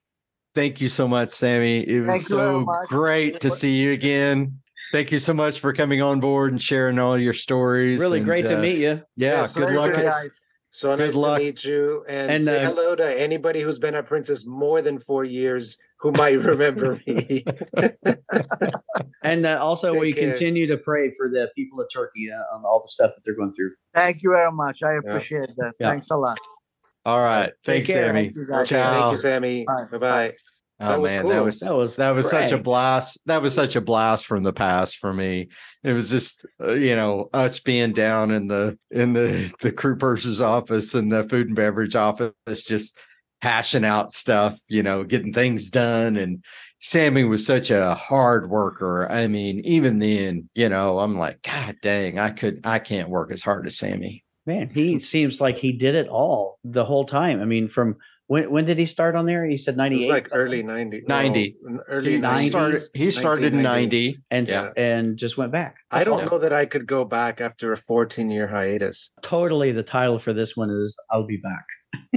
Thank 0.55 0.80
you 0.80 0.88
so 0.88 1.09
much, 1.09 1.30
Sami. 1.30 1.80
It 1.80 2.00
was 2.00 2.09
Thank 2.09 2.22
so 2.22 2.66
great 2.88 3.40
to 3.40 3.50
see 3.50 3.76
you 3.80 3.92
again. 3.92 4.59
Thank 4.92 5.11
you 5.11 5.18
so 5.18 5.32
much 5.32 5.61
for 5.61 5.72
coming 5.72 6.03
on 6.03 6.20
board 6.20 6.53
and 6.53 6.61
sharing 6.62 6.98
all 6.98 7.16
your 7.18 7.32
stories. 7.32 7.98
Really 7.98 8.18
and, 8.18 8.26
great 8.26 8.46
to 8.46 8.59
uh, 8.59 8.61
meet 8.61 8.76
you. 8.78 9.00
Yeah, 9.16 9.40
Yes, 9.40 9.55
good 9.55 9.74
luck. 9.74 9.94
good. 9.94 10.03
guys. 10.03 10.28
So 10.74 10.96
Good 10.96 11.07
nice 11.07 11.14
luck. 11.14 11.38
to 11.38 11.44
meet 11.44 11.64
you 11.64 12.05
and, 12.09 12.30
And, 12.30 12.42
say 12.44 12.62
uh, 12.64 12.68
hello 12.70 12.94
to 12.96 13.20
anybody 13.20 13.61
who's 13.61 13.78
been 13.78 13.94
at 13.94 14.07
Princess 14.07 14.46
more 14.46 14.80
than 14.80 14.98
four 14.98 15.22
years 15.24 15.76
who 16.00 16.12
might 16.12 16.38
remember 16.42 16.98
me. 17.07 17.44
And 19.22 19.46
uh, 19.46 19.59
also, 19.62 19.92
Take 19.92 20.00
we 20.00 20.12
care. 20.14 20.30
continue 20.30 20.66
to 20.66 20.76
pray 20.78 21.11
for 21.11 21.28
the 21.28 21.48
people 21.55 21.80
of 21.80 21.88
Turkey 21.92 22.28
uh, 22.30 22.57
on 22.57 22.64
all 22.64 22.80
the 22.82 22.88
stuff 22.88 23.12
that 23.14 23.20
they're 23.24 23.36
going 23.36 23.53
through. 23.53 23.70
Thank 23.94 24.22
you 24.22 24.30
very 24.34 24.50
much. 24.50 24.82
I 24.82 24.94
appreciate 24.94 25.55
that. 25.57 25.72
Yeah. 25.78 25.90
Thanks 25.90 26.11
a 26.11 26.16
lot. 26.16 26.38
All 27.05 27.18
right. 27.18 27.53
Thanks. 27.64 27.88
Sami. 27.92 28.24
Thank 28.24 28.36
you, 28.36 28.46
guys. 28.46 28.68
Thank 28.68 28.68
Ciao. 28.68 29.11
you, 29.11 29.16
Sami. 29.16 29.64
Bye. 29.64 29.84
Bye 29.92 29.98
bye. 29.98 30.32
Oh 30.80 30.88
That 30.88 31.00
was 31.00 31.12
man, 31.12 31.22
cool. 31.22 31.30
that 31.30 31.44
was 31.44 31.61
That 31.61 31.74
was 31.74 31.96
that 31.96 32.11
was 32.11 32.28
such 32.30 32.50
a 32.50 32.59
blast. 32.59 33.18
That 33.26 33.40
was 33.40 33.55
such 33.55 33.76
a 33.76 33.80
blast 33.80 34.26
from 34.26 34.42
the 34.42 34.53
past 34.53 34.98
for 34.98 35.12
me. 35.12 35.48
It 35.84 35.92
was 35.92 36.11
just 36.11 36.44
uh, 36.61 36.72
you 36.72 36.96
know 36.96 37.28
us 37.32 37.61
being 37.61 37.92
down 37.92 38.32
in 38.32 38.48
the 38.48 38.78
in 38.90 39.12
the 39.12 39.53
the 39.61 39.70
crew 39.72 39.96
purser's 39.96 40.40
office 40.40 40.94
and 40.94 41.11
the 41.12 41.22
food 41.24 41.46
and 41.46 41.57
beverage 41.57 41.94
office, 41.94 42.32
just 42.64 42.96
hashing 43.42 43.84
out 43.84 44.12
stuff. 44.12 44.59
You 44.66 44.82
know, 44.82 45.05
getting 45.05 45.32
things 45.32 45.70
done. 45.70 46.16
And 46.16 46.44
Sami 46.80 47.22
was 47.22 47.46
such 47.46 47.70
a 47.70 47.94
hard 47.94 48.50
worker. 48.50 49.07
I 49.09 49.28
mean, 49.28 49.61
even 49.61 50.00
then, 50.00 50.48
you 50.55 50.68
know, 50.68 50.98
I'm 50.98 51.16
like, 51.16 51.42
God 51.42 51.76
dang, 51.80 52.18
I 52.18 52.30
could, 52.30 52.66
I 52.66 52.80
can't 52.80 53.09
work 53.09 53.30
as 53.30 53.40
hard 53.40 53.66
as 53.66 53.78
Sami. 53.78 54.24
Man, 54.47 54.68
he 54.74 54.99
seems 54.99 55.40
like 55.40 55.57
he 55.59 55.72
did 55.72 55.95
it 55.95 56.09
all 56.09 56.59
the 56.64 56.84
whole 56.84 57.05
time. 57.05 57.40
I 57.40 57.45
mean, 57.45 57.68
from 57.68 57.97
when 58.28 58.51
when 58.51 58.64
did 58.64 58.78
he 58.78 58.86
start 58.86 59.14
on 59.16 59.26
there? 59.26 59.45
He 59.45 59.57
said 59.57 59.74
It 59.74 59.78
ninety 59.78 59.97
was 59.99 60.09
like 60.09 60.28
early 60.32 60.62
90. 60.62 61.03
90. 61.07 61.57
no, 61.62 61.80
early 61.88 62.12
He 62.12 62.18
90s. 62.18 62.49
started. 62.49 62.82
He 62.95 63.11
started 63.11 63.53
in 63.55 63.62
ninety. 63.62 64.18
and 64.30 64.49
Yeah. 64.49 64.70
and 64.76 65.16
just 65.16 65.36
went 65.36 65.53
back. 65.53 65.76
I 65.90 66.03
don't 66.05 66.20
awesome. 66.20 66.30
know 66.32 66.38
that 66.38 66.53
I 66.53 66.64
could 66.66 66.86
go 66.86 67.05
back 67.05 67.40
after 67.40 67.72
a 67.72 67.76
14 67.76 68.30
year 68.30 68.47
hiatus. 68.49 69.11
Totally, 69.22 69.72
the 69.72 69.82
title 69.82 70.18
for 70.18 70.32
this 70.32 70.57
one 70.57 70.70
is 70.70 70.99
"I'll 71.11 71.26
Be 71.26 71.36
Back." 71.38 71.66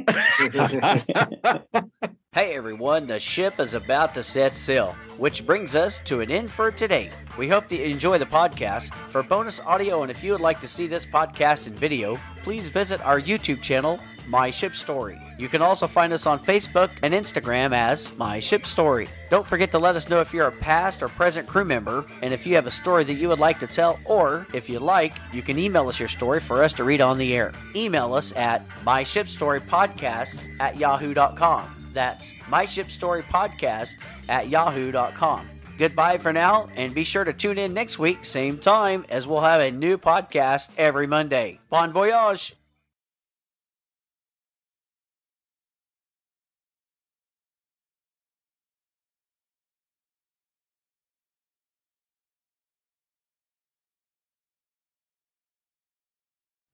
Hey 2.35 2.53
everyone, 2.53 3.07
the 3.07 3.17
ship 3.17 3.61
is 3.61 3.75
about 3.75 4.15
to 4.15 4.21
set 4.21 4.57
sail, 4.57 4.93
which 5.17 5.45
brings 5.45 5.73
us 5.73 5.99
to 5.99 6.19
an 6.19 6.29
end 6.29 6.51
for 6.51 6.69
today. 6.69 7.09
We 7.37 7.47
hope 7.47 7.69
that 7.69 7.77
you 7.77 7.85
enjoy 7.85 8.17
the 8.17 8.25
podcast. 8.25 8.93
For 9.09 9.23
bonus 9.23 9.61
audio 9.61 10.01
and 10.01 10.11
if 10.11 10.21
you 10.21 10.33
would 10.33 10.41
like 10.41 10.59
to 10.59 10.67
see 10.67 10.87
this 10.87 11.05
podcast 11.05 11.65
in 11.65 11.75
video, 11.75 12.19
please 12.43 12.67
visit 12.67 12.99
our 12.99 13.21
YouTube 13.21 13.61
channel, 13.61 14.01
My 14.27 14.51
Ship 14.51 14.75
Story. 14.75 15.17
You 15.39 15.47
can 15.47 15.61
also 15.61 15.87
find 15.87 16.11
us 16.11 16.25
on 16.25 16.43
Facebook 16.43 16.89
and 17.03 17.13
Instagram 17.13 17.71
as 17.71 18.13
My 18.17 18.41
Ship 18.41 18.65
Story. 18.65 19.07
Don't 19.29 19.47
forget 19.47 19.71
to 19.71 19.79
let 19.79 19.95
us 19.95 20.09
know 20.09 20.19
if 20.19 20.33
you're 20.33 20.47
a 20.47 20.51
past 20.51 21.03
or 21.03 21.07
present 21.07 21.47
crew 21.47 21.63
member 21.63 22.05
and 22.21 22.33
if 22.33 22.45
you 22.45 22.55
have 22.55 22.67
a 22.67 22.71
story 22.71 23.05
that 23.05 23.13
you 23.13 23.29
would 23.29 23.39
like 23.39 23.59
to 23.59 23.67
tell, 23.67 23.97
or 24.03 24.45
if 24.53 24.67
you 24.67 24.79
like, 24.79 25.13
you 25.31 25.41
can 25.41 25.57
email 25.57 25.87
us 25.87 26.01
your 26.01 26.09
story 26.09 26.41
for 26.41 26.61
us 26.65 26.73
to 26.73 26.83
read 26.83 26.99
on 26.99 27.17
the 27.17 27.33
air. 27.33 27.53
Email 27.77 28.13
us 28.13 28.33
at 28.35 28.67
myshipstorypodcast 28.79 30.59
at 30.59 30.75
yahoo.com. 30.75 31.84
That's 31.95 32.33
myshipstorypodcast 32.49 33.95
at 34.29 34.49
yahoo.com. 34.49 35.49
Goodbye 35.77 36.19
for 36.19 36.31
now, 36.31 36.69
and 36.75 36.93
be 36.93 37.03
sure 37.03 37.23
to 37.23 37.33
tune 37.33 37.57
in 37.57 37.73
next 37.73 37.99
week, 37.99 38.23
same 38.23 38.59
time, 38.59 39.05
as 39.09 39.27
we'll 39.27 39.41
have 39.41 39.61
a 39.61 39.71
new 39.71 39.97
podcast 39.97 40.69
every 40.77 41.07
Monday. 41.07 41.59
Bon 41.69 41.91
voyage! 41.91 42.55